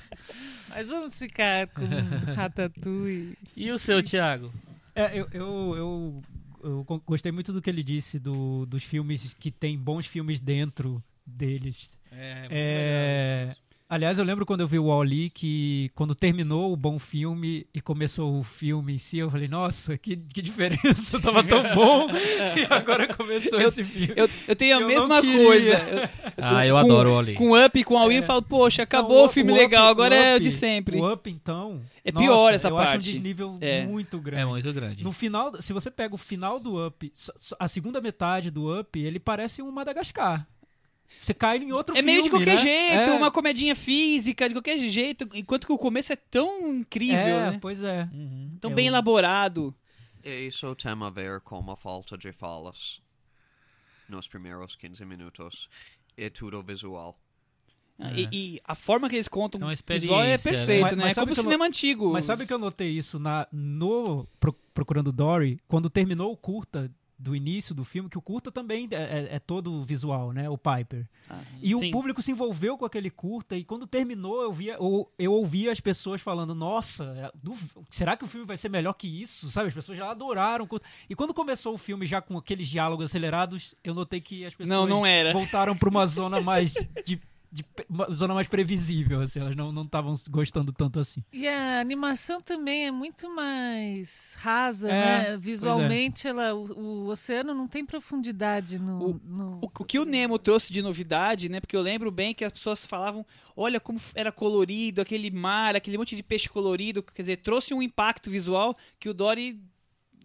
Mas 0.69 0.89
vamos 0.89 1.17
ficar 1.17 1.65
com 1.67 1.81
Ratatouille. 2.35 3.35
E 3.55 3.71
o 3.71 3.79
seu, 3.79 4.01
Thiago? 4.03 4.53
É, 4.93 5.19
eu, 5.19 5.27
eu, 5.33 5.75
eu, 5.75 6.21
eu 6.63 6.83
go- 6.83 7.01
gostei 7.05 7.31
muito 7.31 7.51
do 7.51 7.61
que 7.61 7.69
ele 7.69 7.83
disse 7.83 8.19
do, 8.19 8.65
dos 8.67 8.83
filmes 8.83 9.33
que 9.33 9.49
tem 9.51 9.77
bons 9.77 10.05
filmes 10.05 10.39
dentro 10.39 11.03
deles. 11.25 11.97
É, 12.11 12.47
É, 12.49 13.55
aliás, 13.89 14.19
eu 14.19 14.25
lembro 14.25 14.45
quando 14.45 14.61
eu 14.61 14.67
vi 14.67 14.77
o 14.79 14.85
Wall-E 14.85 15.29
que 15.29 15.89
quando 15.95 16.13
terminou 16.13 16.71
o 16.73 16.75
bom 16.77 16.99
filme 16.99 17.65
e 17.73 17.79
começou 17.81 18.39
o 18.39 18.43
filme 18.43 18.93
em 18.95 18.97
si, 18.97 19.17
eu 19.19 19.29
falei, 19.31 19.47
nossa, 19.47 19.97
que, 19.97 20.15
que 20.17 20.41
diferença, 20.41 21.19
tava 21.21 21.43
tão 21.43 21.63
bom 21.73 22.07
e 22.11 22.73
agora 22.73 23.07
começou 23.13 23.59
Eu- 23.61 23.69
esse 23.69 23.83
filme. 23.83 24.13
Eu, 24.15 24.29
eu 24.47 24.55
tenho 24.55 24.77
a 24.77 24.81
Eu 24.81 24.87
mesma 24.87 25.21
coisa. 25.21 25.73
Eu- 25.77 26.09
Ah, 26.39 26.65
eu 26.65 26.75
com- 26.75 26.79
adoro 26.81 27.09
o 27.11 27.13
Oli. 27.17 27.33
Com 27.33 27.65
Up 27.65 27.79
e 27.79 27.83
com 27.83 27.97
All 27.97 28.11
In, 28.11 28.15
eu 28.17 28.23
falo, 28.23 28.41
poxa, 28.41 28.83
acabou 28.83 29.17
Não, 29.19 29.25
o 29.25 29.29
filme 29.29 29.51
Up- 29.51 29.59
legal, 29.61 29.87
agora 29.87 30.15
é 30.15 30.33
o 30.33 30.35
Up- 30.37 30.43
de 30.43 30.51
sempre. 30.51 30.97
O 30.99 31.11
Up, 31.13 31.29
então... 31.29 31.81
É 32.05 32.11
nossa, 32.11 32.25
pior 32.25 32.53
essa 32.53 32.67
eu 32.69 32.77
acho 32.77 32.89
um 32.89 32.93
parte. 32.93 33.11
desnível 33.11 33.57
É. 33.59 33.85
muito 33.85 34.17
grande. 34.19 34.41
É 34.41 34.45
muito 34.45 34.71
grande. 34.71 35.03
No 35.03 35.11
final, 35.11 35.61
se 35.61 35.73
você 35.73 35.91
pega 35.91 36.15
o 36.15 36.17
final 36.17 36.57
do 36.59 36.85
Up, 36.87 37.11
a 37.59 37.67
segunda 37.67 37.99
metade 37.99 38.49
do 38.49 38.79
Up, 38.79 38.97
ele 38.97 39.19
parece 39.19 39.61
um 39.61 39.69
Madagascar. 39.71 40.47
Você 41.21 41.33
cai 41.33 41.57
em 41.57 41.71
outro 41.71 41.93
É 41.95 41.97
filme, 41.97 42.11
meio 42.11 42.23
de 42.23 42.29
qualquer 42.29 42.55
né? 42.55 42.61
jeito, 42.61 42.93
É, 43.11 43.11
uma 43.13 43.31
comedinha 43.31 43.75
física, 43.75 44.47
de 44.47 44.55
qualquer 44.55 44.77
jeito, 44.79 45.27
enquanto 45.33 45.65
que 45.67 45.73
o 45.73 45.77
começo 45.77 46.13
é 46.13 46.15
tão 46.15 46.75
incrível, 46.75 47.17
é, 47.17 47.51
né? 47.51 47.57
pois 47.61 47.83
é. 47.83 48.07
Uhum. 48.13 48.57
Tão 48.61 48.71
é 48.71 48.73
bem 48.73 48.87
elaborado. 48.87 49.73
E 50.23 50.47
isso 50.47 50.73
tem 50.75 50.91
a 50.91 51.09
ver 51.09 51.41
com 51.41 51.71
a 51.71 51.75
falta 51.75 52.17
de 52.17 52.31
falas 52.31 53.01
nos 54.07 54.27
primeiros 54.27 54.75
15 54.75 55.05
minutos. 55.05 55.69
É 56.15 56.29
tudo 56.29 56.61
visual. 56.63 57.17
Ah, 57.99 58.11
E, 58.13 58.27
e 58.31 58.59
a 58.63 58.75
forma 58.75 59.09
que 59.09 59.15
eles 59.15 59.27
contam 59.27 59.59
É 59.69 59.73
visual 59.73 60.21
é 60.23 60.33
experiência, 60.33 60.51
né? 60.51 60.57
perfeito, 60.57 60.81
Mas- 60.83 60.91
né? 60.97 61.03
mas 61.03 61.11
é 61.11 61.13
sabe 61.15 61.25
como 61.31 61.35
o 61.35 61.39
eu 61.39 61.43
cinema 61.43 61.65
antigo. 61.65 62.11
Mas 62.13 62.25
sabe 62.25 62.45
que 62.45 62.53
eu 62.53 62.59
notei 62.59 62.89
isso 62.91 63.17
na, 63.19 63.47
no 63.51 64.27
Pro- 64.39 64.53
Procurando 64.73 65.11
Dory, 65.11 65.59
quando 65.67 65.89
terminou 65.89 66.31
o 66.31 66.37
curta 66.37 66.91
do 67.19 67.35
início 67.35 67.73
do 67.73 67.83
filme, 67.83 68.09
que 68.09 68.17
o 68.17 68.21
curta 68.21 68.51
também 68.51 68.87
é, 68.91 68.95
é- 68.95 69.35
é 69.35 69.39
todo 69.39 69.83
visual, 69.83 70.31
né? 70.31 70.47
O 70.49 70.57
Piper. 70.57 71.07
Ah, 71.29 71.39
E 71.61 71.69
sim. 71.75 71.89
o 71.89 71.91
público 71.91 72.21
se 72.21 72.31
envolveu 72.31 72.77
com 72.77 72.85
aquele 72.85 73.09
curta, 73.09 73.55
e 73.57 73.63
quando 73.63 73.87
terminou, 73.87 74.41
eu, 74.43 74.53
via, 74.53 74.73
eu, 74.75 75.11
eu 75.17 75.33
ouvia 75.33 75.71
as 75.71 75.79
pessoas 75.79 76.21
falando: 76.21 76.53
Nossa, 76.53 77.03
é, 77.17 77.31
será 77.89 78.15
que 78.15 78.23
o 78.23 78.27
filme 78.27 78.45
vai 78.45 78.55
ser 78.57 78.69
melhor 78.69 78.93
que 78.93 79.07
isso? 79.07 79.49
Sabe? 79.49 79.67
As 79.69 79.73
pessoas 79.73 79.97
já 79.97 80.11
adoraram. 80.11 80.65
o 80.65 80.67
curta. 80.67 80.85
E 81.09 81.15
quando 81.15 81.33
começou 81.33 81.73
o 81.73 81.77
filme 81.77 82.05
já 82.05 82.21
com 82.21 82.37
aqueles 82.37 82.67
diálogos 82.67 83.05
acelerados, 83.05 83.73
eu 83.83 83.93
notei 83.93 84.21
que 84.21 84.45
as 84.45 84.53
pessoas 84.53 84.77
Não, 84.77 84.85
não 84.87 85.05
era. 85.05 85.33
voltaram 85.33 85.75
para 85.75 85.89
uma 85.89 86.05
zona 86.05 86.39
mais. 86.39 86.73
De, 87.05 87.19
de- 87.51 87.65
uma 87.89 88.11
zona 88.13 88.33
mais 88.33 88.47
previsível, 88.47 89.21
assim, 89.21 89.39
elas 89.39 89.55
não 89.55 89.83
estavam 89.83 90.13
gostando 90.29 90.71
tanto 90.71 90.99
assim. 90.99 91.23
E 91.31 91.47
a 91.47 91.79
animação 91.79 92.41
também 92.41 92.85
é 92.87 92.91
muito 92.91 93.33
mais 93.33 94.33
rasa, 94.37 94.89
É, 94.89 94.91
né? 94.91 95.29
é. 95.33 95.37
Visualmente, 95.37 96.27
ela, 96.27 96.53
o, 96.53 97.05
o 97.05 97.07
oceano 97.07 97.53
não 97.53 97.67
tem 97.67 97.85
profundidade 97.85 98.79
no. 98.79 99.11
O- 99.11 99.21
no- 99.23 99.59
O, 99.61 99.65
o 99.79 99.85
que 99.85 99.99
o 99.99 100.05
Nemo 100.05 100.37
trouxe 100.37 100.71
de 100.71 100.81
novidade, 100.81 101.49
né? 101.49 101.59
Porque 101.59 101.75
eu 101.75 101.81
lembro 101.81 102.11
bem 102.11 102.33
que 102.33 102.43
as 102.45 102.51
pessoas 102.51 102.85
falavam, 102.85 103.25
olha 103.55 103.79
como 103.79 103.99
era 104.13 104.31
colorido, 104.31 105.01
aquele 105.01 105.31
mar, 105.31 105.75
aquele 105.75 105.97
monte 105.97 106.15
de 106.15 106.23
peixe 106.23 106.49
colorido, 106.49 107.01
quer 107.03 107.21
dizer, 107.21 107.37
trouxe 107.37 107.73
um 107.73 107.81
impacto 107.81 108.29
visual 108.29 108.75
que 108.99 109.09
o 109.09 109.13
Dory 109.13 109.59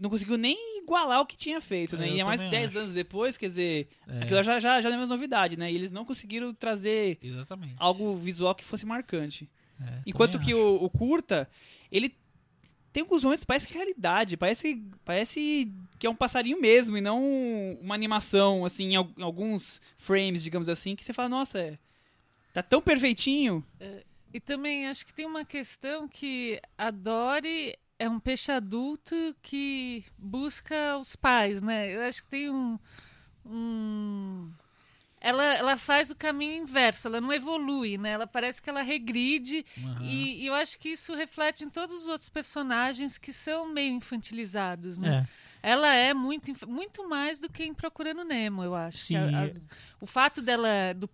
não 0.01 0.11
conseguiu 0.11 0.37
nem 0.37 0.79
igualar 0.83 1.21
o 1.21 1.27
que 1.27 1.37
tinha 1.37 1.61
feito, 1.61 1.97
né? 1.97 2.09
É, 2.09 2.13
e 2.15 2.21
é 2.21 2.25
mais 2.25 2.41
também 2.41 2.51
10 2.51 2.69
acho. 2.71 2.79
anos 2.79 2.93
depois, 2.93 3.37
quer 3.39 3.49
dizer, 3.49 3.89
É. 4.09 4.23
aquilo 4.23 4.43
já, 4.43 4.59
já, 4.61 4.81
já 4.81 4.89
não 4.89 4.97
é 4.97 4.99
mais 4.99 5.09
novidade, 5.09 5.57
né? 5.57 5.71
E 5.71 5.75
eles 5.75 5.91
não 5.91 6.05
conseguiram 6.05 6.53
trazer 6.53 7.19
Exatamente. 7.23 7.75
algo 7.79 8.17
visual 8.17 8.55
que 8.55 8.65
fosse 8.65 8.85
marcante. 8.87 9.49
É, 9.81 10.03
Enquanto 10.07 10.39
que 10.39 10.55
o, 10.55 10.77
o 10.83 10.91
curta, 10.91 11.49
ele 11.91 12.15
tem 12.93 13.03
alguns 13.03 13.23
momentos 13.23 13.43
que 13.43 13.47
parece 13.47 13.73
realidade, 13.73 14.37
parece, 14.37 14.83
parece 15.05 15.73
que 15.99 16.07
é 16.07 16.11
um 16.11 16.15
passarinho 16.15 16.61
mesmo 16.61 16.97
e 16.97 17.01
não 17.01 17.23
uma 17.81 17.95
animação, 17.95 18.65
assim, 18.65 18.93
em 18.93 18.97
al- 18.97 19.11
em 19.17 19.23
alguns 19.23 19.81
frames, 19.97 20.43
digamos 20.43 20.69
assim, 20.69 20.95
que 20.95 21.05
você 21.05 21.13
fala, 21.13 21.29
nossa, 21.29 21.59
é, 21.59 21.79
tá 22.53 22.63
tão 22.63 22.83
perfeitinho. 22.83 23.65
E 24.35 24.39
também 24.41 24.87
acho 24.89 25.07
que 25.07 25.13
tem 25.15 25.27
uma 25.27 25.45
questão 25.45 26.07
que 26.09 26.61
a 26.77 26.91
Dory 26.91 27.77
é 28.05 28.09
um 28.09 28.19
peixe 28.21 28.51
adulto 28.51 29.15
que 29.43 30.05
busca 30.19 30.97
os 30.99 31.15
pais, 31.17 31.63
né? 31.63 31.95
Eu 31.95 32.03
acho 32.03 32.23
que 32.23 32.29
tem 32.29 32.51
um. 32.51 32.79
um- 33.47 34.51
Ela, 35.25 35.45
ela 35.55 35.77
faz 35.77 36.11
o 36.11 36.17
caminho 36.17 36.61
inverso, 36.65 37.07
ela 37.07 37.21
não 37.21 37.33
evolui, 37.33 37.97
né? 37.97 38.11
Ela 38.11 38.27
parece 38.27 38.61
que 38.61 38.69
ela 38.69 38.83
regride 38.83 39.65
Aham. 39.79 40.03
e, 40.03 40.43
e 40.43 40.47
eu 40.49 40.55
acho 40.55 40.77
que 40.81 40.89
isso 40.89 41.15
reflete 41.15 41.63
em 41.65 41.71
todos 41.71 42.03
os 42.03 42.09
outros 42.09 42.29
personagens 42.29 43.19
que 43.19 43.33
são 43.33 43.73
meio 43.73 43.95
infantilizados, 43.95 44.99
né? 44.99 45.25
É. 45.63 45.71
Ela 45.71 45.95
é 45.95 46.13
muito, 46.13 46.51
muito 46.69 47.09
mais 47.09 47.39
do 47.39 47.49
que 47.49 47.63
em 47.63 47.73
Procurando 47.73 48.25
Nemo, 48.25 48.65
eu 48.65 48.75
acho. 48.75 48.99
Sim. 48.99 49.15
A- 49.17 49.45
a- 49.45 49.51
o 50.01 50.07
fato 50.07 50.43
dela, 50.43 50.93
do, 50.97 51.09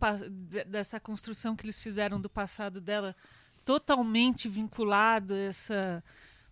dessa 0.66 0.98
construção 0.98 1.54
que 1.54 1.66
eles 1.66 1.78
fizeram 1.78 2.18
do 2.18 2.30
passado 2.30 2.80
dela, 2.80 3.14
totalmente 3.62 4.48
vinculado 4.48 5.34
a 5.34 5.38
essa 5.38 6.02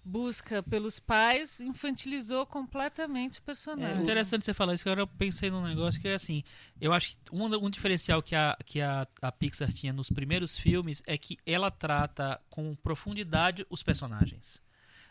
busca 0.07 0.62
pelos 0.62 1.01
pais, 1.01 1.61
infantilizou 1.61 2.47
completamente 2.47 3.40
o 3.40 3.42
personagem. 3.42 3.99
É, 3.99 4.03
Interessante 4.03 4.45
você 4.45 4.55
falar 4.55 4.75
isso, 4.75 4.85
que 4.85 4.88
agora 4.88 5.03
eu 5.03 5.07
pensei 5.07 5.51
num 5.51 5.62
negócio 5.62 6.01
que 6.01 6.07
é 6.07 6.14
assim, 6.14 6.45
eu 6.81 6.92
acho 6.92 7.16
que 7.16 7.35
um, 7.35 7.45
um 7.45 7.69
diferencial 7.69 8.23
que, 8.23 8.37
a, 8.37 8.57
que 8.64 8.81
a, 8.81 9.07
a 9.21 9.33
Pixar 9.33 9.73
tinha 9.73 9.92
nos 9.92 10.09
primeiros 10.09 10.57
filmes 10.57 11.02
é 11.07 11.19
que 11.19 11.37
ela 11.44 11.71
trata 11.73 12.40
com 12.48 12.75
profundidade 12.77 13.67
os 13.69 13.83
personagens. 13.83 14.63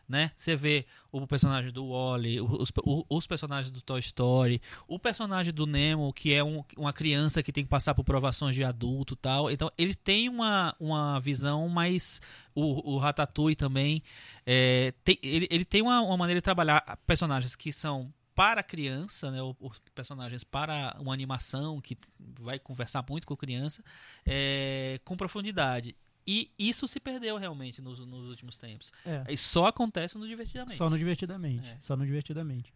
Né? 0.08 0.32
Você 0.36 0.56
vê 0.56 0.86
o 1.12 1.26
personagem 1.26 1.72
do 1.72 1.89
Wally, 1.89 2.39
os, 2.41 2.72
os 3.10 3.26
personagens 3.28 3.72
do 3.72 3.82
Toy 3.82 3.99
Story, 3.99 4.62
o 4.88 4.99
personagem 4.99 5.53
do 5.53 5.66
Nemo, 5.66 6.14
que 6.14 6.34
é 6.34 6.43
um- 6.43 6.64
uma 6.78 6.93
criança 6.93 7.41
que 7.41 7.51
tem 7.51 7.64
que 7.64 7.70
passar 7.70 7.95
por 7.95 8.03
provações 8.03 8.53
de 8.56 8.64
adulto 8.64 9.16
tal. 9.16 9.49
Então, 9.49 9.72
ele 9.78 9.95
tem 9.95 10.30
uma, 10.30 10.76
uma 10.80 11.20
visão 11.20 11.68
mais. 11.70 12.22
O, 12.53 12.93
o 12.93 12.97
Ratatouille 12.97 13.56
também. 13.56 14.01
é, 14.45 14.93
tem- 15.03 15.18
ele, 15.24 15.47
ele 15.49 15.66
tem 15.66 15.82
uma, 15.82 16.01
uma 16.01 16.18
maneira 16.18 16.39
de 16.39 16.43
trabalhar 16.43 16.82
personagens 17.08 17.56
que 17.56 17.72
são 17.72 18.14
para 18.36 18.62
criança, 18.62 19.32
né, 19.32 19.39
os 19.41 19.80
personagens 19.95 20.43
para 20.43 20.97
uma 20.99 21.14
animação 21.14 21.80
que 21.80 21.97
vai 22.41 22.60
conversar 22.60 23.03
muito 23.10 23.26
com 23.26 23.34
a 23.34 23.38
criança, 23.38 23.82
é, 24.26 24.99
com 25.06 25.16
profundidade. 25.16 25.95
E 26.28 26.49
isso 26.57 26.88
se 26.88 26.99
perdeu 26.99 27.38
realmente 27.38 27.82
nos, 27.82 27.99
nos 27.99 28.28
últimos 28.28 28.57
tempos. 28.57 28.91
É. 29.05 29.23
E 29.30 29.38
só 29.38 29.67
acontece 29.67 30.17
no 30.17 30.28
Divertidamente. 30.28 30.78
Só 30.78 30.89
no 30.89 30.97
Divertidamente. 30.97 31.67
É. 31.67 31.78
Só 31.80 31.95
no 31.95 32.05
Divertidamente. 32.05 32.73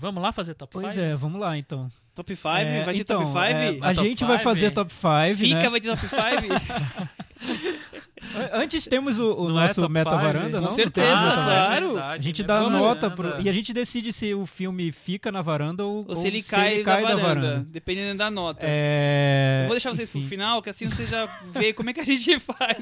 Vamos 0.00 0.22
lá 0.22 0.30
fazer 0.30 0.54
top 0.54 0.74
5? 0.74 0.80
Pois 0.82 0.96
é, 0.96 1.16
vamos 1.16 1.40
lá 1.40 1.58
então. 1.58 1.90
Top 2.14 2.36
5? 2.36 2.48
É, 2.48 2.84
vai 2.84 2.94
ter 2.94 3.00
então, 3.00 3.20
top 3.20 3.32
5? 3.32 3.40
é, 3.40 3.68
a 3.68 3.94
Top 3.94 4.08
gente 4.08 4.24
vai 4.24 4.38
five? 4.38 4.44
fazer 4.44 4.70
top 4.70 4.92
5, 4.92 5.36
Fica, 5.36 5.54
né? 5.56 5.68
vai 5.68 5.80
ter 5.80 5.88
top 5.88 6.02
5? 6.02 7.77
Antes 8.52 8.86
temos 8.86 9.18
o, 9.18 9.32
o 9.32 9.48
Não 9.48 9.58
é 9.60 9.62
nosso 9.68 9.80
top 9.80 9.92
Meta? 9.92 10.10
Varanda, 10.10 10.58
Com 10.58 10.60
não? 10.62 10.68
Com 10.70 10.74
certeza, 10.74 11.14
Varanda? 11.14 11.42
claro. 11.42 11.86
verdade, 11.92 12.18
A 12.18 12.22
gente 12.22 12.42
é 12.42 12.44
dá 12.44 12.60
verdade. 12.60 12.82
nota 12.82 13.08
Varanda. 13.08 13.34
pro, 13.36 13.42
e 13.44 13.48
a 13.48 13.52
gente 13.52 13.72
decide 13.72 14.12
se 14.12 14.34
o 14.34 14.46
filme 14.46 14.92
fica 14.92 15.30
na 15.32 15.42
varanda 15.42 15.84
ou, 15.84 16.04
Ou 16.08 16.16
se 16.16 16.26
ele 16.26 16.42
cai, 16.42 16.82
da, 16.82 17.16
varanda, 17.16 17.66
dependendo 17.68 18.18
da 18.18 18.30
nota. 18.30 18.66
É... 18.68 19.60
Eu 19.62 19.66
vou 19.68 19.74
deixar 19.76 19.90
vocês 19.94 20.08
pro 20.08 20.18
enfim. 20.20 20.28
final, 20.28 20.62
que 20.62 20.70
assim 20.70 20.86
você 20.88 21.06
já 21.06 21.26
vê 21.52 21.72
como 21.74 21.90
é 21.90 21.92
que 21.92 22.00
a 22.00 22.04
gente 22.04 22.38
faz. 22.38 22.78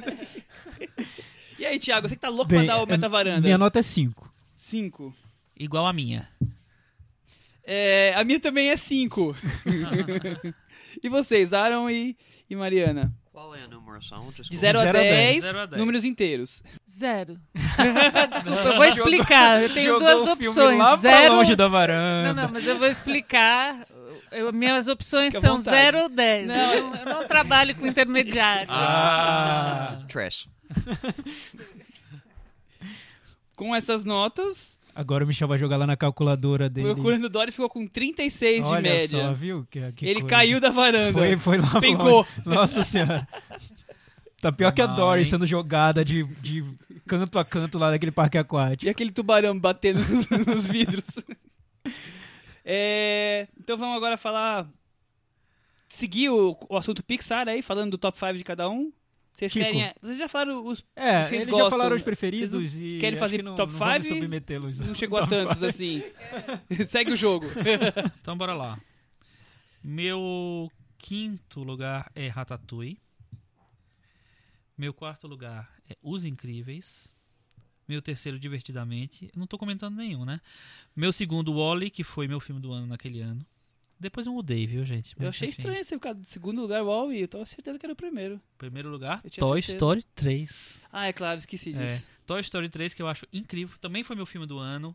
e 1.59 1.65
aí, 1.65 1.79
Thiago, 1.79 2.09
você 2.09 2.15
que 2.15 2.21
tá 2.21 2.29
louco 2.29 2.47
Bem, 2.47 2.65
pra 2.67 2.75
dar 2.75 2.81
o 2.81 2.85
é, 2.85 2.87
Meta 2.87 3.09
Varanda? 3.09 3.41
Minha 3.41 3.59
nota 3.59 3.79
é 3.79 3.83
5. 3.83 4.33
5. 4.55 5.15
Igual 5.59 5.87
a 5.87 5.93
minha. 5.93 6.29
É, 7.65 8.15
a 8.17 8.23
minha 8.25 8.39
também 8.39 8.71
é 8.71 8.77
5. 8.77 9.37
e 11.03 11.09
vocês, 11.09 11.53
Aaron 11.53 11.91
e, 11.91 12.17
e 12.49 12.55
Mariana? 12.55 13.13
Qual 13.37 13.55
é 13.55 13.65
a 13.65 13.69
numeração? 13.69 14.31
De 14.31 14.37
Desculpa. 14.37 14.57
0 14.61 14.79
a 14.79 14.83
Zero 14.83 14.97
a 14.99 15.01
10, 15.03 15.43
Zero 15.45 15.61
a 15.61 15.67
dez. 15.67 15.79
números 15.79 16.05
inteiros. 16.05 16.63
Zero. 16.91 17.39
Desculpa, 18.33 18.61
eu 18.63 18.77
vou 18.77 18.85
explicar. 18.87 19.63
Eu 19.63 19.75
tenho 19.75 19.93
Jogou 19.93 20.09
duas 20.09 20.27
opções. 20.27 20.79
lá 20.79 20.87
pra 20.87 20.97
Zero. 20.97 21.35
longe 21.35 21.55
da 21.55 21.69
varanda. 21.69 22.33
Não, 22.33 22.45
não, 22.45 22.51
mas 22.51 22.67
eu 22.67 22.79
vou 22.79 22.87
explicar. 22.89 23.87
Eu- 24.33 24.55
minhas 24.55 24.89
opções 24.89 25.35
Fica 25.35 25.47
são 25.47 25.59
vontade. 25.59 25.77
0 25.77 25.99
ou 26.05 26.09
10. 26.09 26.49
Não, 26.49 26.73
Eu, 26.73 26.83
não, 26.87 26.95
eu 26.97 27.05
não 27.05 27.27
trabalho 27.29 27.75
com 27.77 27.87
intermediários. 27.87 28.71
Ah, 28.71 29.99
Tres. 30.09 30.49
Com 33.55 33.75
essas 33.77 34.03
notas, 34.03 34.76
agora 34.97 35.25
o 35.25 35.27
Michel 35.27 35.47
vai 35.47 35.59
jogar 35.59 35.77
lá 35.77 35.87
na 35.87 35.97
calculadora 35.97 36.67
o 36.67 36.71
dele. 36.71 36.95
Procurando 36.95 37.29
Dory 37.29 37.53
ficou 37.53 37.69
com 37.69 37.87
36 37.87 38.67
Olha 38.67 38.77
de 38.83 38.89
média. 38.89 39.09
só, 39.27 39.33
viu? 39.33 39.67
Que, 39.71 39.93
que 39.93 40.05
Ele 40.07 40.21
coisa. 40.21 40.29
caiu 40.37 40.61
da 40.61 40.71
varanda. 40.71 41.13
Foi, 41.13 41.37
foi 41.37 41.59
lá 41.59 41.69
longe. 42.05 42.29
Nossa 42.45 42.83
senhora. 42.83 43.29
Tá 44.41 44.51
pior 44.53 44.73
que 44.73 44.83
a 44.83 44.87
Dory 44.87 45.21
hein? 45.21 45.25
sendo 45.25 45.47
jogada 45.47 46.05
de, 46.05 46.25
de 46.41 46.65
canto 47.07 47.39
a 47.39 47.45
canto 47.45 47.79
lá 47.79 47.91
daquele 47.91 48.13
parque 48.13 48.37
E 48.37 48.41
aquático. 48.41 48.91
aquele 48.91 49.11
tubarão 49.11 49.59
batendo 49.59 49.99
nos, 50.01 50.29
nos 50.47 50.67
vidros. 50.67 51.07
É, 52.65 53.47
então 53.59 53.77
vamos 53.77 53.97
agora 53.97 54.17
falar. 54.17 54.69
Seguir 55.89 56.31
o, 56.31 56.57
o 56.69 56.77
assunto 56.77 57.03
Pixar 57.03 57.49
aí, 57.49 57.63
falando 57.63 57.93
do 57.93 57.99
top 57.99 58.19
5 58.19 58.35
de 58.35 58.45
cada 58.45 58.69
um. 58.69 58.93
Vocês 59.37 59.53
Kiko. 59.53 59.65
querem. 59.67 59.93
Vocês 60.01 60.17
já 60.19 60.29
falaram 60.31 60.67
os. 60.67 60.83
É, 60.97 61.21
Vocês 61.27 61.43
eles 61.43 61.47
gostam? 61.47 61.67
já 61.67 61.71
falaram 61.71 61.95
os 61.97 62.01
Vocês 62.03 62.05
preferidos 62.05 62.81
e. 62.81 62.97
querem 62.99 63.19
fazer 63.19 63.43
não, 63.43 63.55
top 63.55 63.71
não 63.71 63.79
vamos 63.79 64.07
five? 64.07 64.19
submetê-los. 64.21 64.81
Não 64.81 64.95
chegou 64.95 65.19
a 65.19 65.27
tantos 65.27 65.59
five. 65.59 65.67
assim. 65.69 66.03
Segue 66.89 67.13
o 67.13 67.17
jogo. 67.17 67.45
Então 68.23 68.37
bora 68.37 68.55
lá. 68.55 68.81
Meu 69.85 70.73
quinto 70.97 71.63
lugar 71.63 72.11
é 72.15 72.29
Ratatouille. 72.29 72.99
Meu 74.77 74.95
quarto 74.95 75.27
lugar 75.29 75.71
é 75.89 75.97
Os 76.03 76.25
Incríveis. 76.25 77.15
Meu 77.87 78.01
terceiro, 78.01 78.39
Divertidamente. 78.39 79.27
Eu 79.35 79.39
não 79.39 79.47
tô 79.47 79.59
comentando 79.59 79.97
nenhum, 79.97 80.25
né? 80.25 80.41
Meu 80.95 81.13
segundo, 81.13 81.55
Wally, 81.55 81.91
que 81.91 82.03
foi 82.03 82.27
meu 82.27 82.41
filme 82.41 82.61
do 82.61 82.73
ano 82.73 82.87
naquele 82.87 83.21
ano. 83.21 83.47
Depois 83.99 84.27
eu 84.27 84.33
mudei, 84.35 84.67
viu, 84.67 84.85
gente? 84.85 85.13
Eu 85.13 85.27
Mas, 85.27 85.29
achei 85.29 85.49
enfim. 85.49 85.59
estranho 85.63 85.83
você 85.85 85.95
ficar 85.95 86.15
em 86.15 86.25
segundo 86.25 86.61
lugar, 86.61 86.83
Wall, 86.83 87.13
e 87.13 87.23
eu 87.23 87.29
tava 87.29 87.45
certeza 87.47 87.79
que 87.79 87.87
era 87.87 87.93
o 87.95 87.97
primeiro. 87.97 88.41
Primeiro 88.59 88.91
lugar, 88.91 89.21
Eu 89.25 89.31
Toy 89.31 89.63
certeza. 89.63 89.73
Story 89.79 90.03
3. 90.15 90.81
Ah, 90.93 91.07
é 91.07 91.13
claro, 91.13 91.39
esqueci 91.39 91.75
É, 91.75 91.85
disso. 91.85 92.07
Toy 92.27 92.41
Story 92.43 92.69
3, 92.69 92.93
que 92.93 93.01
eu 93.03 93.09
acho 93.09 93.27
incrível. 93.33 93.77
Também 93.81 94.03
foi 94.05 94.15
meu 94.15 94.27
filme 94.27 94.47
do 94.47 94.59
ano, 94.59 94.95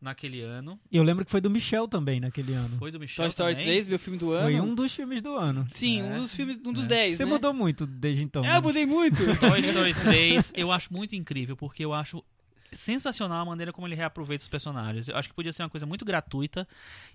naquele 0.00 0.42
ano. 0.42 0.78
E 0.90 0.96
eu 0.96 1.02
lembro 1.02 1.24
que 1.24 1.30
foi 1.30 1.40
do 1.40 1.48
Michel 1.48 1.88
também 1.88 2.20
naquele 2.20 2.52
ano. 2.52 2.76
Foi 2.78 2.90
do 2.90 3.00
Michel 3.00 3.24
Toy 3.24 3.28
Story 3.30 3.52
também. 3.54 3.64
3, 3.66 3.86
meu 3.86 3.98
filme 3.98 4.18
do 4.18 4.32
ano. 4.32 4.42
Foi 4.42 4.60
um 4.60 4.74
dos 4.74 4.92
filmes 4.94 5.22
do 5.22 5.34
ano. 5.34 5.64
Sim, 5.68 6.00
É. 6.00 6.04
um 6.04 6.22
dos 6.22 6.34
filmes, 6.34 6.58
um 6.64 6.72
dos 6.72 6.84
É. 6.84 6.88
10. 6.88 7.16
Você 7.16 7.24
né? 7.24 7.30
mudou 7.30 7.54
muito 7.54 7.86
desde 7.86 8.22
então. 8.22 8.44
É, 8.44 8.48
né? 8.50 8.56
eu 8.58 8.62
mudei 8.62 8.84
muito. 8.84 9.16
Toy 9.40 9.60
Story 9.60 9.94
3 9.94 10.52
eu 10.56 10.70
acho 10.70 10.92
muito 10.92 11.16
incrível, 11.16 11.56
porque 11.56 11.84
eu 11.84 11.94
acho 11.94 12.22
sensacional 12.74 13.42
a 13.42 13.44
maneira 13.44 13.72
como 13.72 13.86
ele 13.86 13.94
reaproveita 13.94 14.42
os 14.42 14.48
personagens. 14.48 15.08
Eu 15.08 15.16
acho 15.16 15.28
que 15.28 15.34
podia 15.34 15.52
ser 15.52 15.62
uma 15.62 15.68
coisa 15.70 15.86
muito 15.86 16.04
gratuita 16.04 16.66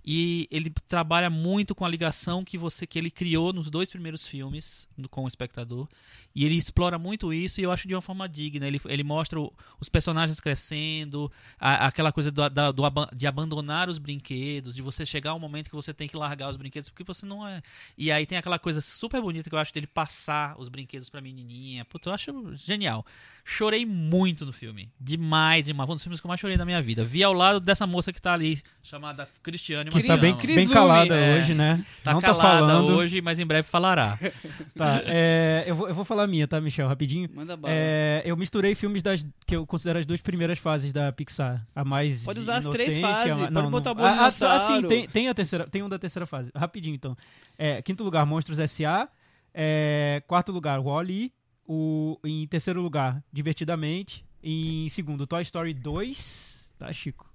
e 0.05 0.47
ele 0.51 0.69
trabalha 0.87 1.29
muito 1.29 1.73
com 1.75 1.85
a 1.85 1.89
ligação 1.89 2.43
que 2.43 2.57
você 2.57 2.85
que 2.87 2.97
ele 2.97 3.09
criou 3.11 3.51
nos 3.53 3.69
dois 3.69 3.89
primeiros 3.89 4.27
filmes 4.27 4.87
no- 4.97 5.09
com 5.09 5.23
o 5.23 5.27
espectador 5.27 5.87
e 6.35 6.45
ele 6.45 6.55
explora 6.55 6.97
muito 6.99 7.33
isso 7.33 7.59
e 7.59 7.63
eu 7.63 7.71
acho 7.71 7.87
de 7.87 7.95
uma 7.95 8.01
forma 8.01 8.27
digna. 8.29 8.67
Ele, 8.67 8.79
ele 8.85 9.03
mostra 9.03 9.39
o- 9.39 9.51
os 9.79 9.89
personagens 9.89 10.39
crescendo, 10.39 11.31
a- 11.59 11.87
aquela 11.87 12.11
coisa 12.11 12.31
do, 12.31 12.49
da- 12.49 12.71
do 12.71 12.83
de 13.15 13.27
abandonar 13.27 13.89
os 13.89 13.97
brinquedos, 13.97 14.75
de 14.75 14.81
você 14.81 15.05
chegar 15.05 15.33
um 15.33 15.39
momento 15.39 15.69
que 15.69 15.75
você 15.75 15.93
tem 15.93 16.07
que 16.07 16.15
largar 16.17 16.49
os 16.49 16.57
brinquedos 16.57 16.89
porque 16.89 17.03
você 17.03 17.25
não 17.25 17.47
é. 17.47 17.61
E 17.97 18.11
aí 18.11 18.25
tem 18.25 18.37
aquela 18.37 18.59
coisa 18.59 18.81
super 18.81 19.21
bonita 19.21 19.49
que 19.49 19.55
eu 19.55 19.59
acho 19.59 19.73
dele 19.73 19.87
passar 19.87 20.59
os 20.59 20.69
brinquedos 20.69 21.09
pra 21.09 21.21
menininha. 21.21 21.83
Putz, 21.85 22.05
eu 22.07 22.13
acho 22.13 22.55
genial. 22.55 23.05
Chorei 23.43 23.85
muito 23.85 24.45
no 24.45 24.53
filme. 24.53 24.91
Demais, 24.99 25.46
demais. 25.63 25.89
Um 25.89 25.93
dos 25.93 26.03
filmes 26.03 26.19
que 26.19 26.25
eu 26.25 26.29
mais 26.29 26.39
chorei 26.39 26.57
na 26.57 26.65
minha 26.65 26.81
vida. 26.81 27.03
Vi 27.03 27.23
ao 27.23 27.33
lado 27.33 27.59
dessa 27.59 27.87
moça 27.87 28.11
que 28.11 28.21
tá 28.21 28.33
ali, 28.33 28.61
chamada 28.83 29.27
Cristiane. 29.41 29.89
Que 29.89 29.95
mas 29.97 30.05
tá 30.05 30.15
te 30.15 30.21
bem. 30.21 30.35
Cris 30.35 30.55
bem 30.55 30.65
Lume, 30.65 30.73
calada 30.73 31.15
é. 31.15 31.37
hoje, 31.37 31.53
né? 31.53 31.83
Tá 32.03 32.13
não 32.13 32.21
tá 32.21 32.27
calada 32.27 32.59
falando. 32.59 32.95
hoje, 32.95 33.21
mas 33.21 33.39
em 33.39 33.45
breve 33.45 33.67
falará. 33.67 34.17
Tá, 34.75 35.01
é, 35.05 35.63
eu, 35.65 35.75
vou, 35.75 35.87
eu 35.87 35.95
vou 35.95 36.05
falar 36.05 36.23
a 36.23 36.27
minha, 36.27 36.47
tá, 36.47 36.61
Michel? 36.61 36.87
Rapidinho. 36.87 37.29
Manda 37.33 37.57
bala. 37.57 37.73
É, 37.75 38.21
eu 38.25 38.37
misturei 38.37 38.75
filmes 38.75 39.01
das 39.01 39.25
que 39.45 39.55
eu 39.55 39.65
considero 39.65 39.97
as 39.97 40.05
duas 40.05 40.21
primeiras 40.21 40.59
fases 40.59 40.93
da 40.93 41.11
Pixar. 41.11 41.65
A 41.75 41.83
mais 41.83 42.23
Pode 42.23 42.39
usar 42.39 42.57
as 42.57 42.65
três 42.65 42.95
inocente, 42.97 43.01
fases, 43.01 43.31
a 43.31 43.35
ma- 43.35 43.41
pode 43.43 43.53
não, 43.53 43.71
botar 43.71 43.89
não. 43.89 43.95
Bom 43.95 44.03
Ah, 44.03 44.25
ah, 44.25 44.55
ah, 44.55 44.59
sim, 44.59 44.81
tem, 44.83 45.07
tem 45.07 45.29
a 45.29 45.33
terceira, 45.33 45.67
tem 45.67 45.81
um 45.81 45.89
da 45.89 45.97
terceira 45.97 46.25
fase. 46.25 46.51
Rapidinho, 46.55 46.95
então. 46.95 47.17
É, 47.57 47.81
quinto 47.81 48.03
lugar, 48.03 48.25
Monstros 48.25 48.59
S.A. 48.59 49.07
É, 49.53 50.21
quarto 50.27 50.51
lugar, 50.51 50.79
Wall-E. 50.79 51.31
O, 51.67 52.17
em 52.23 52.47
terceiro 52.47 52.81
lugar, 52.81 53.21
Divertidamente. 53.31 54.26
Em 54.43 54.87
segundo, 54.89 55.25
Toy 55.27 55.41
Story 55.43 55.73
2. 55.73 56.71
Tá, 56.79 56.91
Chico? 56.93 57.25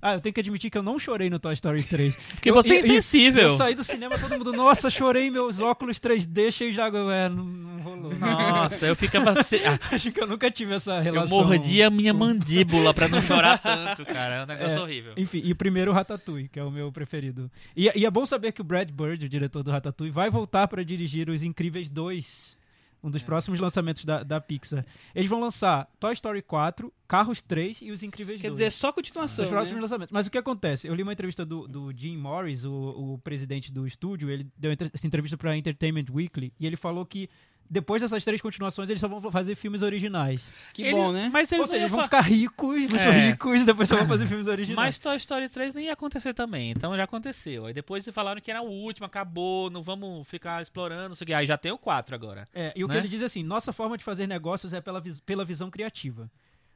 Ah, 0.00 0.14
eu 0.16 0.20
tenho 0.20 0.34
que 0.34 0.40
admitir 0.40 0.70
que 0.70 0.76
eu 0.76 0.82
não 0.82 0.98
chorei 0.98 1.30
no 1.30 1.38
Toy 1.38 1.54
Story 1.54 1.82
3. 1.82 2.14
Porque 2.36 2.52
você 2.52 2.74
é 2.74 2.78
insensível. 2.80 3.44
Eu 3.48 3.56
saí 3.56 3.74
do 3.74 3.82
cinema, 3.82 4.18
todo 4.18 4.32
mundo, 4.36 4.52
nossa, 4.52 4.90
chorei 4.90 5.30
meus 5.30 5.60
óculos 5.60 5.98
3D 5.98 6.52
cheios 6.52 6.74
de 6.74 6.80
água. 6.80 7.12
É, 7.14 7.26
não, 7.30 7.42
não 7.42 7.80
rolou. 7.82 8.14
Nossa, 8.14 8.84
eu 8.86 8.94
ficava. 8.94 9.42
se- 9.42 9.62
ah, 9.64 9.78
Acho 9.94 10.12
que 10.12 10.20
eu 10.20 10.26
nunca 10.26 10.50
tive 10.50 10.74
essa 10.74 10.96
eu 10.98 11.02
relação. 11.02 11.42
mordia 11.42 11.86
a 11.86 11.90
minha 11.90 12.12
mandíbula 12.12 12.92
pra 12.92 13.08
não 13.08 13.22
chorar 13.22 13.56
tanto, 13.62 14.04
cara. 14.04 14.34
É 14.34 14.42
um 14.44 14.46
negócio 14.46 14.78
É. 14.78 14.82
horrível. 14.82 15.14
Enfim, 15.16 15.40
e 15.42 15.52
o 15.52 15.56
primeiro 15.56 15.90
o 15.90 15.94
Ratatouille, 15.94 16.48
que 16.48 16.60
é 16.60 16.62
o 16.62 16.70
meu 16.70 16.92
preferido. 16.92 17.50
E, 17.74 17.90
e 17.96 18.04
é 18.04 18.10
bom 18.10 18.26
saber 18.26 18.52
que 18.52 18.60
o 18.60 18.64
Brad 18.64 18.90
Bird, 18.90 19.24
o 19.24 19.28
diretor 19.28 19.62
do 19.62 19.70
Ratatouille, 19.70 20.12
vai 20.12 20.28
voltar 20.28 20.68
para 20.68 20.84
dirigir 20.84 21.30
Os 21.30 21.42
Incríveis 21.42 21.88
2, 21.88 22.58
um 23.04 23.08
É. 23.08 23.10
dos 23.12 23.22
próximos 23.22 23.60
lançamentos 23.60 24.04
da, 24.04 24.22
da 24.22 24.40
Pixar. 24.40 24.84
Eles 25.14 25.28
vão 25.28 25.38
lançar 25.38 25.88
Toy 26.00 26.12
Story 26.14 26.40
4, 26.42 26.92
Carros 27.06 27.42
3 27.42 27.82
e 27.82 27.90
Os 27.92 28.02
Incríveis 28.02 28.40
Quer 28.40 28.48
2. 28.48 28.54
dizer, 28.54 28.64
é 28.64 28.70
só 28.70 28.88
Os 28.88 28.94
continuação. 28.94 29.46
próximos 29.46 29.76
Né? 29.76 29.82
lançamentos. 29.82 30.12
Mas 30.12 30.26
o 30.26 30.30
que 30.30 30.38
acontece? 30.38 30.88
Eu 30.88 30.94
li 30.94 31.02
uma 31.02 31.12
entrevista 31.12 31.44
do, 31.44 31.68
do 31.68 31.92
Jim 31.96 32.16
Morris, 32.16 32.64
o, 32.64 32.72
o 33.14 33.18
presidente 33.18 33.72
do 33.72 33.86
estúdio, 33.86 34.30
ele 34.30 34.46
deu 34.56 34.72
essa 34.92 35.06
entrevista 35.06 35.36
para 35.36 35.56
Entertainment 35.56 36.06
Weekly, 36.10 36.52
e 36.58 36.66
ele 36.66 36.76
falou 36.76 37.04
que 37.04 37.28
depois 37.68 38.02
dessas 38.02 38.22
três 38.24 38.40
continuações 38.40 38.88
eles 38.88 39.00
só 39.00 39.08
vão 39.08 39.30
fazer 39.32 39.54
filmes 39.54 39.82
originais. 39.82 40.50
Que 40.72 40.82
Ele- 40.82 40.92
bom, 40.92 41.12
né? 41.12 41.30
Mas 41.32 41.50
Ou 41.52 41.58
eles, 41.58 41.70
seja, 41.70 41.72
não 41.72 41.74
eles 41.74 41.82
iam 41.82 41.88
vão 41.88 41.98
fa- 42.00 42.04
ficar 42.04 42.20
ricos, 42.20 42.78
muito 42.78 42.96
É. 42.96 43.28
ricos, 43.28 43.66
depois 43.66 43.88
só 43.88 43.96
vão 43.96 44.06
fazer 44.06 44.26
filmes 44.26 44.46
originais. 44.46 44.86
Mas 44.86 44.98
Toy 44.98 45.16
Story 45.16 45.48
3 45.48 45.74
nem 45.74 45.86
ia 45.86 45.92
acontecer 45.92 46.34
também, 46.34 46.70
então 46.70 46.96
já 46.96 47.04
aconteceu. 47.04 47.66
Aí 47.66 47.72
depois 47.74 48.06
falaram 48.12 48.40
que 48.40 48.50
era 48.50 48.62
o 48.62 48.68
último, 48.70 49.06
acabou, 49.06 49.70
não 49.70 49.82
vamos 49.82 50.26
ficar 50.28 50.60
explorando, 50.62 51.08
não 51.08 51.14
sei 51.14 51.24
o 51.24 51.26
que. 51.26 51.34
Aí 51.34 51.46
já 51.46 51.56
tem 51.58 51.72
o 51.72 51.78
4 51.78 52.14
agora. 52.14 52.46
É, 52.54 52.72
e 52.76 52.84
o 52.84 52.88
que 52.88 52.94
né? 52.94 53.00
ele 53.00 53.08
diz 53.08 53.22
é 53.22 53.24
assim: 53.26 53.42
nossa 53.42 53.72
forma 53.72 53.96
de 53.98 54.04
fazer 54.04 54.26
negócios 54.26 54.72
é 54.72 54.80
pela, 54.80 55.00
vis- 55.00 55.20
pela 55.20 55.44
visão 55.44 55.70
criativa. 55.70 56.30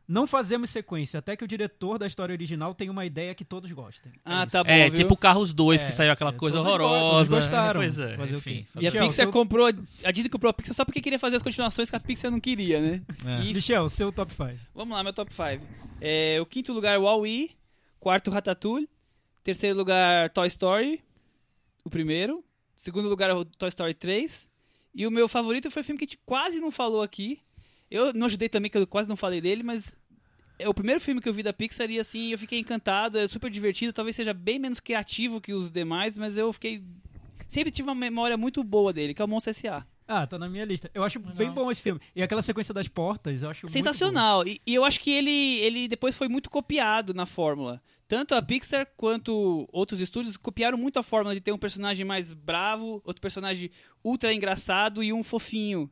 Não 0.09 0.27
fazemos 0.27 0.71
sequência 0.71 1.19
até 1.19 1.37
que 1.37 1.45
o 1.45 1.47
diretor 1.47 1.99
da 1.99 2.07
história 2.07 2.33
original 2.33 2.75
tenha 2.75 2.91
uma 2.91 3.05
ideia 3.05 3.35
que 3.35 3.45
todos 3.45 3.71
gostem. 3.73 4.11
Ah, 4.25 4.45
isso. 4.45 4.53
tá 4.53 4.65
bom, 4.65 4.71
é, 4.71 4.89
viu? 4.89 5.01
tipo 5.01 5.15
Carros 5.15 5.53
2, 5.53 5.83
É, 5.83 5.87
que 5.87 5.93
saiu 5.93 6.11
aquela 6.13 6.31
é, 6.31 6.33
coisa 6.33 6.57
todos 6.57 6.73
go- 6.73 6.79
todos 6.79 6.91
horrorosa. 6.97 7.37
gostaram. 7.37 7.81
Pois 7.81 7.99
é, 7.99 8.17
Fazer 8.17 8.35
o 8.35 8.39
enfim. 8.39 8.55
quê? 8.55 8.67
E 8.77 8.79
a 8.87 8.91
Michel, 8.91 9.07
Pixar 9.07 9.27
seu- 9.27 9.31
comprou. 9.33 9.67
A 9.67 10.11
Disney 10.11 10.31
comprou 10.31 10.49
a 10.49 10.55
Pixar 10.55 10.75
só 10.75 10.83
porque 10.87 11.03
queria 11.03 11.19
fazer 11.19 11.37
as 11.37 11.43
continuações 11.43 11.91
que 11.91 11.97
a 11.97 12.01
Pixar 12.01 12.31
não 12.31 12.41
queria, 12.41 12.81
né? 12.81 13.03
É. 13.27 13.43
E- 13.45 13.53
Michel, 13.53 13.87
seu 13.91 14.11
top 14.11 14.33
5. 14.33 14.59
Vamos 14.75 14.97
lá, 14.97 15.05
meu 15.05 15.13
top 15.13 15.31
5. 15.31 15.63
É, 16.01 16.39
o 16.41 16.47
quinto 16.47 16.73
lugar, 16.73 16.99
Wall-E. 16.99 17.51
Quarto, 18.01 18.31
Ratatouille. 18.31 18.89
Terceiro 19.45 19.77
lugar, 19.77 20.31
Toy 20.31 20.47
Story. 20.49 21.03
O 21.85 21.91
primeiro. 21.91 22.43
Segundo 22.75 23.09
lugar, 23.11 23.31
o 23.37 23.45
Toy 23.45 23.69
Story 23.69 23.93
3. 23.93 24.49
E 24.95 25.07
o 25.07 25.11
meu 25.11 25.29
favorito 25.29 25.71
foi 25.71 25.83
o 25.83 25.85
filme 25.85 25.99
que 25.99 26.05
a 26.05 26.07
gente 26.07 26.19
quase 26.25 26.61
não 26.61 26.71
falou 26.71 27.03
aqui. 27.03 27.39
Eu 27.91 28.13
não 28.15 28.27
ajudei 28.27 28.49
também, 28.49 28.71
que 28.71 28.77
eu 28.79 28.87
quase 28.87 29.09
não 29.09 29.17
falei 29.17 29.41
dele, 29.41 29.63
mas 29.63 29.97
é 30.59 30.69
o 30.69 30.75
primeiro 30.75 31.01
filme 31.01 31.21
que 31.21 31.29
eu 31.29 31.33
vi 31.33 31.43
da 31.43 31.53
Pixar 31.53 31.91
e 31.91 31.99
assim, 31.99 32.33
eu 32.33 32.39
fiquei 32.39 32.59
encantado, 32.59 33.19
é 33.19 33.29
super 33.29 33.51
divertido, 33.51 33.93
talvez 33.93 34.17
seja 34.17 34.35
bem 34.35 34.59
menos 34.59 34.81
criativo 34.81 35.41
que 35.41 35.53
os 35.53 35.71
demais, 35.71 36.19
mas 36.19 36.37
eu 36.37 36.53
fiquei 36.53 36.83
sempre 37.49 37.71
tive 37.71 37.89
uma 37.89 37.95
memória 37.95 38.37
muito 38.37 38.63
boa 38.63 38.93
dele, 38.93 39.15
que 39.15 39.23
é 39.23 39.25
o 39.25 39.29
Monstro 39.29 39.51
S.A. 39.51 39.87
Ah, 40.07 40.27
tá 40.27 40.39
na 40.39 40.49
minha 40.49 40.65
lista. 40.65 40.91
Eu 40.95 41.05
acho 41.05 41.19
bem 41.19 41.51
bom 41.51 41.71
esse 41.71 41.83
filme. 41.83 42.01
E 42.17 42.23
aquela 42.23 42.41
sequência 42.41 42.73
das 42.73 42.89
portas, 42.89 43.43
eu 43.43 43.51
acho 43.51 43.67
muito 43.67 43.73
Sensacional. 43.75 44.47
E, 44.47 44.59
e 44.67 44.75
eu 44.75 44.83
acho 44.83 45.01
que 45.01 45.11
ele, 45.11 45.59
ele 45.59 45.87
depois 45.87 46.17
foi 46.17 46.29
muito 46.29 46.49
copiado 46.49 47.13
na 47.13 47.27
fórmula. 47.27 47.83
Tanto 48.07 48.35
a 48.35 48.41
Pixar 48.41 48.87
quanto 48.97 49.69
outros 49.71 50.01
estúdios 50.01 50.39
copiaram 50.39 50.79
muito 50.79 50.99
a 50.99 51.03
fórmula 51.03 51.35
de 51.35 51.43
ter 51.43 51.53
um 51.53 51.59
personagem 51.59 52.07
mais 52.07 52.33
bravo, 52.33 53.03
outro 53.05 53.21
personagem 53.21 53.71
ultra 54.03 54.33
engraçado 54.33 55.03
e 55.03 55.13
um 55.13 55.23
fofinho. 55.23 55.91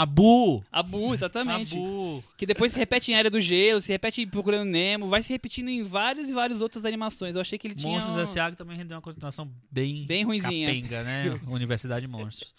Abu! 0.00 0.64
Abu, 0.70 1.12
exatamente. 1.12 1.76
Abu! 1.76 2.22
Que 2.36 2.46
depois 2.46 2.70
se 2.72 2.78
repete 2.78 3.10
em 3.10 3.16
Área 3.16 3.28
do 3.28 3.40
Gelo, 3.40 3.80
se 3.80 3.90
repete 3.90 4.22
em 4.22 4.28
Procurando 4.28 4.64
Nemo, 4.68 5.08
vai 5.08 5.20
se 5.24 5.28
repetindo 5.30 5.68
em 5.68 5.82
vários 5.82 6.28
e 6.28 6.32
várias 6.32 6.60
outras 6.60 6.84
animações. 6.84 7.34
Eu 7.34 7.40
achei 7.40 7.58
que 7.58 7.66
ele 7.66 7.74
tinha. 7.74 7.94
Monstros 7.94 8.16
um- 8.16 8.20
S.A. 8.20 8.50
que 8.52 8.56
também 8.56 8.76
rendeu 8.76 8.94
uma 8.96 9.02
continuação 9.02 9.50
bem, 9.68 10.06
Bem 10.06 10.22
ruinzinha. 10.22 10.68
capenga, 10.68 11.02
né? 11.02 11.40
Universidade 11.48 12.06
Monstros. 12.06 12.54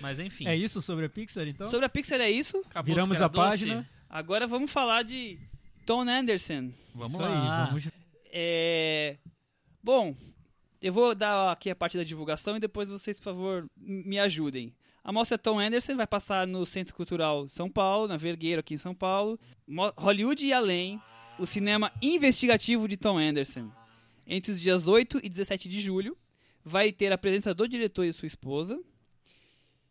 Mas 0.00 0.20
enfim. 0.20 0.46
É 0.46 0.54
isso 0.54 0.80
sobre 0.80 1.06
a 1.06 1.08
Pixar, 1.08 1.48
então? 1.48 1.68
Sobre 1.68 1.86
a 1.86 1.88
Pixar 1.88 2.20
é 2.20 2.30
isso. 2.30 2.58
Acabou 2.70 2.94
Viramos 2.94 3.20
a 3.20 3.28
página. 3.28 3.76
doce? 3.78 3.88
Agora 4.08 4.46
vamos 4.46 4.70
falar 4.70 5.02
de 5.02 5.36
Tom 5.84 6.02
Anderson. 6.02 6.70
Vamos 6.94 7.12
Isso 7.14 7.22
lá. 7.22 7.62
aí, 7.64 7.66
vamos... 7.66 7.88
É... 8.30 9.16
Bom, 9.82 10.14
eu 10.80 10.92
vou 10.92 11.12
dar 11.14 11.50
aqui 11.50 11.68
a 11.70 11.74
parte 11.74 11.96
da 11.96 12.04
divulgação 12.04 12.56
e 12.56 12.60
depois 12.60 12.88
vocês, 12.88 13.18
por 13.18 13.24
favor, 13.24 13.66
me 13.76 14.18
ajudem. 14.20 14.72
A 15.08 15.12
mostra 15.12 15.38
Tom 15.38 15.58
Anderson 15.58 15.96
vai 15.96 16.06
passar 16.06 16.46
no 16.46 16.66
Centro 16.66 16.94
Cultural 16.94 17.48
São 17.48 17.70
Paulo, 17.70 18.06
na 18.06 18.18
Vergueiro, 18.18 18.60
aqui 18.60 18.74
em 18.74 18.76
São 18.76 18.94
Paulo. 18.94 19.40
Hollywood 19.96 20.44
e 20.44 20.52
Além, 20.52 21.00
o 21.38 21.46
cinema 21.46 21.90
investigativo 22.02 22.86
de 22.86 22.98
Tom 22.98 23.16
Anderson. 23.16 23.72
Entre 24.26 24.52
os 24.52 24.60
dias 24.60 24.86
8 24.86 25.20
e 25.22 25.30
17 25.30 25.66
de 25.66 25.80
julho, 25.80 26.14
vai 26.62 26.92
ter 26.92 27.10
a 27.10 27.16
presença 27.16 27.54
do 27.54 27.66
diretor 27.66 28.04
e 28.04 28.12
sua 28.12 28.26
esposa. 28.26 28.78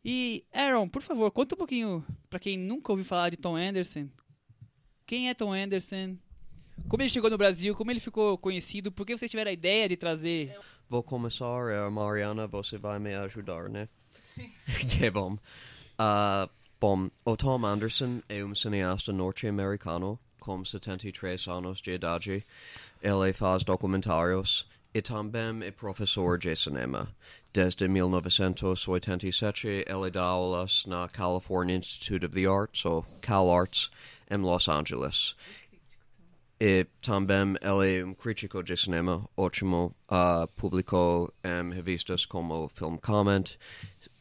E, 0.05 0.45
Aaron, 0.53 0.88
por 0.88 1.01
favor, 1.01 1.32
conta 1.32 1.55
um 1.55 1.57
pouquinho 1.57 2.05
pra 2.30 2.38
quem 2.38 2.55
nunca 2.55 2.91
ouviu 2.91 3.03
falar 3.03 3.32
de 3.32 3.38
Tom 3.38 3.55
Anderson. 3.55 4.09
Quem 5.03 5.30
é 5.30 5.34
Tom 5.34 5.51
Anderson? 5.51 6.15
Como 6.88 7.01
ele 7.01 7.09
chegou 7.09 7.32
no 7.32 7.39
Brasil? 7.39 7.74
Como 7.74 7.89
ele 7.89 7.99
ficou 7.99 8.38
conhecido? 8.38 8.91
Por 8.91 9.03
que 9.03 9.18
vocês 9.18 9.32
tiveram 9.32 9.49
a 9.49 9.53
ideia 9.53 9.89
de 9.89 9.97
trazer? 9.97 10.55
Vou 10.88 11.01
começar, 11.01 11.72
eh, 11.72 11.89
Mariana, 11.89 12.45
você 12.45 12.78
vai 12.78 12.99
me 12.99 13.15
ajudar, 13.15 13.68
né? 13.68 13.89
Que 14.89 15.09
bom. 15.09 15.38
Ah, 15.97 16.49
bom, 16.80 17.09
o 17.25 17.36
Tom 17.38 17.65
Anderson 17.65 18.21
é 18.30 18.43
um 18.43 18.53
cineasta 18.53 19.11
norte-americano 19.11 20.19
com 20.39 20.63
73 20.63 21.47
anos 21.47 21.82
de 21.82 21.91
idade. 21.91 22.43
Ele 23.01 23.34
faz 23.34 23.63
documentários 23.63 24.67
e 24.93 25.01
também 25.01 25.63
é 25.63 25.71
professor 25.71 26.38
de 26.38 26.55
cinema. 26.55 27.13
Desde 27.53 27.88
1987, 27.88 29.86
ele 29.88 30.11
dá 30.11 30.23
aulas 30.23 30.86
na 30.86 31.07
California 31.07 31.75
Institute 31.75 32.25
of 32.25 32.36
the 32.36 32.45
Arts, 32.45 32.86
ou 32.86 33.05
CalArts, 33.21 33.89
em 34.30 34.38
Los 34.38 34.67
Angeles. 34.67 35.36
E 36.59 36.86
também 37.01 37.55
ele 37.61 37.99
é 37.99 38.05
um 38.05 38.13
crítico 38.15 38.63
de 38.63 38.75
cinema 38.75 39.30
ótimo. 39.38 39.95
ah, 40.09 40.47
publicou 40.55 41.32
em 41.43 41.71
revistas 41.73 42.25
como 42.25 42.67
Film 42.69 42.97
Comment, 42.97 43.57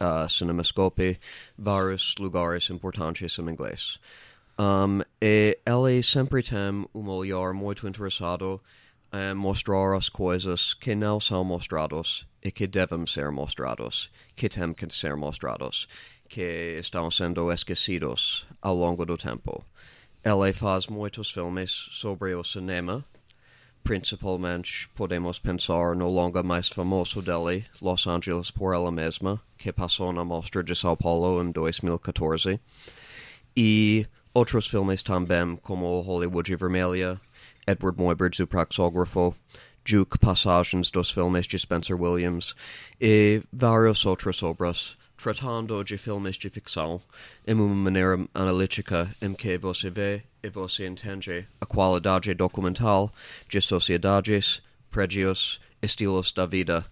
uh, 0.00 0.28
Cinemascope, 0.28 1.18
vários 1.58 2.14
lugares 2.18 2.70
importantes 2.70 3.38
em 3.38 3.42
inglês. 3.42 3.98
Um, 4.58 5.02
e 5.20 5.58
ele 5.66 6.02
sempre 6.02 6.42
tem 6.42 6.86
um 6.94 7.08
olhar 7.08 7.52
muito 7.52 7.86
interessado 7.86 8.60
em 9.12 9.34
mostrar 9.34 9.94
as 9.96 10.08
coisas 10.08 10.74
que 10.74 10.94
não 10.94 11.20
são 11.20 11.44
mostradas 11.44 12.26
e 12.42 12.50
que 12.50 12.66
devem 12.66 13.06
ser 13.06 13.30
mostradas, 13.30 14.10
que 14.34 14.48
têm 14.48 14.72
que 14.72 14.92
ser 14.92 15.16
mostradas, 15.16 15.86
que 16.28 16.78
estão 16.80 17.10
sendo 17.10 17.52
esquecidos 17.52 18.46
ao 18.60 18.74
longo 18.74 19.04
do 19.04 19.16
tempo. 19.16 19.64
Ele 20.24 20.52
faz 20.52 20.86
muitos 20.86 21.30
filmes 21.30 21.70
sobre 21.92 22.34
o 22.34 22.42
cinema, 22.42 23.04
Principalmente 23.86 24.88
podemos 24.96 25.38
pensar 25.38 25.94
no 25.94 26.08
longa 26.08 26.42
mais 26.42 26.68
famoso 26.68 27.22
dele, 27.22 27.64
Los 27.80 28.04
Angeles 28.08 28.50
por 28.50 28.74
ela 28.74 28.90
mesma, 28.90 29.40
que 29.56 29.72
passou 29.72 30.12
na 30.12 30.24
Mostra 30.24 30.64
de 30.64 30.74
São 30.74 30.96
Paulo 30.96 31.40
em 31.40 31.52
2014. 31.52 32.58
E 33.56 34.04
outros 34.34 34.66
filmes 34.66 35.04
também, 35.04 35.54
como 35.62 36.00
Hollywood 36.00 36.56
Vermelha, 36.56 37.20
Edward 37.64 37.96
Muibert's 37.96 38.40
O 38.40 38.46
Praxógrafo, 38.48 39.36
Juke 39.84 40.18
Passagens 40.18 40.90
dos 40.90 41.12
filmes 41.12 41.46
de 41.46 41.56
Spencer 41.56 41.96
Williams 41.96 42.56
e 43.00 43.40
várias 43.52 44.04
outras 44.04 44.42
obras, 44.42 44.98
tratando 45.26 45.82
de 45.82 45.98
filmes 45.98 46.36
de 46.36 46.48
ficção 46.48 47.02
em 47.44 47.54
uma 47.54 47.74
maneira 47.74 48.16
analítica 48.32 49.08
em 49.20 49.34
que 49.34 49.58
você 49.58 49.90
vê 49.90 50.22
e 50.40 50.48
você 50.48 50.86
entende 50.86 51.44
a 51.60 51.66
qualidade 51.66 52.32
documental 52.32 53.12
de 53.48 53.60
sociedades, 53.60 54.62
prédios, 54.88 55.60
estilos 55.82 56.30
da 56.30 56.46
vida 56.46 56.84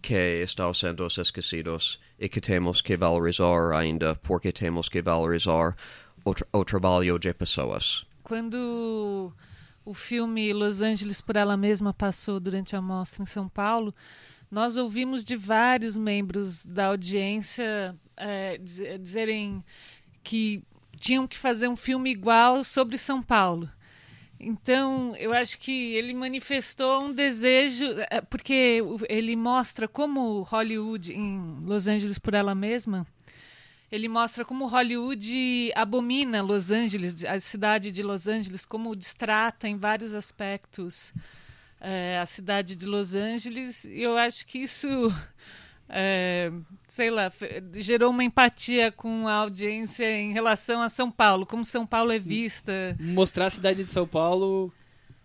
que 0.00 0.44
estão 0.44 0.72
sendo 0.72 1.08
esquecidos 1.08 1.98
e 2.20 2.28
que 2.28 2.40
temos 2.40 2.80
que 2.80 2.96
valorizar 2.96 3.72
ainda 3.72 4.14
porque 4.22 4.52
temos 4.52 4.88
que 4.88 5.02
valorizar 5.02 5.74
o, 6.24 6.34
tra 6.34 6.46
o 6.52 6.64
trabalho 6.64 7.18
de 7.18 7.34
pessoas. 7.34 8.06
Quando 8.22 9.32
o 9.84 9.92
filme 9.92 10.52
Los 10.52 10.80
Angeles 10.80 11.20
por 11.20 11.34
ela 11.34 11.56
mesma 11.56 11.92
passou 11.92 12.38
durante 12.38 12.76
a 12.76 12.80
mostra 12.80 13.24
em 13.24 13.26
São 13.26 13.48
Paulo, 13.48 13.92
nós 14.52 14.76
ouvimos 14.76 15.24
de 15.24 15.34
vários 15.34 15.96
membros 15.96 16.66
da 16.66 16.88
audiência 16.88 17.96
é, 18.14 18.58
diz- 18.58 19.00
dizerem 19.00 19.64
que 20.22 20.62
tinham 20.98 21.26
que 21.26 21.38
fazer 21.38 21.68
um 21.68 21.74
filme 21.74 22.10
igual 22.10 22.62
sobre 22.62 22.98
São 22.98 23.22
Paulo. 23.22 23.66
Então, 24.38 25.16
eu 25.16 25.32
acho 25.32 25.58
que 25.58 25.94
ele 25.94 26.12
manifestou 26.12 27.04
um 27.04 27.14
desejo, 27.14 27.86
é, 28.10 28.20
porque 28.20 28.82
ele 29.08 29.34
mostra 29.34 29.88
como 29.88 30.42
Hollywood, 30.42 31.14
em 31.14 31.56
Los 31.64 31.88
Angeles 31.88 32.18
por 32.18 32.34
ela 32.34 32.54
mesma, 32.54 33.06
ele 33.90 34.06
mostra 34.06 34.44
como 34.44 34.66
Hollywood 34.66 35.72
abomina 35.74 36.42
Los 36.42 36.70
Angeles, 36.70 37.24
a 37.24 37.40
cidade 37.40 37.90
de 37.90 38.02
Los 38.02 38.28
Angeles, 38.28 38.66
como 38.66 38.94
distrata 38.94 39.66
em 39.66 39.78
vários 39.78 40.12
aspectos 40.12 41.14
é, 41.82 42.18
a 42.18 42.26
cidade 42.26 42.76
de 42.76 42.86
Los 42.86 43.14
Angeles. 43.14 43.84
E 43.84 44.00
eu 44.00 44.16
acho 44.16 44.46
que 44.46 44.58
isso, 44.58 44.88
é, 45.88 46.50
sei 46.86 47.10
lá, 47.10 47.30
gerou 47.74 48.10
uma 48.10 48.22
empatia 48.22 48.92
com 48.92 49.26
a 49.26 49.34
audiência 49.34 50.08
em 50.10 50.32
relação 50.32 50.80
a 50.80 50.88
São 50.88 51.10
Paulo, 51.10 51.44
como 51.44 51.64
São 51.64 51.84
Paulo 51.84 52.12
é 52.12 52.18
vista. 52.18 52.96
Mostrar 53.00 53.46
a 53.46 53.50
cidade 53.50 53.82
de 53.82 53.90
São 53.90 54.06
Paulo 54.06 54.72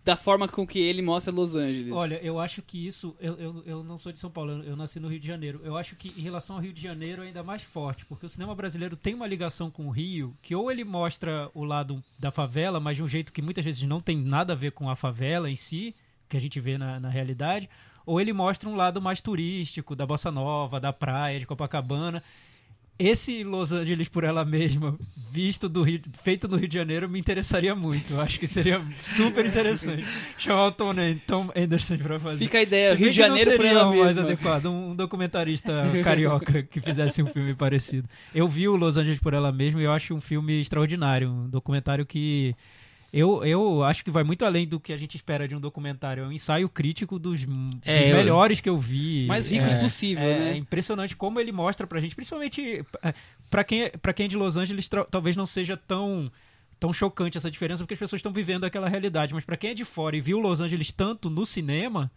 da 0.04 0.16
forma 0.16 0.48
com 0.48 0.66
que 0.66 0.80
ele 0.80 1.02
mostra 1.02 1.34
Los 1.34 1.54
Angeles. 1.54 1.92
Olha, 1.92 2.16
eu 2.24 2.40
acho 2.40 2.62
que 2.62 2.88
isso. 2.88 3.14
Eu, 3.20 3.36
eu, 3.36 3.64
eu 3.66 3.84
não 3.84 3.98
sou 3.98 4.14
de 4.14 4.20
São 4.20 4.32
Paulo, 4.32 4.52
eu, 4.52 4.64
eu 4.64 4.76
nasci 4.78 5.02
no 5.02 5.10
Rio 5.10 5.20
de 5.20 5.28
Janeiro. 5.28 5.60
Eu 5.66 5.76
acho 5.76 5.98
que 5.98 6.14
em 6.18 6.22
relação 6.22 6.56
ao 6.56 6.62
Rio 6.62 6.72
de 6.72 6.82
Janeiro 6.82 7.24
é 7.24 7.28
ainda 7.28 7.44
mais 7.44 7.62
forte, 7.62 8.06
porque 8.06 8.26
o 8.26 8.30
cinema 8.30 8.56
brasileiro 8.56 8.96
tem 8.96 9.14
uma 9.14 9.28
ligação 9.28 9.70
com 9.70 9.86
o 9.86 9.90
Rio, 9.90 10.34
que 10.42 10.56
ou 10.56 10.72
ele 10.72 10.86
mostra 10.86 11.52
o 11.54 11.66
lado 11.66 12.02
da 12.18 12.32
favela, 12.32 12.80
mas 12.80 12.96
de 12.96 13.04
um 13.04 13.08
jeito 13.08 13.34
que 13.34 13.42
muitas 13.42 13.66
vezes 13.66 13.84
não 13.84 14.00
tem 14.00 14.18
nada 14.18 14.54
a 14.54 14.56
ver 14.56 14.72
com 14.72 14.90
a 14.90 14.96
favela 14.96 15.50
em 15.52 15.58
si, 15.58 15.94
que 16.28 16.38
a 16.38 16.42
gente 16.42 16.60
vê 16.60 16.78
na, 16.78 17.00
na 17.00 17.10
realidade, 17.10 17.70
ou 18.06 18.22
ele 18.22 18.32
mostra 18.34 18.70
um 18.70 18.76
lado 18.76 19.02
mais 19.02 19.22
turístico, 19.22 19.96
da 19.96 20.06
Bossa 20.06 20.32
Nova, 20.32 20.80
da 20.80 20.94
praia, 20.94 21.40
de 21.40 21.46
Copacabana. 21.46 22.24
Esse 23.00 23.44
Los 23.44 23.72
Angeles 23.72 24.10
por 24.10 24.24
ela 24.24 24.44
mesma, 24.44 24.98
visto 25.32 25.70
do 25.70 25.84
Rio, 25.84 26.02
feito 26.24 26.48
no 26.48 26.58
Rio 26.58 26.68
de 26.68 26.74
Janeiro, 26.74 27.08
me 27.08 27.20
interessaria 27.20 27.76
muito. 27.76 28.14
Eu 28.14 28.22
acho 28.22 28.40
que 28.40 28.48
seria 28.48 28.84
super 29.04 29.46
interessante 29.46 30.04
chamar 30.36 30.66
o 30.66 30.72
Tom, 30.72 30.94
Anderson 31.56 31.98
pra 31.98 32.20
fazer. 32.20 32.44
Fica 32.44 32.58
a 32.58 32.62
ideia, 32.64 32.96
Rio 32.96 33.12
de 33.12 33.16
Janeiro 33.16 33.52
por 33.52 33.58
seria 33.58 33.72
ela 33.72 33.86
o 33.86 33.90
mais 33.90 34.16
mesma. 34.16 34.24
adequado, 34.24 34.66
um 34.66 34.96
documentarista 34.96 35.84
carioca 36.04 36.64
que 36.64 36.82
fizesse 36.82 37.22
um 37.22 37.28
filme 37.28 37.54
parecido. 37.54 38.10
Eu 38.34 38.48
vi 38.48 38.68
o 38.68 38.76
Los 38.76 38.98
Angeles 38.98 39.20
por 39.20 39.36
ela 39.36 39.52
mesma 39.52 39.80
e 39.80 39.84
eu 39.84 39.92
acho 39.92 40.16
um 40.16 40.22
filme 40.22 40.60
extraordinário, 40.60 41.30
um 41.30 41.48
documentário 41.48 42.04
que 42.04 42.56
eu, 43.20 43.44
eu 43.46 43.84
acho 43.84 44.04
que 44.04 44.12
vai 44.12 44.24
muito 44.24 44.44
além 44.46 44.68
do 44.68 44.80
que 44.80 44.94
a 44.94 44.98
gente 44.98 45.16
espera 45.16 45.48
de 45.48 45.56
um 45.56 45.60
documentário. 45.60 46.24
É 46.24 46.28
um 46.28 46.32
ensaio 46.32 46.68
crítico 46.70 47.18
dos, 47.18 47.44
dos 47.46 47.80
É, 47.86 48.12
eu- 48.12 48.16
melhores 48.18 48.60
que 48.62 48.70
eu 48.70 48.78
vi. 48.78 49.26
Mais 49.26 49.50
ricos 49.50 49.70
é, 49.72 49.80
possível, 49.80 50.24
é, 50.24 50.40
né? 50.40 50.58
impressionante 50.58 51.16
como 51.16 51.40
ele 51.40 51.52
mostra 51.52 51.88
pra 51.88 52.00
gente, 52.00 52.16
principalmente 52.16 52.86
é, 53.04 53.14
pra 53.50 53.64
quem, 53.64 53.90
pra 54.02 54.14
quem 54.14 54.26
é 54.26 54.30
de 54.30 54.38
Los 54.38 54.58
Angeles, 54.58 54.90
talvez 55.10 55.36
não 55.36 55.48
seja 55.48 55.76
tão 55.76 56.32
tão 56.80 56.94
chocante 56.94 57.38
essa 57.40 57.50
diferença, 57.50 57.82
porque 57.84 57.96
as 57.96 58.00
pessoas 58.00 58.20
estão 58.20 58.32
vivendo 58.32 58.64
aquela 58.64 58.88
realidade. 58.88 59.34
Mas 59.34 59.44
para 59.44 59.58
quem 59.58 59.72
é 59.72 59.74
de 59.74 59.84
fora 59.84 60.16
e 60.16 60.22
viu 60.22 60.38
Los 60.40 60.62
Angeles 60.62 60.92
tanto 60.92 61.28
no 61.28 61.44
cinema, 61.44 62.12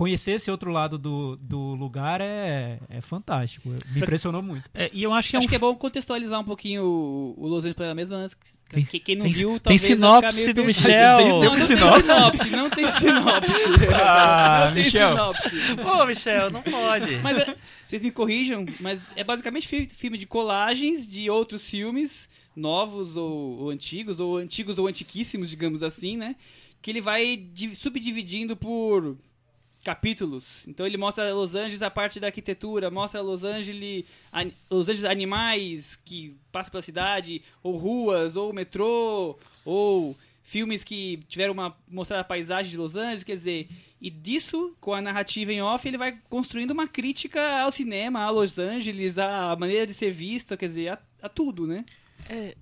conhecer 0.00 0.30
esse 0.32 0.50
outro 0.50 0.70
lado 0.72 0.96
do, 0.96 1.36
do 1.36 1.74
lugar 1.74 2.22
é, 2.22 2.78
é 2.88 3.02
fantástico. 3.02 3.68
Me 3.92 4.00
impressionou 4.00 4.40
muito. 4.42 4.64
É, 4.72 4.88
e 4.94 5.02
eu 5.02 5.12
acho 5.12 5.28
que 5.28 5.36
é 5.36 5.38
um 5.38 5.40
Acho 5.40 5.48
que 5.48 5.54
é 5.54 5.58
bom 5.58 5.74
contextualizar 5.74 6.40
um 6.40 6.44
pouquinho 6.44 6.82
o, 6.82 7.34
o 7.36 7.46
Los 7.46 7.58
Angeles 7.58 7.76
pela 7.76 7.94
mesma 7.94 8.16
antes 8.16 8.32
que- 8.32 8.46
Tem- 8.70 8.84
que 8.86 8.98
quem 9.00 9.16
não 9.16 9.24
tem- 9.24 9.32
viu, 9.34 9.60
tem 9.60 9.76
sinopse 9.76 10.52
do. 10.54 10.64
Michel. 10.64 11.18
Não, 11.20 11.40
Tem 11.40 11.48
não 11.50 11.50
tem 11.50 11.66
sinopse, 11.66 12.50
não 12.50 12.70
tem 12.70 12.90
sinopse. 12.92 13.50
Ah, 13.92 14.64
não 14.68 14.72
tem 14.74 14.84
Michel. 14.84 15.10
sinopse. 15.10 15.50
Pô, 15.82 16.06
Michel, 16.06 16.50
não 16.50 16.62
pode. 16.62 17.16
Mas 17.16 17.36
é, 17.36 17.54
vocês 17.86 18.00
me 18.00 18.10
corrijam, 18.10 18.64
mas 18.80 19.10
é 19.16 19.22
basicamente 19.24 19.68
fi- 19.68 19.86
filme 19.86 20.16
de 20.16 20.24
colagens 20.24 21.06
de 21.06 21.28
outros 21.28 21.68
filmes, 21.68 22.26
novos 22.56 23.16
ou, 23.18 23.58
ou 23.60 23.70
antigos, 23.70 24.18
ou 24.18 24.38
antigos 24.38 24.78
ou 24.78 24.86
antiquíssimos, 24.86 25.50
digamos 25.50 25.82
assim, 25.82 26.16
né? 26.16 26.36
Que 26.80 26.90
ele 26.90 27.02
vai 27.02 27.36
di- 27.36 27.74
subdividindo 27.76 28.56
por 28.56 29.14
capítulos. 29.84 30.66
Então 30.68 30.86
ele 30.86 30.96
mostra 30.96 31.32
Los 31.34 31.54
Angeles 31.54 31.82
a 31.82 31.90
parte 31.90 32.20
da 32.20 32.26
arquitetura, 32.28 32.90
mostra 32.90 33.20
Los 33.20 33.44
Angeles, 33.44 34.04
an- 34.32 34.50
Los 34.70 34.88
Angeles 34.88 35.04
animais 35.10 35.96
que 36.04 36.36
passam 36.52 36.70
pela 36.70 36.82
cidade, 36.82 37.42
ou 37.62 37.76
ruas, 37.76 38.36
ou 38.36 38.52
metrô, 38.52 39.38
ou 39.64 40.16
filmes 40.42 40.82
que 40.84 41.18
tiveram 41.28 41.52
uma 41.52 41.76
mostrar 41.88 42.20
a 42.20 42.24
paisagem 42.24 42.70
de 42.72 42.76
Los 42.76 42.96
Angeles, 42.96 43.22
quer 43.24 43.36
dizer, 43.36 43.68
e 44.00 44.10
disso 44.10 44.74
com 44.80 44.92
a 44.92 45.00
narrativa 45.00 45.52
em 45.52 45.62
off 45.62 45.86
ele 45.86 45.98
vai 45.98 46.18
construindo 46.28 46.72
uma 46.72 46.88
crítica 46.88 47.60
ao 47.60 47.70
cinema, 47.70 48.20
a 48.22 48.30
Los 48.30 48.58
Angeles, 48.58 49.16
à 49.18 49.54
maneira 49.56 49.86
de 49.86 49.94
ser 49.94 50.10
vista, 50.10 50.56
quer 50.56 50.66
dizer, 50.68 50.88
a, 50.88 50.98
a 51.22 51.28
tudo, 51.28 51.66
né? 51.66 51.84
É, 52.28 52.54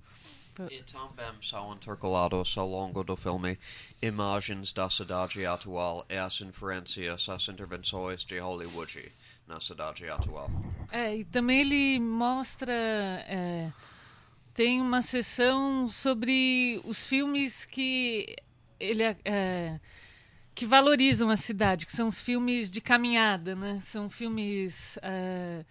E 0.69 0.83
também 0.83 1.41
são 1.41 1.73
intercalados 1.73 2.57
ao 2.57 2.67
longo 2.67 3.03
do 3.03 3.15
filme 3.15 3.57
imagens 4.01 4.73
da 4.73 4.89
cidade 4.89 5.45
atual 5.45 6.05
e 6.09 6.17
as 6.17 6.41
inferências 6.41 7.29
às 7.29 7.47
intervenções 7.47 8.23
de 8.25 8.39
Hollywood 8.39 9.11
na 9.47 9.61
cidade 9.61 10.09
atual. 10.09 10.49
É, 10.91 11.15
e 11.15 11.23
também 11.23 11.61
ele 11.61 11.99
mostra. 11.99 12.73
é, 12.73 13.71
tem 14.53 14.81
uma 14.81 15.01
sessão 15.01 15.87
sobre 15.87 16.81
os 16.83 17.05
filmes 17.05 17.63
que 17.63 18.35
ele 18.77 19.03
é, 19.03 19.79
que 20.53 20.65
valorizam 20.65 21.29
a 21.29 21.37
cidade, 21.37 21.85
que 21.85 21.93
são 21.93 22.09
os 22.09 22.19
filmes 22.19 22.69
de 22.69 22.81
caminhada, 22.81 23.55
né? 23.55 23.79
São 23.81 24.09
filmes 24.09 24.99
é, 25.01 25.63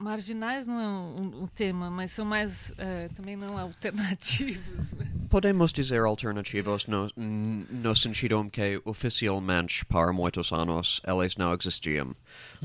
marginais 0.00 0.66
não 0.66 0.80
é 0.80 0.88
um, 0.88 1.42
um 1.42 1.46
tema, 1.46 1.90
mas 1.90 2.10
são 2.10 2.24
mais 2.24 2.72
é, 2.78 3.08
também 3.08 3.36
não 3.36 3.56
alternativos. 3.58 4.92
mas- 4.98 5.08
Podemos 5.28 5.72
dizer 5.72 6.00
alternativos 6.00 6.86
no, 6.88 7.08
no 7.16 7.94
sentido 7.94 8.40
em 8.40 8.48
que 8.48 8.80
oficialmente 8.84 9.84
para 9.86 10.12
muitos 10.12 10.50
anos 10.52 11.00
eles 11.06 11.36
não 11.36 11.54
existiam. 11.54 12.16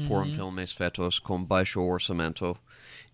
Foram 0.07 0.33
filmes 0.33 0.71
feitos 0.71 1.19
com 1.19 1.43
baixo 1.43 1.79
orçamento 1.81 2.57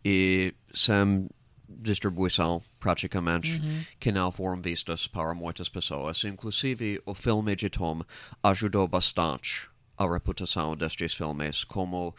e 0.05 0.53
sem 0.74 1.28
distribuição 1.67 2.61
praticamente 2.80 3.61
que 3.99 4.11
não 4.11 4.32
foram 4.32 4.61
vistos 4.61 5.07
para 5.07 5.34
muitas 5.34 5.67
pessoas. 5.69 6.24
Inclusive 6.24 7.01
o 7.05 7.13
filme 7.13 7.55
de 7.55 7.69
Tom 7.69 8.01
ajudou 8.43 8.88
bastante 8.88 9.69
a 9.97 10.05
reputação 10.11 10.76
destes 10.76 11.13
filmes 11.13 11.63
como 11.63 12.15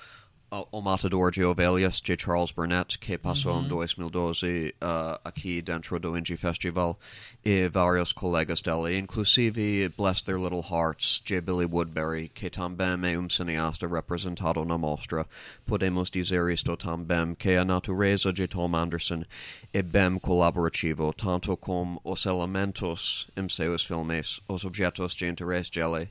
o, 0.70 0.82
Matador 0.82 1.30
de 1.30 1.42
Ovelhas 1.42 1.98
de 2.02 2.14
Charles 2.14 2.52
Burnett, 2.52 2.98
que 2.98 3.16
passou 3.16 3.62
em 3.62 3.68
2012 3.68 4.74
uh, 4.82 5.18
aqui 5.24 5.62
dentro 5.62 5.98
do 5.98 6.16
Indie 6.16 6.36
Festival, 6.36 6.98
e 7.42 7.68
vários 7.68 8.12
colegas 8.12 8.60
dele, 8.60 8.98
inclusive 8.98 9.88
Bless 9.96 10.22
Their 10.22 10.36
Little 10.36 10.62
Hearts 10.62 11.22
de 11.24 11.40
Billy 11.40 11.64
Woodbury, 11.64 12.28
que 12.28 12.50
também 12.50 13.14
é 13.14 13.18
um 13.18 13.30
cineasta 13.30 13.88
representado 13.88 14.62
na 14.66 14.76
mostra. 14.76 15.26
Podemos 15.64 16.10
dizer 16.10 16.46
isto 16.50 16.76
também, 16.76 17.34
que 17.34 17.56
a 17.56 17.64
natureza 17.64 18.30
de 18.30 18.46
Tom 18.46 18.76
Anderson 18.76 19.24
é 19.72 19.80
bem 19.80 20.18
colaborativo, 20.18 21.14
tanto 21.14 21.56
com 21.56 21.98
os 22.04 22.26
elementos 22.26 23.26
em 23.34 23.48
seus 23.48 23.84
filmes, 23.84 24.38
os 24.46 24.66
objetos 24.66 25.14
de 25.14 25.26
interesse 25.26 25.70
dele 25.70 26.10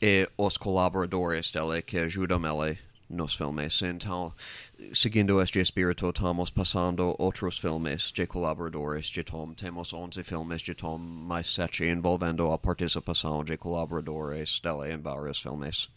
e 0.00 0.26
os 0.38 0.56
colaboradores 0.56 1.50
dele 1.50 1.82
que 1.82 1.98
ajudam 1.98 2.40
ele 2.46 2.78
nos 3.12 3.34
filmes. 3.36 3.80
Então, 3.82 4.34
seguindo 4.92 5.40
este 5.40 5.60
espírito, 5.60 6.08
estamos 6.10 6.50
passando 6.50 7.14
outros 7.18 7.58
filmes 7.58 8.12
de 8.12 8.26
colaboradores 8.26 9.06
de 9.06 9.22
Tom. 9.24 9.52
Temos 9.54 9.92
11 9.92 10.22
filmes 10.22 10.62
de 10.62 10.74
Tom, 10.74 10.98
mais 10.98 11.52
7 11.54 11.84
envolvendo 11.84 12.50
a 12.52 12.58
participação 12.58 13.44
de 13.44 13.56
colaboradores 13.56 14.60
dele 14.60 14.94
em 14.94 14.98
vários 14.98 15.38
filmes. 15.40 15.88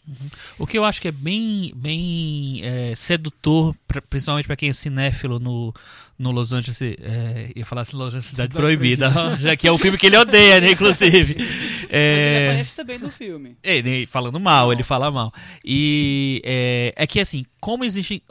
O 0.58 0.66
que 0.66 0.78
eu 0.78 0.84
acho 0.84 1.00
que 1.02 1.08
é 1.08 1.12
bem, 1.12 1.72
bem 1.74 2.60
é, 2.62 2.94
sedutor, 2.94 3.74
pra- 3.86 4.02
principalmente 4.02 4.46
para 4.46 4.56
quem 4.56 4.68
é 4.68 4.72
cinéfilo 4.72 5.38
no, 5.38 5.72
no 6.18 6.30
Los 6.30 6.52
Angeles, 6.52 6.80
é, 6.82 7.52
ia 7.54 7.66
falar 7.66 7.82
assim, 7.82 7.96
Los 7.96 8.08
Angeles 8.08 8.24
Cidade 8.26 8.52
Proibida, 8.54 9.10
já 9.40 9.56
que 9.56 9.66
é 9.68 9.72
o 9.72 9.78
filme 9.78 9.98
que 9.98 10.06
ele 10.06 10.16
odeia, 10.16 10.60
né, 10.60 10.70
inclusive. 10.72 11.34
Mas 11.38 11.46
ele 11.46 11.88
É, 11.90 12.48
aparece 12.50 12.74
também 12.74 12.98
no 12.98 13.10
filme. 13.10 13.56
ele 13.62 14.06
falando 14.06 14.40
mal, 14.40 14.72
ele 14.72 14.82
fala 14.82 15.10
mal. 15.10 15.32
E 15.64 16.40
é, 16.44 16.92
é 16.96 17.06
que 17.06 17.20
assim, 17.20 17.44
como 17.66 17.84
existe. 17.84 18.22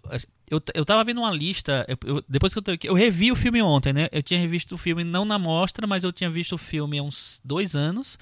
Eu, 0.49 0.61
eu 0.73 0.85
tava 0.85 1.03
vendo 1.03 1.19
uma 1.19 1.29
lista, 1.29 1.85
eu- 1.89 2.15
eu- 2.15 2.23
depois 2.29 2.53
que 2.53 2.59
eu, 2.59 2.63
eu 2.83 2.93
revi 2.93 3.33
o 3.33 3.35
filme 3.35 3.61
ontem, 3.61 3.91
né? 3.91 4.07
Eu 4.09 4.23
tinha 4.23 4.39
revisto 4.39 4.75
o 4.75 4.77
filme 4.77 5.03
não 5.03 5.25
na 5.25 5.37
mostra, 5.37 5.85
mas 5.85 6.05
eu 6.05 6.13
tinha 6.13 6.29
visto 6.29 6.53
o 6.53 6.57
filme 6.57 6.97
há 6.99 7.03
uns 7.03 7.41
dois 7.43 7.75
anos. 7.75 8.17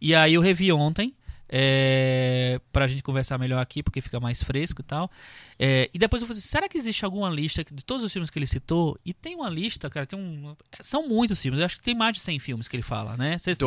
E 0.00 0.12
aí 0.12 0.34
eu 0.34 0.40
revi 0.40 0.72
ontem. 0.72 1.14
É, 1.48 2.60
pra 2.72 2.86
gente 2.86 3.02
conversar 3.02 3.38
melhor 3.38 3.60
aqui, 3.60 3.82
porque 3.82 4.00
fica 4.00 4.18
mais 4.20 4.42
fresco 4.42 4.80
e 4.80 4.84
tal. 4.84 5.10
É, 5.58 5.88
e 5.94 5.98
depois 5.98 6.20
eu 6.22 6.26
falei 6.28 6.38
assim, 6.38 6.48
será 6.48 6.68
que 6.68 6.76
existe 6.76 7.04
alguma 7.04 7.30
lista 7.30 7.64
de 7.64 7.84
todos 7.84 8.02
os 8.04 8.12
filmes 8.12 8.28
que 8.30 8.38
ele 8.38 8.46
citou? 8.46 8.98
E 9.04 9.14
tem 9.14 9.34
uma 9.36 9.48
lista, 9.48 9.88
cara, 9.88 10.06
tem 10.06 10.18
um. 10.18 10.54
São 10.80 11.08
muitos 11.08 11.40
filmes, 11.40 11.60
eu 11.60 11.66
acho 11.66 11.76
que 11.76 11.82
tem 11.82 11.94
mais 11.94 12.14
de 12.14 12.20
100 12.20 12.38
filmes 12.40 12.68
que 12.68 12.76
ele 12.76 12.82
fala, 12.82 13.16
né? 13.16 13.38
Cê- 13.38 13.54
cê- 13.54 13.58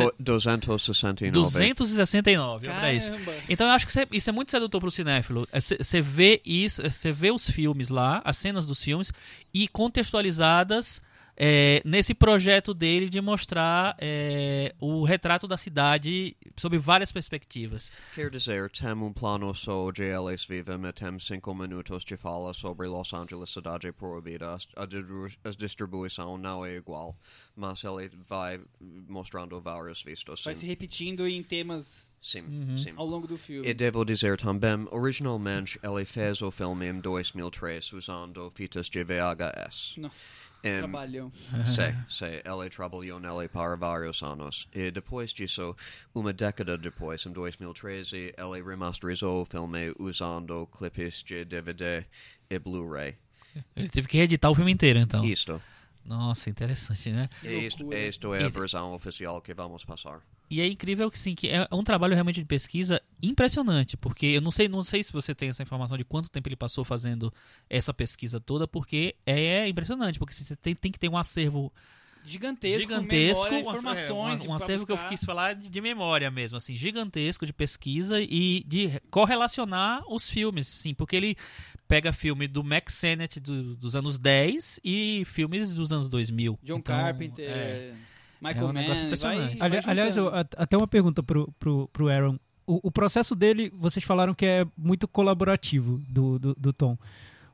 Do, 1.32 1.40
269. 1.40 1.40
269, 1.74 2.68
olha 2.68 2.92
isso. 2.94 3.10
Então 3.48 3.66
eu 3.66 3.72
acho 3.72 3.86
que 3.86 3.92
cê- 3.92 4.06
isso 4.12 4.30
é 4.30 4.32
muito 4.32 4.50
sedutor 4.50 4.80
pro 4.80 4.90
cinéfilo. 4.90 5.48
Você 5.52 6.00
vê 6.00 6.40
isso, 6.44 6.82
você 6.82 7.10
vê 7.12 7.30
os 7.30 7.48
filmes 7.50 7.88
lá, 7.88 8.20
as 8.24 8.36
cenas 8.36 8.66
dos 8.66 8.82
filmes, 8.82 9.12
e 9.52 9.66
contextualizadas 9.68 11.02
é, 11.42 11.80
nesse 11.86 12.12
projeto 12.12 12.74
dele 12.74 13.08
de 13.08 13.18
mostrar 13.18 13.96
é, 13.98 14.74
o 14.78 15.04
retrato 15.04 15.48
da 15.48 15.56
cidade 15.56 16.36
sob 16.54 16.76
várias 16.76 17.10
perspectivas. 17.10 17.90
Quer 18.14 18.28
dizer, 18.28 18.70
tem 18.70 18.92
um 18.92 19.10
plano 19.10 19.54
só 19.54 19.90
de 19.90 20.02
eles 20.02 20.44
vivem 20.44 20.84
e 20.84 20.92
tem 20.92 21.18
cinco 21.18 21.54
minutos 21.54 22.04
de 22.04 22.14
fala 22.18 22.52
sobre 22.52 22.86
Los 22.86 23.14
Angeles 23.14 23.48
cidade 23.48 23.90
proibida. 23.90 24.58
A, 24.76 25.50
distribuição 25.56 26.36
não 26.36 26.62
é 26.66 26.76
igual, 26.76 27.16
mas 27.56 27.82
ele 27.84 28.10
vai 28.28 28.60
mostrando 29.08 29.58
vários 29.62 30.02
vistos. 30.02 30.44
Vai 30.44 30.54
sim. 30.54 30.60
se 30.60 30.66
repetindo 30.66 31.26
em 31.26 31.42
temas 31.42 32.12
Sim, 32.20 32.42
Uhum. 32.42 32.76
sim. 32.76 32.92
ao 32.96 33.06
longo 33.06 33.26
do 33.26 33.38
filme. 33.38 33.66
E 33.66 33.72
devo 33.72 34.04
dizer 34.04 34.36
também, 34.36 34.86
originalmente 34.90 35.80
ele 35.82 36.04
fez 36.04 36.42
o 36.42 36.50
filme 36.50 36.86
em 36.86 37.00
2003 37.00 37.94
usando 37.94 38.52
fitas 38.54 38.90
de 38.90 39.02
VHS. 39.02 39.94
Nossa, 39.96 40.28
Em- 40.62 40.78
trabalhão. 40.78 41.32
Sim, 41.64 41.94
sim, 42.08 42.26
ele 42.44 42.70
trabalhou 42.70 43.18
nele 43.18 43.48
por 43.48 43.76
vários 43.78 44.22
anos. 44.22 44.68
E 44.74 44.90
depois 44.90 45.32
disso, 45.32 45.74
uma 46.14 46.32
década 46.32 46.76
depois, 46.76 47.24
em 47.26 47.32
2013, 47.32 48.34
ele 48.36 48.62
remasterizou 48.62 49.42
o 49.42 49.44
filme 49.44 49.94
usando 49.98 50.66
clipes 50.76 51.22
de 51.22 51.44
DVD 51.44 52.04
e 52.48 52.58
Blu-ray. 52.58 53.16
Ele 53.74 53.88
teve 53.88 54.06
que 54.06 54.16
reeditar 54.18 54.50
o 54.50 54.54
filme 54.54 54.70
inteiro, 54.72 54.98
então. 54.98 55.24
Isto. 55.24 55.60
Nossa, 56.04 56.50
interessante, 56.50 57.10
né? 57.10 57.28
E 57.42 57.66
isto, 57.66 57.92
isto 57.92 58.34
é 58.34 58.44
a 58.44 58.48
versão 58.48 58.92
oficial 58.94 59.40
que 59.40 59.52
vamos 59.54 59.84
passar. 59.84 60.20
E 60.50 60.60
é 60.60 60.66
incrível 60.66 61.08
que 61.10 61.18
sim, 61.18 61.34
que 61.34 61.48
é 61.48 61.66
um 61.72 61.84
trabalho 61.84 62.12
realmente 62.14 62.40
de 62.40 62.44
pesquisa 62.44 63.00
impressionante, 63.22 63.96
porque 63.96 64.26
eu 64.26 64.40
não 64.40 64.50
sei, 64.50 64.66
não 64.68 64.82
sei 64.82 65.02
se 65.04 65.12
você 65.12 65.32
tem 65.34 65.48
essa 65.48 65.62
informação 65.62 65.96
de 65.96 66.04
quanto 66.04 66.28
tempo 66.28 66.48
ele 66.48 66.56
passou 66.56 66.84
fazendo 66.84 67.32
essa 67.68 67.94
pesquisa 67.94 68.40
toda, 68.40 68.66
porque 68.66 69.14
é 69.24 69.68
impressionante, 69.68 70.18
porque 70.18 70.34
você 70.34 70.56
tem, 70.56 70.74
tem 70.74 70.90
que 70.90 70.98
ter 70.98 71.08
um 71.08 71.16
acervo 71.16 71.72
Gigantesco, 72.22 72.80
gigantesco, 72.80 73.44
memória, 73.44 73.60
informações. 73.60 74.40
é, 74.40 74.42
de- 74.42 74.48
um, 74.48 74.50
um 74.50 74.54
acervo 74.54 74.84
que 74.84 74.92
eu 74.92 74.96
buscar. 74.96 75.08
quis 75.08 75.24
falar 75.24 75.54
de, 75.54 75.70
de 75.70 75.80
memória 75.80 76.30
mesmo, 76.30 76.58
assim, 76.58 76.76
gigantesco 76.76 77.46
de 77.46 77.52
pesquisa 77.52 78.20
e 78.20 78.62
de 78.66 79.00
correlacionar 79.10 80.02
os 80.06 80.28
filmes, 80.28 80.66
sim, 80.66 80.92
porque 80.92 81.16
ele 81.16 81.34
pega 81.88 82.12
filme 82.12 82.46
do 82.46 82.62
Max 82.62 82.92
Sennett 82.94 83.40
do- 83.40 83.74
dos 83.74 83.96
anos 83.96 84.18
10 84.18 84.78
e 84.84 85.22
filmes 85.24 85.74
dos 85.74 85.92
anos 85.92 86.08
2000. 86.08 86.58
John 86.62 86.76
Então, 86.76 86.94
Carpenter, 86.94 87.48
é. 87.48 87.94
Michael 88.40 88.66
É 88.66 88.70
um 88.70 88.72
negócio 88.72 88.96
Mann, 89.02 89.04
impressionante. 89.06 89.58
vai- 89.58 89.66
Ali- 89.68 89.80
vai 89.80 89.90
aliás, 89.92 90.16
eu- 90.16 90.28
até 90.56 90.76
uma 90.76 90.88
pergunta 90.88 91.22
pro, 91.22 91.52
pro, 91.58 91.88
pro 91.92 92.08
Aaron. 92.08 92.38
O, 92.66 92.88
o 92.88 92.90
processo 92.90 93.34
dele, 93.34 93.70
vocês 93.76 94.04
falaram 94.04 94.32
que 94.34 94.46
é 94.46 94.66
muito 94.76 95.06
colaborativo 95.08 96.00
do, 96.08 96.38
do, 96.38 96.54
do 96.54 96.72
Tom. 96.72 96.96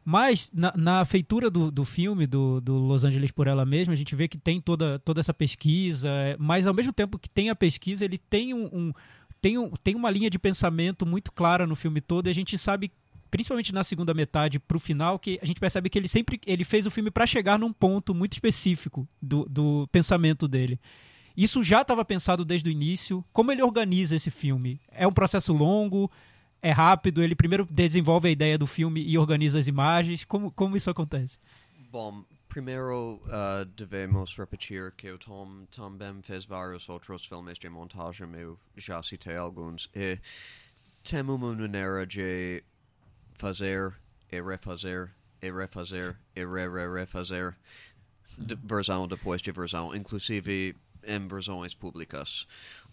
Mas 0.05 0.53
na, 0.55 0.73
na 0.77 1.05
feitura 1.05 1.51
do, 1.51 1.69
do 1.71 1.85
filme, 1.85 2.27
do, 2.29 2.61
do 2.61 2.77
Los 2.77 3.03
Angeles 3.03 3.33
por 3.33 3.49
ela 3.49 3.65
mesma, 3.67 3.93
a 3.93 3.97
gente 3.97 4.15
vê 4.15 4.29
que 4.29 4.39
tem 4.39 4.61
toda, 4.61 5.01
toda 5.01 5.19
essa 5.19 5.35
pesquisa, 5.35 6.09
é, 6.09 6.37
mas 6.39 6.67
ao 6.67 6.75
mesmo 6.75 6.93
tempo 6.93 7.19
que 7.19 7.29
tem 7.29 7.51
a 7.51 7.57
pesquisa, 7.57 8.05
ele 8.05 8.17
tem 8.19 8.55
um, 8.55 8.67
um 8.73 8.93
tem, 9.41 9.59
um, 9.59 9.71
tem 9.83 9.97
uma 9.97 10.11
linha 10.11 10.31
de 10.31 10.39
pensamento 10.39 11.05
muito 11.05 11.33
clara 11.33 11.67
no 11.67 11.75
filme 11.75 12.01
todo 12.01 12.29
e 12.29 12.31
a 12.31 12.35
gente 12.35 12.57
sabe 12.57 12.93
principalmente 13.37 13.73
na 13.73 13.85
segunda 13.85 14.15
metade 14.15 14.59
pro 14.59 14.81
final 14.81 15.19
que 15.19 15.39
a 15.43 15.45
gente 15.45 15.61
percebe 15.61 15.91
que 15.91 15.99
ele 15.99 16.09
sempre 16.09 16.41
ele 16.47 16.65
fez 16.65 16.87
o 16.87 16.91
filme 16.91 17.11
para 17.11 17.27
chegar 17.27 17.59
num 17.59 17.71
ponto 17.71 18.15
muito 18.15 18.33
específico 18.33 19.07
do, 19.21 19.45
do 19.45 19.87
pensamento 19.93 20.49
dele. 20.49 20.81
Isso 21.37 21.63
já 21.63 21.83
estava 21.83 22.03
pensado 22.03 22.47
desde 22.47 22.71
o 22.71 22.73
início. 22.73 23.23
Como 23.31 23.53
ele 23.53 23.63
organiza 23.63 24.17
esse 24.17 24.31
filme? 24.31 24.81
É 24.91 25.07
um 25.07 25.13
processo 25.13 25.53
longo 25.53 26.11
é 26.63 26.71
rápido 26.71 27.23
ele 27.23 27.35
primeiro 27.35 27.67
desenvolve 27.71 28.29
a 28.29 28.31
ideia 28.31 28.57
do 28.57 28.67
filme 28.67 29.03
e 29.07 29.19
organiza 29.19 29.59
as 29.59 29.67
imagens. 29.67 30.25
Como, 30.25 30.51
como 30.51 30.77
isso 30.77 30.89
acontece? 30.89 31.39
Bom, 31.93 32.25
primeiro 32.49 33.21
uh, 33.27 33.65
devemos 33.77 34.35
repetir 34.37 34.93
que 34.97 35.11
o 35.11 35.19
Tom 35.19 35.67
também 35.71 36.23
fez 36.23 36.47
vários 36.47 36.89
outros 36.89 37.27
filmes 37.27 37.59
de 37.59 37.69
montagem, 37.69 38.27
eu 38.35 38.59
já 38.77 39.03
citei 39.03 39.37
alguns, 39.37 39.91
e 39.95 40.19
tem 41.05 41.21
uma 41.21 41.39
maneira 41.39 42.07
de 42.07 42.65
fazer 43.37 43.95
e 44.31 44.41
refazer 44.41 45.11
e 45.43 45.51
refazer 45.51 46.17
e 46.35 46.45
re-re-refazer 46.45 47.57
de 48.39 48.55
versão 48.57 49.07
depois 49.07 49.41
de 49.41 49.53
versão, 49.53 49.95
inclusive 49.95 50.77
em 51.07 51.29
versões 51.29 51.75
públicas. 51.75 52.47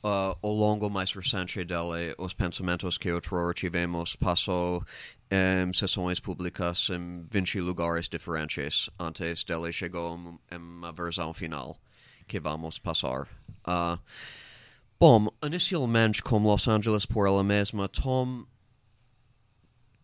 Uh, 0.04 0.38
ao 0.42 0.52
longo 0.52 0.90
mais 0.90 1.12
recente 1.14 1.64
dele, 1.64 2.14
os 2.18 2.34
pensamentos 2.34 2.98
que 2.98 3.12
outro 3.12 3.54
tivemos 3.54 4.16
passou 4.16 4.86
em 5.32 5.74
sessões 5.74 6.20
públicas 6.20 6.90
em 6.90 7.26
20 7.32 7.62
lugares 7.62 8.08
diferentes 8.08 8.90
antes 9.00 9.44
dele 9.44 9.72
chegou 9.72 10.40
em 10.52 10.58
uma 10.58 10.92
versão 10.92 11.34
final 11.34 11.78
que 12.28 12.40
vamos 12.40 12.78
passar. 12.80 13.28
Uh, 13.66 13.98
bom, 15.00 15.28
inicialmente, 15.44 16.22
com 16.22 16.44
Los 16.44 16.68
Angeles 16.68 17.06
por 17.06 17.28
ela 17.28 17.44
mesma, 17.44 17.88
Tom 17.88 18.46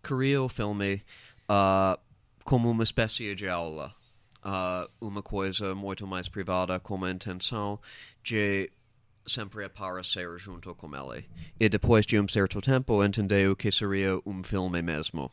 queria 0.03 0.41
o 0.41 0.49
filme 0.49 1.03
uh, 1.49 1.99
como 2.43 2.69
uma 2.69 2.83
espécie 2.83 3.35
de 3.35 3.47
aula. 3.47 3.95
Uh, 4.43 4.89
uma 5.01 5.21
coisa 5.21 5.75
muito 5.75 6.07
mais 6.07 6.29
privada 6.29 6.79
com 6.79 7.03
a 7.03 7.11
intenção 7.11 7.79
de 8.23 8.71
sempre 9.27 9.65
aparecer 9.65 10.37
junto 10.37 10.73
com 10.75 10.95
ele. 10.95 11.25
E 11.59 11.69
depois 11.69 12.05
de 12.05 12.19
um 12.19 12.27
certo 12.27 12.61
tempo 12.61 13.03
entendeu 13.03 13.55
que 13.55 13.71
seria 13.71 14.19
um 14.25 14.43
filme 14.43 14.81
mesmo. 14.81 15.31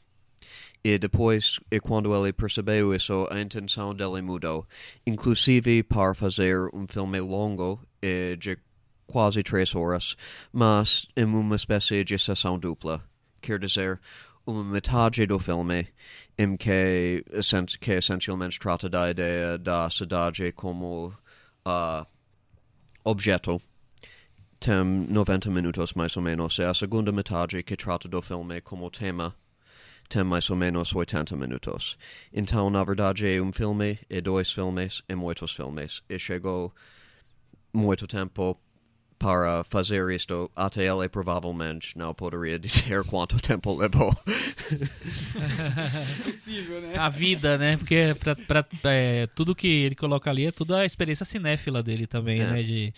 E 0.85 0.99
depois, 0.99 1.59
e 1.71 1.81
quando 1.81 2.15
ele 2.15 2.33
percebeu 2.33 2.95
isso, 2.95 3.27
a 3.31 3.41
intenção 3.41 3.95
dele 3.95 4.23
mudou. 4.23 4.67
Inclusive 5.07 5.83
para 5.83 6.15
fazer 6.15 6.69
um 6.73 6.87
filme 6.87 7.19
longo 7.21 7.81
e 8.01 8.37
de 8.37 8.59
quase 9.07 9.43
três 9.43 9.75
horas, 9.75 10.17
mas 10.53 11.09
em 11.17 11.25
uma 11.25 11.57
espécie 11.57 12.05
de 12.05 12.19
sessão 12.19 12.59
dupla. 12.59 13.03
Quer 13.41 13.59
dizer, 13.59 14.01
uma 14.47 14.65
metade 14.65 15.27
do 15.27 15.39
filme 15.39 15.89
em 16.39 16.57
que, 16.57 17.25
que 17.81 17.93
essencialmente 17.93 18.59
trata 18.59 18.89
da 18.89 19.11
ideia 19.11 19.59
da 19.59 19.91
cidade 19.91 20.53
como 20.53 21.09
uh, 21.67 22.07
objeto. 23.05 23.61
Tem 24.61 24.85
90 24.85 25.51
minutos 25.51 25.93
mais 25.95 26.17
ou 26.17 26.23
menos, 26.23 26.59
e 26.59 26.63
a 26.63 26.73
segunda 26.73 27.13
metade 27.13 27.63
que 27.63 27.77
trata 27.77 28.09
do 28.09 28.23
filme 28.23 28.61
como 28.61 28.91
tema 28.91 29.35
tem 30.09 30.23
mais 30.23 30.49
ou 30.49 30.57
menos 30.57 30.95
80 30.95 31.37
minutos. 31.37 31.99
Então, 32.33 32.71
na 32.71 32.83
verdade, 32.85 33.29
é 33.29 33.43
um 33.43 33.53
filme 33.53 33.99
dois 34.23 34.51
filmes 34.51 35.03
e 35.09 35.15
muitos 35.15 35.53
filmes. 35.53 36.03
E 36.09 36.19
chegou 36.19 36.73
muito 37.73 38.07
tempo 38.07 38.59
para 39.19 39.65
fazer 39.65 40.09
isto, 40.15 40.51
até 40.55 40.87
ele 40.87 41.09
provavelmente 41.09 41.97
não 41.97 42.13
poderia 42.15 42.59
dizer 42.59 43.03
quanto 43.05 43.41
tempo 43.41 43.75
levou. 43.77 44.15
Impossível, 46.21 46.81
né? 46.81 46.97
A 46.97 47.09
vida, 47.09 47.59
né? 47.59 47.77
Porque 47.77 48.15
pra, 48.19 48.37
pra, 48.37 48.65
é, 48.85 49.27
tudo 49.29 49.55
que 49.55 49.67
ele 49.67 49.95
coloca 49.95 50.31
ali 50.31 50.47
é 50.47 50.53
tudo 50.53 50.75
a 50.75 50.85
experiência 50.85 51.25
cinéfila 51.25 51.83
dele 51.83 52.07
também, 52.07 52.41
É. 52.41 52.47
né? 52.47 52.63
De, 52.63 52.93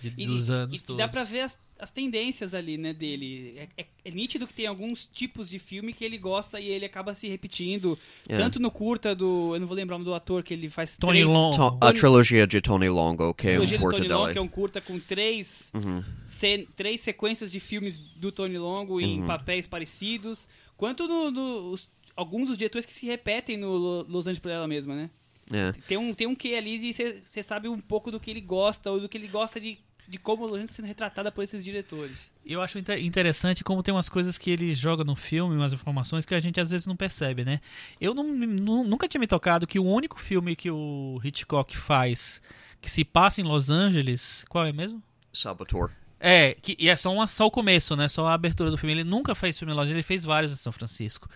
de- 0.00 0.14
E- 0.16 0.26
dos 0.26 0.50
anos 0.50 0.74
e 0.74 0.84
todos. 0.84 0.98
dá 0.98 1.08
pra 1.08 1.24
ver 1.24 1.40
as, 1.40 1.58
as 1.80 1.90
tendências 1.90 2.54
ali, 2.54 2.76
né, 2.76 2.92
dele. 2.92 3.54
É, 3.76 3.82
é- 3.82 3.86
é 4.04 4.10
nítido 4.10 4.46
que 4.46 4.54
tem 4.54 4.66
alguns 4.66 5.06
tipos 5.06 5.48
de 5.48 5.58
filme 5.58 5.92
que 5.92 6.04
ele 6.04 6.18
gosta 6.18 6.60
e 6.60 6.68
ele 6.68 6.84
acaba 6.84 7.14
se 7.14 7.28
repetindo. 7.28 7.98
É. 8.28 8.36
Tanto 8.36 8.58
no 8.60 8.70
curta 8.70 9.14
do. 9.14 9.54
Eu 9.54 9.60
não 9.60 9.66
vou 9.66 9.76
lembrar 9.76 9.96
o 9.96 9.98
nome 9.98 10.04
do 10.10 10.14
ator 10.14 10.42
que 10.42 10.54
ele 10.54 10.68
faz 10.70 10.96
Tony 10.96 11.20
três, 11.20 11.26
Long. 11.26 11.50
To- 11.56 11.78
a 11.80 11.92
trilogia 11.92 12.46
de 12.46 12.60
Tony 12.60 12.88
Longo, 12.88 13.32
que 13.34 13.48
é 13.48 13.58
um 13.60 13.66
curta 13.78 13.96
Tony 13.98 14.08
Long, 14.08 14.32
que 14.32 14.38
é 14.38 14.42
um 14.42 14.48
curta 14.48 14.80
com 14.80 14.98
três, 15.00 15.70
Uhum. 15.74 16.02
ce- 16.26 16.68
três 16.76 17.00
sequências 17.00 17.50
de 17.50 17.58
filmes 17.60 17.98
do 17.98 18.30
Tony 18.30 18.58
Longo 18.58 19.00
em 19.00 19.20
Uhum. 19.20 19.26
papéis 19.26 19.66
parecidos. 19.66 20.48
Quanto 20.76 21.06
no, 21.08 21.30
no- 21.30 21.72
os- 21.72 21.86
alguns 22.16 22.46
dos 22.48 22.58
diretores 22.58 22.86
que 22.86 22.92
se 22.92 23.06
repetem 23.06 23.56
no 23.56 23.72
Lo- 23.76 24.06
Los 24.08 24.26
Angeles 24.26 24.38
por 24.40 24.50
ela 24.50 24.66
mesma, 24.68 24.94
né? 24.94 25.10
É. 25.52 25.72
Tem 25.88 25.98
um, 25.98 26.14
tem 26.14 26.26
um 26.28 26.34
quê 26.34 26.54
ali 26.54 26.78
de 26.78 26.92
você 27.24 27.42
sabe 27.42 27.68
um 27.68 27.80
pouco 27.80 28.10
do 28.12 28.20
que 28.20 28.30
ele 28.30 28.40
gosta, 28.40 28.90
ou 28.90 29.00
do 29.00 29.08
que 29.08 29.18
ele 29.18 29.26
gosta 29.26 29.60
de, 29.60 29.78
de 30.10 30.18
como 30.18 30.42
Los 30.42 30.52
Angeles 30.54 30.70
está 30.70 30.76
sendo 30.76 30.88
retratada 30.88 31.30
por 31.30 31.44
esses 31.44 31.62
diretores. 31.62 32.30
Eu 32.44 32.60
acho 32.60 32.78
inte- 32.78 32.98
interessante 33.00 33.62
como 33.62 33.82
tem 33.82 33.94
umas 33.94 34.08
coisas 34.08 34.36
que 34.36 34.50
ele 34.50 34.74
joga 34.74 35.04
no 35.04 35.14
filme, 35.14 35.54
umas 35.56 35.72
informações 35.72 36.26
que 36.26 36.34
a 36.34 36.40
gente 36.40 36.60
às 36.60 36.70
vezes 36.70 36.86
não 36.86 36.96
percebe, 36.96 37.44
né? 37.44 37.60
Eu 38.00 38.12
não- 38.12 38.24
nu- 38.24 38.84
nunca 38.84 39.06
tinha 39.06 39.20
me 39.20 39.26
tocado 39.26 39.66
que 39.66 39.78
o 39.78 39.84
único 39.84 40.18
filme 40.18 40.56
que 40.56 40.70
o 40.70 41.20
Hitchcock 41.24 41.76
faz 41.76 42.42
que 42.80 42.90
se 42.90 43.04
passa 43.04 43.40
em 43.40 43.44
Los 43.44 43.70
Angeles, 43.70 44.44
qual 44.48 44.66
é 44.66 44.72
mesmo? 44.72 45.00
Saboteur. 45.32 45.90
É, 46.22 46.54
que, 46.60 46.76
e 46.78 46.88
é 46.88 46.96
só, 46.96 47.10
uma, 47.12 47.26
só 47.26 47.46
o 47.46 47.50
começo, 47.50 47.96
né? 47.96 48.06
Só 48.08 48.26
a 48.26 48.34
abertura 48.34 48.70
do 48.70 48.76
filme. 48.76 48.92
Ele 48.92 49.04
nunca 49.04 49.34
fez 49.34 49.58
filme 49.58 49.72
em 49.72 49.76
Los 49.76 49.84
Angeles, 49.84 49.96
ele 49.96 50.02
fez 50.02 50.22
vários 50.24 50.52
em 50.52 50.56
São 50.56 50.70
Francisco. 50.72 51.28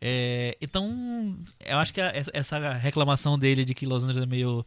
É, 0.00 0.56
então, 0.60 1.36
eu 1.64 1.76
acho 1.78 1.92
que 1.92 2.00
a- 2.00 2.12
essa 2.32 2.74
reclamação 2.74 3.36
dele 3.38 3.64
de 3.64 3.74
que 3.74 3.84
Los 3.86 4.04
Angeles 4.04 4.22
é 4.22 4.26
meio 4.26 4.64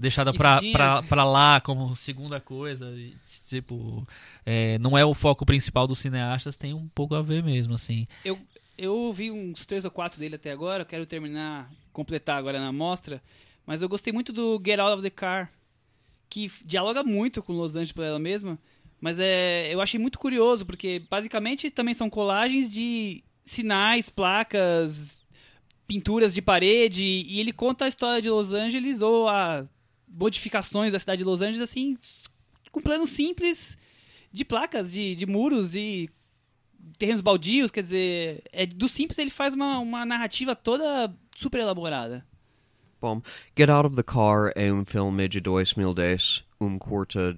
deixada 0.00 0.32
pra, 0.32 0.54
Esquecidinha. 0.54 0.78
pra, 0.78 1.02
pra 1.02 1.24
lá 1.24 1.60
como 1.60 1.94
segunda 1.94 2.40
coisa, 2.40 2.90
e, 2.96 3.14
tipo, 3.48 4.06
é, 4.46 4.78
não 4.78 4.96
é 4.96 5.04
o 5.04 5.12
foco 5.12 5.44
principal 5.44 5.86
dos 5.86 5.98
cineastas, 5.98 6.56
tem 6.56 6.72
um 6.72 6.88
pouco 6.88 7.14
a 7.14 7.20
ver 7.20 7.42
mesmo, 7.42 7.74
assim. 7.74 8.06
Eu, 8.24 8.38
eu 8.78 9.12
vi 9.12 9.30
uns 9.30 9.66
três 9.66 9.84
ou 9.84 9.90
quatro 9.90 10.18
dele 10.18 10.36
até 10.36 10.50
agora, 10.50 10.86
quero 10.86 11.04
terminar, 11.04 11.70
completar 11.92 12.38
agora 12.38 12.58
na 12.58 12.72
mostra, 12.72 13.22
mas 13.66 13.82
eu 13.82 13.88
gostei 13.88 14.10
muito 14.12 14.32
do 14.32 14.60
Get 14.64 14.80
Out 14.80 14.94
of 14.94 15.02
the 15.02 15.10
Car, 15.10 15.52
que 16.30 16.50
dialoga 16.64 17.02
muito 17.02 17.42
com 17.42 17.52
Los 17.52 17.72
Angeles 17.76 17.92
por 17.92 18.04
ela 18.04 18.18
mesma, 18.18 18.58
mas 19.00 19.18
é, 19.18 19.68
eu 19.72 19.82
achei 19.82 20.00
muito 20.00 20.18
curioso, 20.18 20.64
porque 20.64 21.02
basicamente 21.10 21.70
também 21.70 21.92
são 21.92 22.08
colagens 22.08 22.70
de 22.70 23.22
sinais, 23.44 24.08
placas, 24.08 25.18
pinturas 25.86 26.32
de 26.32 26.40
parede, 26.40 27.04
e 27.04 27.38
ele 27.38 27.52
conta 27.52 27.84
a 27.84 27.88
história 27.88 28.22
de 28.22 28.30
Los 28.30 28.52
Angeles 28.52 29.02
ou 29.02 29.28
a 29.28 29.66
modificações 30.10 30.92
da 30.92 30.98
cidade 30.98 31.18
de 31.18 31.24
Los 31.24 31.40
Angeles, 31.40 31.60
assim, 31.60 31.96
com 32.70 32.80
planos 32.80 33.10
simples 33.10 33.78
de 34.32 34.44
placas, 34.44 34.92
de, 34.92 35.14
de 35.14 35.26
muros 35.26 35.74
e 35.74 36.10
terrenos 36.98 37.20
baldios, 37.20 37.70
quer 37.70 37.82
dizer, 37.82 38.42
é, 38.52 38.66
do 38.66 38.88
simples 38.88 39.18
ele 39.18 39.30
faz 39.30 39.54
uma, 39.54 39.78
uma 39.78 40.04
narrativa 40.04 40.54
toda 40.56 41.14
super 41.36 41.60
elaborada. 41.60 42.24
Bom, 43.00 43.22
Get 43.56 43.70
Out 43.70 43.86
of 43.86 43.96
the 43.96 44.02
Car 44.02 44.52
é 44.54 44.72
um 44.72 44.84
filme 44.84 45.26
de 45.26 45.40
2010, 45.40 46.44
um 46.60 46.78
curta, 46.78 47.36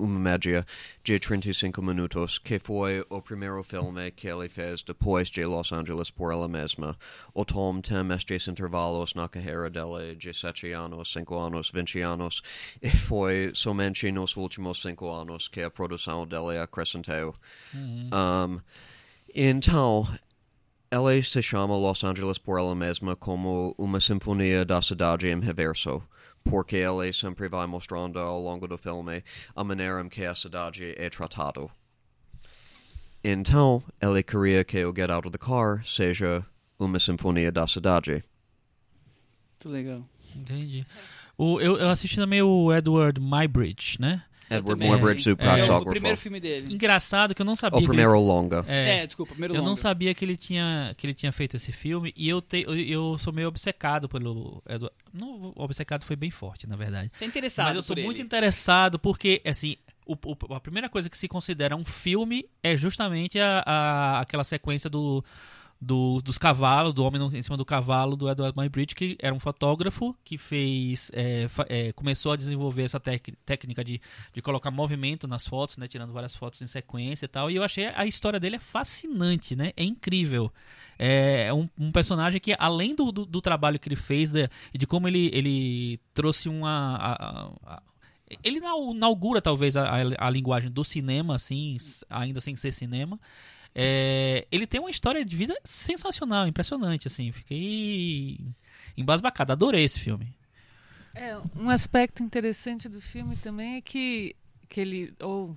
uma 0.00 0.18
média 0.18 0.66
de 1.04 1.18
35 1.18 1.82
minutos, 1.82 2.38
que 2.38 2.58
foi 2.58 3.04
o 3.08 3.20
primeiro 3.20 3.62
filme 3.62 4.10
que 4.10 4.28
ele 4.28 4.48
fez 4.48 4.82
depois 4.82 5.30
de 5.30 5.44
Los 5.44 5.72
Angeles 5.72 6.10
por 6.10 6.32
ela 6.32 6.48
mesma. 6.48 6.96
O 7.34 7.44
Tom 7.44 7.80
tem 7.80 8.10
estes 8.14 8.48
intervalos 8.48 9.14
na 9.14 9.28
carreira 9.28 9.68
dele 9.70 10.16
de 10.16 10.32
7 10.32 10.72
anos, 10.72 11.12
5 11.12 11.38
anos, 11.38 11.70
20 11.70 12.00
anos, 12.00 12.42
e 12.82 12.90
foi 12.90 13.50
somente 13.54 14.10
nos 14.10 14.36
últimos 14.36 14.80
5 14.82 15.08
anos 15.08 15.48
que 15.48 15.62
a 15.62 15.70
produção 15.70 16.26
dele 16.26 16.58
acrescentou. 16.58 17.34
Um, 17.74 18.60
então, 19.34 20.08
ela 20.90 21.22
se 21.22 21.40
chama 21.40 21.76
Los 21.76 22.02
Angeles 22.02 22.38
por 22.38 22.58
ela 22.58 22.74
mesma 22.74 23.14
como 23.14 23.74
uma 23.78 24.00
sinfonia 24.00 24.64
da 24.64 24.82
cidade 24.82 25.28
em 25.28 25.38
reverso, 25.38 26.02
porque 26.44 26.76
ela 26.76 27.10
sempre 27.12 27.48
vai 27.48 27.66
mostrando 27.66 28.18
ao 28.18 28.40
longo 28.40 28.66
do 28.66 28.78
filme 28.78 29.22
a 29.54 29.64
maneira 29.64 30.00
em 30.00 30.08
que 30.08 30.24
a 30.24 30.34
cidade 30.34 30.94
é 30.96 31.08
tratada. 31.10 31.68
Então, 33.22 33.82
ela 34.00 34.22
queria 34.22 34.64
que 34.64 34.82
o 34.84 34.94
Get 34.94 35.10
Out 35.10 35.28
of 35.28 35.38
the 35.38 35.44
Car 35.44 35.86
seja 35.86 36.44
uma 36.78 36.98
sinfonia 36.98 37.52
da 37.52 37.66
cidade. 37.66 38.24
Muito 39.50 39.68
legal. 39.68 40.08
Entendi. 40.34 40.86
O, 41.36 41.60
eu, 41.60 41.76
eu 41.76 41.88
assisti 41.88 42.16
também 42.16 42.40
o 42.40 42.72
Edward 42.72 43.20
Mybridge, 43.20 44.00
né? 44.00 44.22
Edward. 44.50 44.84
Muybridge, 44.86 45.28
o 45.28 45.30
É 45.30 45.32
o 45.34 45.36
praxógrafo. 45.36 45.90
primeiro 45.90 46.16
filme 46.18 46.40
dele. 46.40 46.74
Engraçado 46.74 47.34
que 47.34 47.42
eu 47.42 47.46
não 47.46 47.54
sabia. 47.56 47.76
O 47.76 47.80
que 47.80 47.84
ele- 47.84 47.88
primeiro 47.88 48.18
longa. 48.20 48.64
É, 48.68 48.98
É, 48.98 49.06
desculpa, 49.06 49.32
primeiro 49.32 49.54
eu 49.54 49.58
não 49.58 49.68
longa. 49.70 49.80
sabia 49.80 50.12
que 50.14 50.24
ele 50.24 50.36
tinha 50.36 50.92
que 50.96 51.06
ele 51.06 51.14
tinha 51.14 51.32
feito 51.32 51.56
esse 51.56 51.72
filme 51.72 52.12
e 52.16 52.28
eu 52.28 52.40
te, 52.42 52.62
eu, 52.66 52.76
eu 52.76 53.18
sou 53.18 53.32
meio 53.32 53.48
obcecado 53.48 54.08
pelo 54.08 54.62
Edward. 54.68 54.94
Não, 55.12 55.52
obcecado 55.56 56.04
foi 56.04 56.16
bem 56.16 56.30
forte, 56.30 56.66
na 56.68 56.76
verdade. 56.76 57.10
Você 57.14 57.24
é 57.24 57.28
interessado 57.28 57.66
Mas 57.66 57.76
eu 57.76 57.82
sou 57.82 57.96
muito 57.96 58.16
ele. 58.18 58.24
interessado 58.24 58.98
porque 58.98 59.40
assim, 59.46 59.76
o- 60.06 60.14
o- 60.26 60.54
a 60.54 60.60
primeira 60.60 60.88
coisa 60.88 61.08
que 61.08 61.16
se 61.16 61.28
considera 61.28 61.76
um 61.76 61.84
filme 61.84 62.44
é 62.62 62.76
justamente 62.76 63.38
a, 63.38 63.62
a- 63.66 64.20
aquela 64.20 64.44
sequência 64.44 64.90
do, 64.90 65.24
do- 65.80 66.20
dos 66.22 66.36
cavalos, 66.36 66.92
do 66.92 67.02
homem 67.04 67.22
em 67.32 67.42
cima 67.42 67.56
do 67.56 67.64
cavalo 67.64 68.14
do 68.16 68.28
Edward 68.30 68.54
Muybridge, 68.56 68.94
que 68.94 69.16
era 69.18 69.34
um 69.34 69.40
fotógrafo 69.40 70.14
que 70.22 70.36
fez, 70.36 71.10
é, 71.14 71.46
é, 71.68 71.92
começou 71.92 72.32
a 72.32 72.36
desenvolver 72.36 72.82
essa 72.82 73.00
técnica 73.00 73.82
de, 73.82 74.00
de 74.34 74.42
colocar 74.42 74.70
movimento 74.70 75.26
nas 75.26 75.46
fotos, 75.46 75.78
né, 75.78 75.88
tirando 75.88 76.12
várias 76.12 76.34
fotos 76.34 76.60
em 76.60 76.66
sequência 76.66 77.24
e 77.24 77.28
tal. 77.28 77.50
E 77.50 77.56
eu 77.56 77.62
achei 77.64 77.86
a 77.86 78.04
história 78.04 78.38
dele 78.38 78.56
é 78.56 78.60
fascinante, 78.60 79.56
né? 79.56 79.72
É 79.76 79.82
incrível. 79.82 80.52
É 80.98 81.50
um, 81.54 81.66
um 81.78 81.90
personagem 81.90 82.38
que, 82.40 82.54
além 82.58 82.94
do, 82.94 83.10
do, 83.10 83.24
do 83.24 83.40
trabalho 83.40 83.78
que 83.78 83.88
ele 83.88 83.96
fez 83.96 84.32
né, 84.32 84.48
e 84.74 84.76
de 84.76 84.86
como 84.86 85.08
ele, 85.08 85.30
ele 85.32 85.98
trouxe 86.12 86.48
uma. 86.48 86.96
a- 86.96 87.50
a- 87.76 87.82
ele 88.44 88.58
inau- 88.58 88.92
inaugura 88.94 89.40
talvez 89.42 89.76
a, 89.76 89.84
a, 89.88 90.26
a 90.26 90.30
linguagem 90.30 90.70
do 90.70 90.84
cinema, 90.84 91.34
assim, 91.34 91.76
ainda 92.08 92.40
sem 92.40 92.54
ser 92.54 92.70
cinema. 92.72 93.18
É, 93.74 94.46
ele 94.50 94.66
tem 94.66 94.80
uma 94.80 94.90
história 94.90 95.24
de 95.24 95.36
vida 95.36 95.54
sensacional, 95.64 96.46
impressionante, 96.46 97.06
assim. 97.06 97.30
Fiquei 97.32 98.40
embasbacado, 98.96 99.52
adorei 99.52 99.84
esse 99.84 100.00
filme. 100.00 100.34
É, 101.14 101.36
um 101.56 101.68
aspecto 101.70 102.22
interessante 102.22 102.88
do 102.88 103.00
filme 103.00 103.36
também 103.36 103.76
é 103.76 103.80
que, 103.80 104.34
que 104.68 104.80
ele, 104.80 105.14
ou 105.20 105.56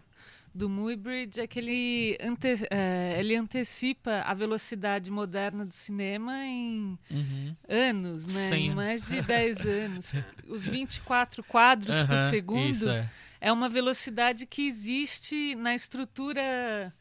do 0.53 0.69
Muybridge, 0.69 1.39
é 1.39 1.47
que 1.47 1.59
ele, 1.59 2.17
ante, 2.21 2.47
é, 2.69 3.15
ele 3.19 3.35
antecipa 3.35 4.21
a 4.21 4.33
velocidade 4.33 5.09
moderna 5.09 5.65
do 5.65 5.73
cinema 5.73 6.45
em 6.45 6.97
Uhum. 7.09 7.55
anos, 7.67 8.27
né? 8.27 8.57
Em 8.57 8.73
mais 8.73 9.07
de 9.07 9.21
10 9.21 9.61
anos. 9.65 10.11
Os 10.47 10.63
24 10.65 11.43
quadros 11.43 11.95
por 12.03 12.15
Aham, 12.15 12.29
segundo 12.29 12.89
é. 12.89 13.09
é 13.41 13.51
uma 13.51 13.67
velocidade 13.69 14.45
que 14.45 14.67
existe 14.67 15.55
na 15.55 15.73
estrutura 15.73 16.93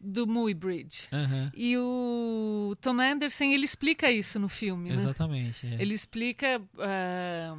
do 0.00 0.26
Muybridge. 0.26 1.08
Aham, 1.12 1.50
E 1.54 1.76
o 1.76 2.76
Tom 2.80 3.00
Anderson, 3.00 3.44
ele 3.44 3.64
explica 3.64 4.10
isso 4.10 4.38
no 4.38 4.48
filme, 4.48 4.90
né? 4.90 4.96
Exatamente. 4.96 5.66
é. 5.66 5.80
Ele 5.80 5.94
explica. 5.94 6.60
ah, 6.78 7.56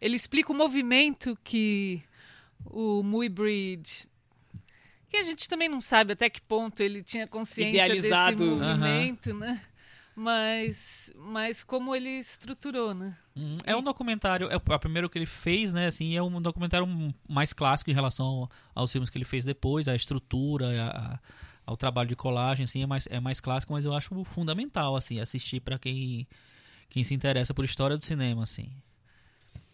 ele 0.00 0.16
explica 0.16 0.52
o 0.52 0.54
movimento 0.54 1.36
que 1.42 2.02
o 2.64 3.02
Muybridge. 3.02 4.06
Que 5.08 5.16
a 5.18 5.22
gente 5.22 5.48
também 5.48 5.68
não 5.68 5.80
sabe 5.80 6.12
até 6.12 6.28
que 6.28 6.42
ponto 6.42 6.80
ele 6.82 7.02
tinha 7.02 7.26
consciência 7.26 7.70
Idealizado. 7.86 8.36
desse 8.36 8.50
movimento, 8.50 9.34
né? 9.34 9.60
Mas, 10.18 11.12
mas 11.14 11.62
como 11.62 11.94
ele 11.94 12.08
estruturou, 12.08 12.94
né? 12.94 13.14
Uhum. 13.36 13.58
É 13.64 13.76
um 13.76 13.82
documentário, 13.82 14.48
é 14.50 14.56
o 14.56 14.72
a 14.72 14.78
primeiro 14.78 15.10
que 15.10 15.18
ele 15.18 15.26
fez, 15.26 15.74
né? 15.74 15.88
Assim, 15.88 16.16
é 16.16 16.22
um 16.22 16.40
documentário 16.40 16.88
mais 17.28 17.52
clássico 17.52 17.90
em 17.90 17.94
relação 17.94 18.24
ao- 18.26 18.48
aos 18.74 18.90
filmes 18.90 19.10
que 19.10 19.18
ele 19.18 19.26
fez 19.26 19.44
depois, 19.44 19.86
a 19.88 19.94
estrutura, 19.94 20.66
a- 20.90 21.18
ao 21.66 21.76
trabalho 21.76 22.08
de 22.08 22.16
colagem, 22.16 22.64
assim, 22.64 22.82
é 22.82 22.86
mais, 22.86 23.06
é 23.10 23.20
mais 23.20 23.40
clássico, 23.42 23.74
mas 23.74 23.84
eu 23.84 23.92
acho 23.92 24.24
fundamental, 24.24 24.96
assim, 24.96 25.20
assistir 25.20 25.60
para 25.60 25.78
quem, 25.78 26.26
quem 26.88 27.04
se 27.04 27.12
interessa 27.12 27.52
por 27.52 27.66
história 27.66 27.94
do 27.98 28.02
cinema, 28.02 28.44
assim. 28.44 28.72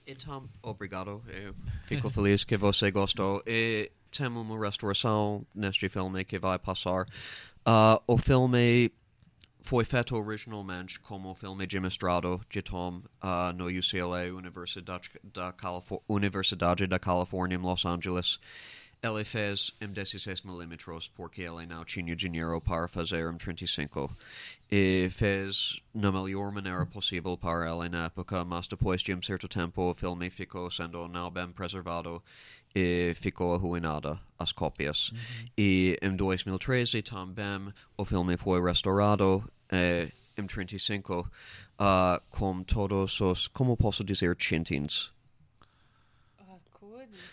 Então, 0.05 0.49
obrigado. 0.61 1.23
Eu 1.29 1.55
fico 1.87 2.11
feliz 2.11 2.43
que 2.43 2.57
você 2.57 2.91
gostou. 2.91 3.41
E 3.47 3.93
temos 4.11 4.45
uma 4.45 4.59
restauração 4.67 5.47
neste 5.55 5.89
filme 5.89 6.25
que 6.25 6.37
vai 6.41 6.59
passar. 6.59 7.07
Ah, 7.65 8.03
o 8.09 8.19
filme 8.19 8.91
foi 9.63 9.85
feito 9.85 10.17
originalmente 10.17 11.01
como 11.01 11.35
filme 11.35 11.67
de 11.67 11.81
mestrado 11.81 12.41
de 12.51 12.63
Tom 12.63 13.03
ah, 13.21 13.53
no 13.55 13.67
UCLA, 13.67 14.33
Universidade 14.35 15.11
da, 16.87 16.99
Califórnia, 16.99 17.59
Los 17.59 17.85
Angeles. 17.85 18.39
Ele 19.03 19.25
fez 19.25 19.73
em 19.81 19.89
16mm 19.89 21.11
porque 21.17 21.43
ele 21.43 21.67
não 21.67 21.85
tinha 21.85 22.15
dinheiro 22.15 22.61
para 22.61 22.87
fazer 22.87 23.29
em 23.33 23.37
35. 23.37 24.09
E 24.71 25.09
fez 25.11 25.81
na 25.93 26.13
melhor 26.13 26.53
maneira 26.53 26.87
possível 26.87 27.37
para 27.37 27.69
ele 27.69 27.89
na 27.89 28.05
época, 28.05 28.45
mas 28.45 28.69
depois 28.69 29.03
de 29.03 29.13
um 29.13 29.21
certo 29.21 29.49
tempo 29.49 29.91
o 29.91 29.95
filme 29.95 30.31
ficou 30.31 30.71
sendo 30.71 31.09
não 31.09 31.33
bem 31.33 31.49
preservado 31.49 32.23
e 32.73 33.13
ficou 33.17 33.53
arruinada 33.55 34.21
as 34.39 34.53
cópias. 34.53 35.13
E 35.59 35.99
em 36.01 36.15
2013 36.15 37.03
também 37.03 37.73
o 37.97 38.05
filme 38.05 38.37
foi 38.37 38.63
restaurado 38.63 39.45
eh, 39.69 40.13
em 40.37 40.47
35 40.47 41.29
ah, 41.77 42.23
com 42.31 42.63
todos 42.63 43.21
os, 43.21 43.49
como 43.49 43.77
posso 43.77 44.05
dizer, 44.05 44.37
chintins 44.39 45.11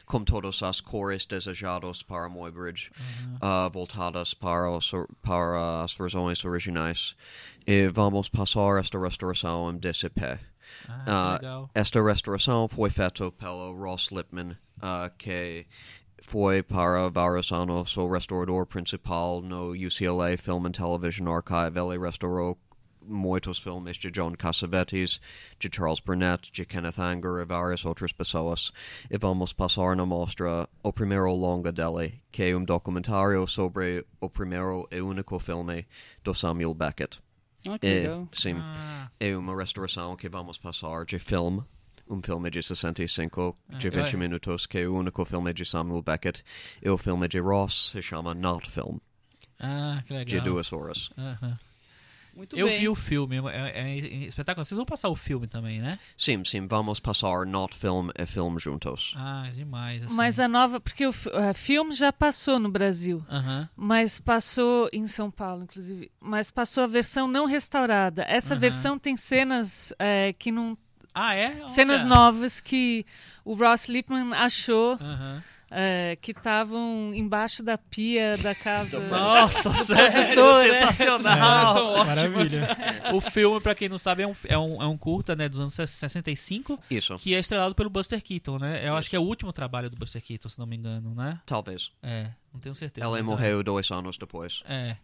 com 0.06 0.24
todas 0.24 0.62
as 0.64 0.82
cores 0.82 1.26
desejadas 1.26 2.04
para 2.04 2.30
Muybridge, 2.30 2.92
ah, 3.42 3.70
voltadas 3.72 4.34
para, 4.34 4.72
os, 4.72 4.92
para 5.22 5.84
as 5.84 5.94
versões 5.94 6.44
originais. 6.44 7.16
E 7.66 7.88
vamos 7.88 8.30
passar 8.30 8.80
esta 8.80 9.00
restauração 9.00 9.72
em 9.72 9.78
DCP. 9.78 10.40
Ah, 10.88 11.38
legal. 11.40 11.70
Esta 11.74 12.04
restauração 12.04 12.68
foi 12.68 12.90
feita 12.90 13.32
pelo 13.32 13.74
Ross 13.74 14.10
Lipman, 14.12 14.58
ah, 14.82 15.12
que 15.18 15.66
foi 16.22 16.62
para 16.62 17.10
vários 17.10 17.52
anos 17.52 17.96
o 17.98 18.10
restaurador 18.12 18.66
principal 18.66 19.42
no 19.42 19.72
UCLA 19.72 20.38
Film 20.38 20.66
and 20.66 20.72
Television 20.72 21.28
Archive. 21.28 21.78
Ele 21.78 21.98
restaurou 21.98 22.58
muitos 23.10 23.60
filmes 23.60 23.97
de 23.97 24.12
John 24.12 24.34
Cassavetes, 24.34 25.20
de 25.60 25.70
Charles 25.74 25.99
Burnett, 25.99 26.51
de 26.51 26.66
Kenneth 26.66 26.99
Anger 26.99 27.41
e 27.41 27.45
várias 27.45 27.84
outras 27.84 28.12
pessoas. 28.14 28.72
E 29.10 29.18
vamos 29.18 29.51
passar 29.51 29.95
na 29.95 30.05
mostra 30.05 30.70
o 30.84 30.93
primeiro 30.93 31.34
longa 31.34 31.72
dele, 31.72 32.22
que 32.32 32.43
é 32.43 32.55
um 32.55 32.64
documentário 32.64 33.45
sobre 33.47 34.05
o 34.22 34.30
primeiro 34.30 34.88
e 34.91 35.01
único 35.01 35.39
filme 35.39 35.86
do 36.24 36.34
Samuel 36.34 36.74
Beckett. 36.74 37.20
Ah, 37.68 37.78
É, 37.82 38.07
sim, 38.32 38.55
Ah, 38.57 39.10
é 39.20 39.36
uma 39.36 39.55
restauração 39.60 40.16
que 40.16 40.30
vamos 40.30 40.57
passar 40.57 41.05
de 41.05 41.20
filme, 41.20 41.62
um 42.10 42.22
filme 42.22 42.49
de 42.49 42.64
65, 42.64 43.57
de 43.78 43.89
20 43.89 44.14
é. 44.14 44.18
minutos, 44.18 44.66
que 44.66 44.80
é 44.80 44.88
o 44.88 44.95
único 44.95 45.26
filme 45.26 45.53
de 45.53 45.66
Samuel 45.66 46.01
Beckett. 46.01 46.43
E 46.82 46.89
o 46.89 46.97
filme 46.97 47.28
de 47.28 47.39
Ross 47.39 47.91
se 47.91 48.01
chama 48.01 48.34
Not 48.34 48.70
Film, 48.70 48.97
ah, 49.60 50.01
que 50.07 50.14
de 50.24 50.36
legal. 50.36 50.53
duas 50.53 50.72
horas. 50.72 51.10
Aham. 51.18 51.60
Muito 52.40 52.56
Eu 52.58 52.68
bem. 52.68 52.80
vi 52.80 52.88
o 52.88 52.96
filme, 52.96 53.36
é, 53.50 53.70
é- 53.82 53.90
é 53.90 53.98
espetáculo. 54.26 54.64
Vocês 54.64 54.78
vão 54.78 54.86
passar 54.86 55.10
o 55.10 55.16
filme 55.16 55.46
também, 55.46 55.82
né? 55.82 56.00
Sim, 56.18 56.42
sim, 56.46 56.66
vamos 56.68 56.98
passar 57.02 57.46
Not 57.46 57.76
Film 57.76 58.08
e 58.18 58.26
Film 58.26 58.58
juntos. 58.58 59.14
Ah, 59.18 59.50
demais. 59.54 60.06
Assim. 60.06 60.16
Mas 60.16 60.40
a 60.40 60.48
nova. 60.48 60.80
Porque 60.80 61.06
o 61.06 61.12
fi- 61.12 61.28
o 61.30 61.54
filme 61.54 61.94
já 61.94 62.14
passou 62.14 62.58
no 62.58 62.72
Brasil. 62.72 63.22
Aham. 63.30 63.68
Mas 63.76 64.20
passou 64.20 64.90
em 64.94 65.06
São 65.06 65.30
Paulo, 65.30 65.64
inclusive. 65.64 66.10
Mas 66.18 66.50
passou 66.50 66.86
a 66.86 66.88
versão 66.88 67.28
não 67.28 67.46
restaurada. 67.46 68.24
Essa 68.26 68.54
Aham. 68.54 68.62
versão 68.62 68.98
tem 68.98 69.18
cenas 69.18 69.92
é, 70.00 70.32
que 70.40 70.50
não. 70.50 70.78
Ah, 71.14 71.36
é? 71.36 71.68
Cenas 71.68 72.02
Olha. 72.06 72.10
novas 72.10 72.62
que 72.62 73.06
o 73.44 73.54
Ross 73.54 73.90
Lippman 73.90 74.34
achou 74.34 74.94
Aham. 74.94 75.44
É, 75.72 76.17
que 76.22 76.32
estavam 76.32 77.13
embaixo 77.13 77.61
da 77.61 77.78
pia 77.78 78.38
da 78.38 78.55
casa. 78.55 78.99
Nossa, 78.99 79.74
sério, 79.74 80.34
produtor, 80.34 80.65
é. 80.65 80.88
sensacional. 80.88 81.74
São 81.74 81.88
ótimas. 81.93 82.07
Maravilha. 82.07 82.78
O 83.13 83.22
filme, 83.22 83.59
pra 83.61 83.76
quem 83.76 83.89
não 83.89 83.97
sabe, 83.97 84.24
é 84.24 84.28
um, 84.28 84.34
é 84.45 84.57
um, 84.57 84.82
é 84.82 84.86
um 84.88 84.97
curta, 84.97 85.36
né, 85.36 85.47
dos 85.47 85.59
anos 85.59 85.74
65, 85.74 86.80
Isso, 86.89 87.15
que 87.17 87.34
é 87.34 87.39
estrelado 87.39 87.76
pelo 87.76 87.89
Buster 87.89 88.22
Keaton, 88.22 88.57
né? 88.57 88.88
Eu 88.88 88.95
acho 88.95 89.09
que 89.09 89.15
é 89.15 89.20
o 89.20 89.24
último 89.24 89.53
trabalho 89.53 89.89
do 89.89 89.97
Buster 89.97 90.22
Keaton, 90.22 90.49
se 90.49 90.59
não 90.59 90.65
me 90.65 90.76
engano, 90.76 91.13
né? 91.15 91.39
talvez. 91.45 91.91
É, 92.01 92.32
não 92.53 92.59
tenho 92.59 92.76
certeza. 92.76 93.05
Ele 93.05 93.11
mas 93.17 93.22
é. 93.22 93.30
morreu 93.30 93.63
dois 93.63 93.89
anos 93.91 94.17
depois. 94.17 94.63
É. 94.67 94.97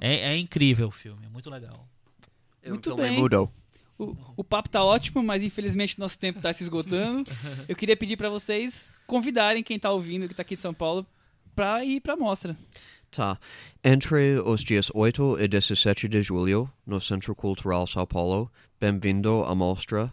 É, 0.00 0.32
é 0.32 0.36
incrível 0.36 0.88
o 0.88 0.90
filme, 0.90 1.26
é 1.26 1.28
muito 1.28 1.48
legal. 1.48 1.88
E 2.62 2.68
o 2.68 2.70
Muito 2.72 2.94
bem. 2.96 3.18
mudou. 3.18 3.52
O, 3.98 4.16
o 4.38 4.44
papo 4.44 4.68
tá 4.68 4.82
ótimo, 4.82 5.22
mas 5.22 5.42
infelizmente 5.42 5.98
nosso 5.98 6.18
tempo 6.18 6.40
tá 6.40 6.52
se 6.52 6.62
esgotando. 6.62 7.30
Eu 7.68 7.76
queria 7.76 7.96
pedir 7.96 8.16
pra 8.16 8.30
vocês 8.30 8.90
convidarem 9.06 9.62
quem 9.62 9.78
tá 9.78 9.90
ouvindo, 9.90 10.28
que 10.28 10.34
tá 10.34 10.42
aqui 10.42 10.54
de 10.54 10.60
São 10.60 10.72
Paulo, 10.72 11.06
pra 11.54 11.84
ir 11.84 12.00
pra 12.00 12.16
mostra. 12.16 12.56
Tá. 13.10 13.38
Entre 13.84 14.40
os 14.40 14.64
dias 14.64 14.90
8 14.94 15.38
e 15.40 15.46
17 15.46 16.08
de 16.08 16.22
julho, 16.22 16.70
no 16.86 16.98
Centro 17.00 17.34
Cultural 17.34 17.86
São 17.86 18.06
Paulo, 18.06 18.50
bem-vindo 18.80 19.44
à 19.44 19.54
mostra 19.54 20.10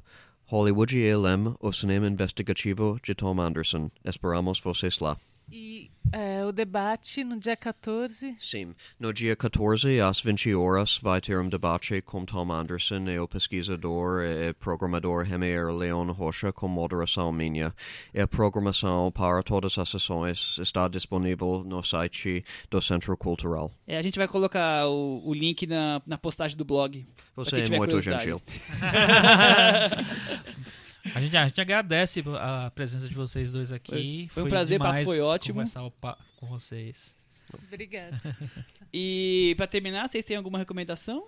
Hollywood 0.48 0.98
e 0.98 1.04
ELM, 1.04 1.56
o 1.60 1.72
cinema 1.72 2.08
investigativo 2.08 3.00
de 3.02 3.16
Tom 3.16 3.40
Anderson. 3.40 3.90
Esperamos 4.04 4.60
vocês 4.60 5.00
lá. 5.00 5.18
E 5.52 5.92
é, 6.12 6.44
o 6.46 6.52
debate 6.52 7.24
no 7.24 7.40
dia 7.40 7.56
14. 7.56 8.36
Sim. 8.40 8.74
No 9.00 9.14
dia 9.14 9.36
14, 9.36 10.00
às 10.00 10.22
20 10.22 10.54
horas, 10.56 11.00
vai 11.02 11.22
ter 11.22 11.40
um 11.40 11.48
debate 11.48 12.02
com 12.02 12.26
Tom 12.26 12.52
Anderson 12.52 13.08
e 13.08 13.20
o 13.20 13.28
pesquisador 13.28 14.24
e 14.24 14.54
programador 14.54 15.24
Remeir 15.24 15.68
Leon 15.68 16.12
Rocha 16.12 16.52
com 16.52 16.68
moderação 16.68 17.32
minha. 17.32 17.74
E 18.14 18.20
a 18.20 18.28
programação 18.28 19.12
para 19.12 19.44
todas 19.44 19.78
as 19.78 19.90
sessões 19.90 20.58
está 20.60 20.88
disponível 20.88 21.64
no 21.66 21.84
site 21.84 22.44
do 22.70 22.82
Centro 22.82 23.16
Cultural. 23.18 23.72
É, 23.88 23.98
a 23.98 24.02
gente 24.02 24.18
vai 24.18 24.28
colocar 24.28 24.88
o, 24.88 25.22
o 25.26 25.34
link 25.34 25.66
na, 25.68 26.02
na 26.06 26.18
postagem 26.18 26.58
do 26.58 26.66
blog. 26.66 27.06
Você 27.36 27.62
é 27.62 27.70
muito 27.70 28.00
gentil. 28.00 28.42
A 31.16 31.22
gente, 31.22 31.36
a 31.38 31.48
gente 31.48 31.62
agradece 31.62 32.24
a 32.40 32.72
presença 32.72 33.08
de 33.08 33.16
vocês 33.16 33.52
dois 33.52 33.72
aqui. 33.72 33.92
Foi- 33.92 34.28
foi 34.30 34.44
um 34.44 34.50
prazer, 34.50 34.80
papo 34.80 35.04
foi 35.06 35.20
ótimo. 35.22 35.56
Conversar 35.56 35.84
o 35.84 35.92
pa- 35.92 36.18
com 36.38 36.46
vocês. 36.46 37.16
Obrigada. 37.54 38.18
E 38.92 39.54
pra 39.56 39.68
terminar, 39.68 40.08
vocês 40.10 40.26
têm 40.26 40.36
alguma 40.36 40.58
recomendação? 40.58 41.28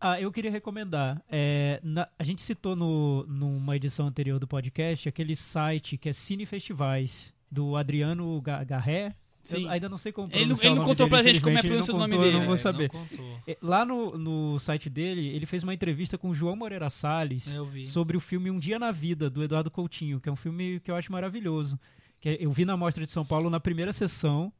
Ah, 0.00 0.18
eu 0.20 0.32
queria 0.32 0.50
recomendar. 0.50 1.22
é, 1.30 1.78
na- 1.82 2.08
a 2.18 2.24
gente 2.24 2.40
citou 2.40 2.74
no, 2.74 3.24
numa 3.28 3.76
edição 3.76 4.06
anterior 4.06 4.38
do 4.38 4.46
podcast 4.46 5.06
aquele 5.08 5.36
site 5.36 5.98
que 5.98 6.08
é 6.08 6.12
Cine 6.14 6.46
Festivais, 6.46 7.34
do 7.50 7.76
Adriano 7.76 8.40
Ga- 8.40 8.64
Garré. 8.64 9.14
Sim. 9.48 9.64
Eu 9.64 9.70
ainda 9.70 9.88
não 9.88 9.98
sei 9.98 10.12
como 10.12 10.28
Ele 10.28 10.40
pronunciar 10.44 10.64
ele 10.66 10.72
o 10.72 10.76
não 10.76 10.82
contou 10.88 11.06
dele, 11.06 11.10
pra 11.10 11.22
gente 11.22 11.40
como 11.40 11.56
é 11.56 11.60
infelizmente, 11.60 11.66
ele 11.66 11.72
pronuncia 11.74 11.94
o 11.94 11.96
não 11.96 12.00
nome 12.00 12.12
contou, 12.14 12.26
eu 12.26 12.30
dele. 12.32 12.38
não 12.40 12.46
vou 12.46 12.54
É, 12.54 12.58
saber. 12.58 12.90
Não. 12.92 13.40
É, 13.46 13.58
Lá 13.62 13.84
no, 13.84 14.18
no 14.18 14.58
site 14.58 14.90
dele, 14.90 15.28
ele 15.28 15.46
fez 15.46 15.62
uma 15.62 15.72
entrevista 15.74 16.18
com 16.18 16.28
o 16.30 16.34
João 16.34 16.56
Moreira 16.56 16.90
Salles 16.90 17.46
vi. 17.72 17.84
sobre 17.86 18.16
o 18.16 18.20
filme 18.20 18.50
Um 18.50 18.58
Dia 18.58 18.78
na 18.78 18.90
Vida, 18.92 19.30
do 19.30 19.42
Eduardo 19.42 19.70
Coutinho, 19.70 20.20
que 20.20 20.28
é 20.28 20.32
um 20.32 20.36
filme 20.36 20.80
que 20.80 20.90
eu 20.90 20.96
acho 20.96 21.10
maravilhoso. 21.12 21.78
Que 22.20 22.36
eu 22.40 22.50
vi 22.50 22.64
na 22.64 22.76
Mostra 22.76 23.04
de 23.04 23.12
São 23.12 23.24
Paulo 23.24 23.48
na 23.50 23.60
primeira 23.60 23.92
sessão, 23.92 24.52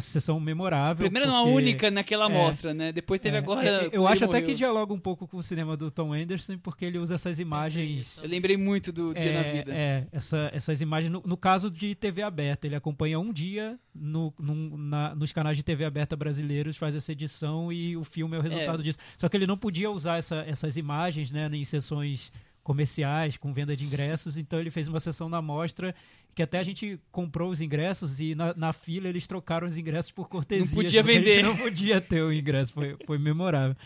sessão 0.00 0.40
memorável. 0.40 1.04
Primeiro 1.08 1.28
não 1.28 1.36
a 1.36 1.42
porque- 1.42 1.54
única 1.56 1.90
naquela 1.90 2.28
mostra, 2.28 2.72
né? 2.72 2.92
Depois 2.92 3.20
teve 3.20 3.36
é, 3.36 3.38
agora. 3.38 3.68
é, 3.68 3.90
Eu 3.92 4.06
acho 4.06 4.24
até 4.24 4.34
morreu. 4.40 4.46
que 4.46 4.54
dialoga 4.54 4.92
um 4.94 4.98
pouco 4.98 5.26
com 5.28 5.36
o 5.36 5.42
cinema 5.42 5.76
do 5.76 5.90
Tom 5.90 6.12
Anderson, 6.12 6.56
porque 6.58 6.84
ele 6.84 6.98
usa 6.98 7.14
essas 7.16 7.38
imagens. 7.38 8.22
Eu 8.22 8.28
lembrei 8.28 8.56
muito 8.56 8.90
do 8.92 9.12
Dia 9.12 9.22
É, 9.24 9.32
na 9.34 9.42
Vida. 9.42 9.72
é, 9.74 10.06
essa- 10.12 10.50
essas 10.52 10.80
imagens, 10.80 11.12
no, 11.12 11.22
no 11.26 11.36
caso 11.36 11.70
de 11.70 11.94
TV 11.94 12.22
aberta, 12.22 12.66
ele 12.66 12.74
acompanha 12.76 13.18
um 13.20 13.32
dia 13.32 13.78
no, 13.94 14.32
num- 14.38 14.76
na- 14.76 15.14
nos 15.14 15.32
canais 15.32 15.56
de 15.56 15.62
TV 15.62 15.84
aberta 15.84 16.16
brasileiros, 16.16 16.76
faz 16.76 16.96
essa 16.96 17.12
edição 17.12 17.72
e 17.72 17.96
o 17.96 18.02
filme 18.04 18.36
é 18.36 18.38
o 18.38 18.42
resultado 18.42 18.82
disso. 18.82 18.98
Só 19.18 19.28
que 19.28 19.36
ele 19.36 19.46
não 19.46 19.56
podia 19.58 19.90
usar 19.90 20.16
essa- 20.18 20.44
essas 20.46 20.76
imagens 20.76 21.30
né, 21.30 21.48
em 21.52 21.64
sessões 21.64 22.32
comerciais, 22.62 23.36
com 23.36 23.52
venda 23.52 23.76
de 23.76 23.84
ingressos, 23.84 24.36
então 24.36 24.60
ele 24.60 24.70
fez 24.70 24.88
uma 24.88 25.00
sessão 25.00 25.28
na 25.28 25.42
mostra 25.42 25.94
que 26.34 26.42
até 26.42 26.58
a 26.58 26.62
gente 26.62 26.98
comprou 27.10 27.50
os 27.50 27.60
ingressos 27.60 28.20
e 28.20 28.34
na, 28.34 28.54
na 28.54 28.72
fila 28.72 29.08
eles 29.08 29.26
trocaram 29.26 29.66
os 29.66 29.76
ingressos 29.76 30.10
por 30.10 30.28
cortesia. 30.28 30.64
Não 30.64 30.74
podia 30.74 31.02
vender. 31.02 31.36
gente 31.36 31.44
não 31.44 31.56
podia 31.56 32.00
ter 32.00 32.22
o 32.22 32.32
ingresso, 32.32 32.72
foi, 32.72 32.96
foi 33.06 33.18
memorável. 33.18 33.76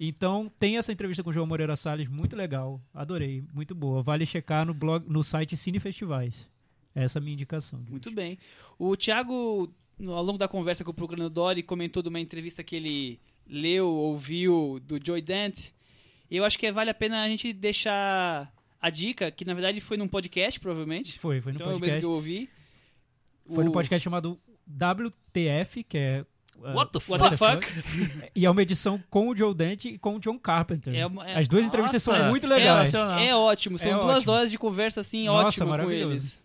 Então, 0.00 0.50
tem 0.58 0.78
essa 0.78 0.92
entrevista 0.92 1.22
com 1.22 1.30
o 1.30 1.32
João 1.32 1.46
Moreira 1.46 1.76
Salles, 1.76 2.08
muito 2.08 2.34
legal. 2.34 2.80
Adorei, 2.92 3.44
muito 3.54 3.72
boa. 3.72 4.02
Vale 4.02 4.26
checar 4.26 4.66
no 4.66 4.74
blog, 4.74 5.08
no 5.08 5.22
site 5.22 5.56
Cine 5.56 5.78
Festivais. 5.78 6.48
Essa 6.92 7.18
é 7.18 7.20
a 7.20 7.22
minha 7.22 7.34
indicação. 7.34 7.80
Muito 7.88 8.10
bem. 8.10 8.36
O 8.76 8.96
Thiago, 8.96 9.72
ao 10.04 10.22
longo 10.22 10.38
da 10.38 10.48
conversa 10.48 10.82
com 10.82 10.90
o 10.90 10.94
Procurando 10.94 11.30
Dory, 11.30 11.62
comentou 11.62 12.02
de 12.02 12.08
uma 12.08 12.18
entrevista 12.18 12.64
que 12.64 12.74
ele 12.74 13.20
leu, 13.46 13.86
ouviu 13.88 14.80
do 14.80 14.98
Joy 15.02 15.22
Dante. 15.22 15.72
E 16.32 16.36
eu 16.38 16.44
acho 16.46 16.58
que 16.58 16.72
vale 16.72 16.88
a 16.88 16.94
pena 16.94 17.22
a 17.22 17.28
gente 17.28 17.52
deixar 17.52 18.50
a 18.80 18.88
dica, 18.88 19.30
que 19.30 19.44
na 19.44 19.52
verdade 19.52 19.80
foi 19.82 19.98
num 19.98 20.08
podcast, 20.08 20.58
provavelmente. 20.58 21.18
Foi, 21.18 21.42
foi 21.42 21.52
no 21.52 21.56
então 21.56 21.66
é 21.66 21.70
o 21.70 21.72
mesmo 21.74 21.80
podcast. 21.80 22.00
que 22.00 22.06
eu 22.06 22.10
ouvi. 22.10 22.48
Foi 23.54 23.64
no 23.64 23.68
O- 23.70 23.72
podcast 23.74 24.02
chamado 24.02 24.40
WTF, 24.66 25.84
que 25.84 25.98
é. 25.98 26.24
uh, 26.56 26.74
What 26.74 26.92
the 26.92 27.00
What 27.12 27.30
the 27.30 27.36
fuck? 27.36 27.66
E 28.34 28.46
é 28.46 28.50
uma 28.50 28.62
edição 28.62 29.02
com 29.10 29.28
o 29.28 29.36
Joe 29.36 29.54
Dante 29.54 29.90
e 29.90 29.98
com 29.98 30.16
o 30.16 30.18
John 30.18 30.38
Carpenter. 30.38 30.94
É 30.94 31.04
uma- 31.04 31.28
é- 31.28 31.38
As 31.38 31.46
duas 31.48 31.66
entrevistas 31.66 32.06
Nossa, 32.06 32.20
são 32.20 32.30
muito 32.30 32.46
legais. 32.46 32.90
sensacional. 32.90 33.18
É 33.18 33.36
ótimo, 33.36 33.78
são 33.78 33.90
É 33.90 34.00
duas 34.00 34.16
ótimo. 34.18 34.32
horas 34.32 34.50
de 34.50 34.56
conversa 34.58 35.00
assim, 35.00 35.26
Nossa, 35.26 35.48
ótimo 35.64 35.76
com 35.84 35.90
eles. 35.90 36.42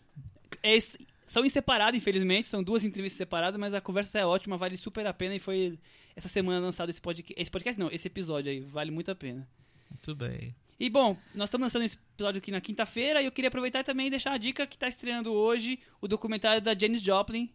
É 0.61 0.77
são 1.25 1.45
em 1.45 1.49
separado, 1.49 1.95
infelizmente, 1.95 2.47
são 2.47 2.61
duas 2.63 2.83
entrevistas 2.83 3.17
separadas, 3.17 3.59
mas 3.59 3.73
a 3.73 3.79
conversa 3.81 4.19
é 4.19 4.25
ótima, 4.25 4.57
vale 4.57 4.75
super 4.77 5.05
a 5.07 5.13
pena 5.13 5.35
e 5.35 5.39
foi 5.39 5.77
essa 6.15 6.27
semana 6.29 6.59
lançado 6.59 6.89
esse 6.89 7.01
podcast, 7.01 7.41
esse 7.41 7.51
podcast 7.51 7.79
não, 7.79 7.89
esse 7.91 8.07
episódio 8.07 8.49
aí, 8.51 8.59
vale 8.61 8.91
muito 8.91 9.11
a 9.11 9.15
pena. 9.15 9.47
Muito 9.89 10.15
bem. 10.15 10.55
E 10.79 10.89
bom, 10.89 11.17
nós 11.33 11.47
estamos 11.47 11.65
lançando 11.65 11.85
esse 11.85 11.97
episódio 12.15 12.37
aqui 12.37 12.51
na 12.51 12.61
quinta-feira 12.61 13.21
e 13.21 13.25
eu 13.25 13.31
queria 13.31 13.47
aproveitar 13.47 13.79
e 13.79 13.83
também 13.83 14.09
deixar 14.11 14.33
a 14.33 14.37
dica 14.37 14.67
que 14.67 14.75
está 14.75 14.87
estreando 14.87 15.33
hoje 15.33 15.79
o 15.99 16.07
documentário 16.07 16.61
da 16.61 16.75
Janis 16.77 17.01
Joplin, 17.01 17.49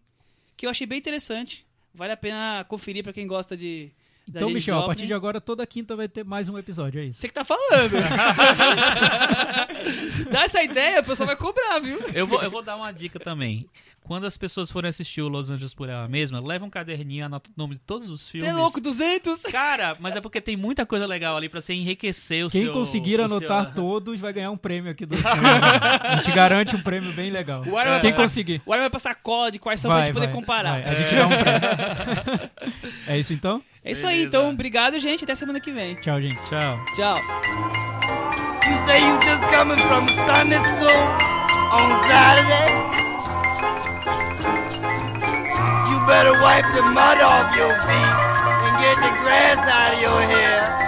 que 0.57 0.67
eu 0.67 0.71
achei 0.71 0.87
bem 0.87 0.99
interessante. 0.99 1.65
Vale 1.95 2.13
a 2.13 2.17
pena 2.17 2.65
conferir 2.69 3.05
para 3.05 3.13
quem 3.13 3.27
gosta 3.27 3.57
de 3.57 3.93
da 4.27 4.39
Então, 4.39 4.49
Janis 4.49 4.55
Michel, 4.55 4.75
a 4.75 4.79
Joplin. 4.79 4.87
partir 4.95 5.07
de 5.07 5.15
agora, 5.15 5.41
toda 5.41 5.65
quinta 5.67 5.95
vai 5.95 6.09
ter 6.09 6.25
mais 6.25 6.49
um 6.49 6.59
episódio, 6.59 7.01
é 7.01 7.05
isso. 7.05 7.21
Você 7.21 7.29
que 7.29 7.35
tá 7.35 7.45
falando. 7.45 7.93
Dá 10.31 10.45
essa 10.45 10.63
ideia, 10.63 11.01
o 11.01 11.05
pessoal 11.05 11.27
vai 11.27 11.37
cobrar, 11.37 11.79
viu? 11.81 11.99
Eu 12.15 12.27
vou, 12.27 12.41
eu 12.43 12.51
vou 12.51 12.63
dar 12.63 12.77
uma 12.77 12.91
dica 12.93 13.19
também. 13.21 13.69
Quando 14.05 14.27
as 14.27 14.37
pessoas 14.37 14.69
forem 14.71 14.89
assistir 14.89 15.23
o 15.23 15.29
Los 15.29 15.49
Angeles 15.49 15.73
por 15.75 15.89
ela 15.89 16.09
mesma, 16.09 16.41
leva 16.41 16.65
um 16.65 16.71
caderninho, 16.71 17.25
anota 17.25 17.49
o 17.49 17.53
nome 17.57 17.77
de 17.77 17.81
todos 17.87 18.11
os 18.11 18.23
Você 18.23 18.33
filmes. 18.33 18.49
é 18.51 18.53
louco, 18.53 18.81
200? 18.81 19.43
Cara, 19.43 19.97
mas 20.01 20.17
é 20.17 20.21
porque 20.21 20.41
tem 20.41 20.57
muita 20.57 20.85
coisa 20.85 21.07
legal 21.07 21.37
ali 21.37 21.49
pra 21.49 21.61
você 21.61 21.73
enriquecer 21.73 22.45
o 22.45 22.51
Quem 22.51 22.65
seu... 22.65 22.73
conseguir 22.73 23.21
o 23.21 23.25
anotar 23.25 23.67
seu- 23.67 23.75
todos 23.75 24.19
vai 24.21 24.33
ganhar 24.33 24.51
um 24.51 24.57
prêmio 24.57 24.91
aqui 24.91 25.07
do 25.07 25.15
A 26.03 26.17
gente 26.17 26.33
garante 26.33 26.75
um 26.75 26.81
prêmio 26.83 27.13
bem 27.13 27.31
legal. 27.31 27.61
O 27.63 27.65
Quem 28.01 28.11
passar- 28.11 28.17
conseguir. 28.23 28.61
O 28.67 28.73
Ara 28.73 28.83
vai 28.83 28.91
passar 28.91 29.15
cola 29.15 29.51
de 29.53 29.59
quais 29.61 29.81
são 29.81 29.89
pra 29.89 29.99
Vai, 29.99 30.07
gente 30.07 30.15
poder 30.15 30.27
vai, 30.27 30.35
comparar. 30.35 30.83
vai. 30.83 30.93
A 30.93 30.95
gente 30.95 31.15
dá 31.15 31.27
um 31.27 31.31
prêmio. 31.31 32.51
É 33.07 33.19
isso 33.19 33.33
então? 33.33 33.63
É 33.85 33.93
isso 33.93 34.07
aí, 34.07 34.19
Beleza. 34.19 34.37
então. 34.37 34.51
Obrigado, 34.51 34.99
gente. 35.01 35.25
Até 35.25 35.35
semana 35.35 35.59
que 35.61 35.71
vem. 35.73 35.95
Tchau, 35.97 36.21
gente. 36.21 36.41
Tchau. 36.45 36.79
Tchau. 36.97 37.17
You 37.17 38.87
say 38.87 39.01
you 39.01 39.15
just 39.23 39.53
coming 39.55 39.79
from 39.79 40.05
on 41.73 42.09
Saturday? 42.09 43.02
better 46.13 46.37
wipe 46.45 46.69
the 46.77 46.83
mud 46.83 47.23
off 47.25 47.57
your 47.57 47.73
feet 47.89 48.17
and 48.45 48.73
get 48.85 48.97
the 49.01 49.13
grass 49.25 49.57
out 49.57 49.95
of 49.95 50.01
your 50.05 50.21
hair. 50.29 50.82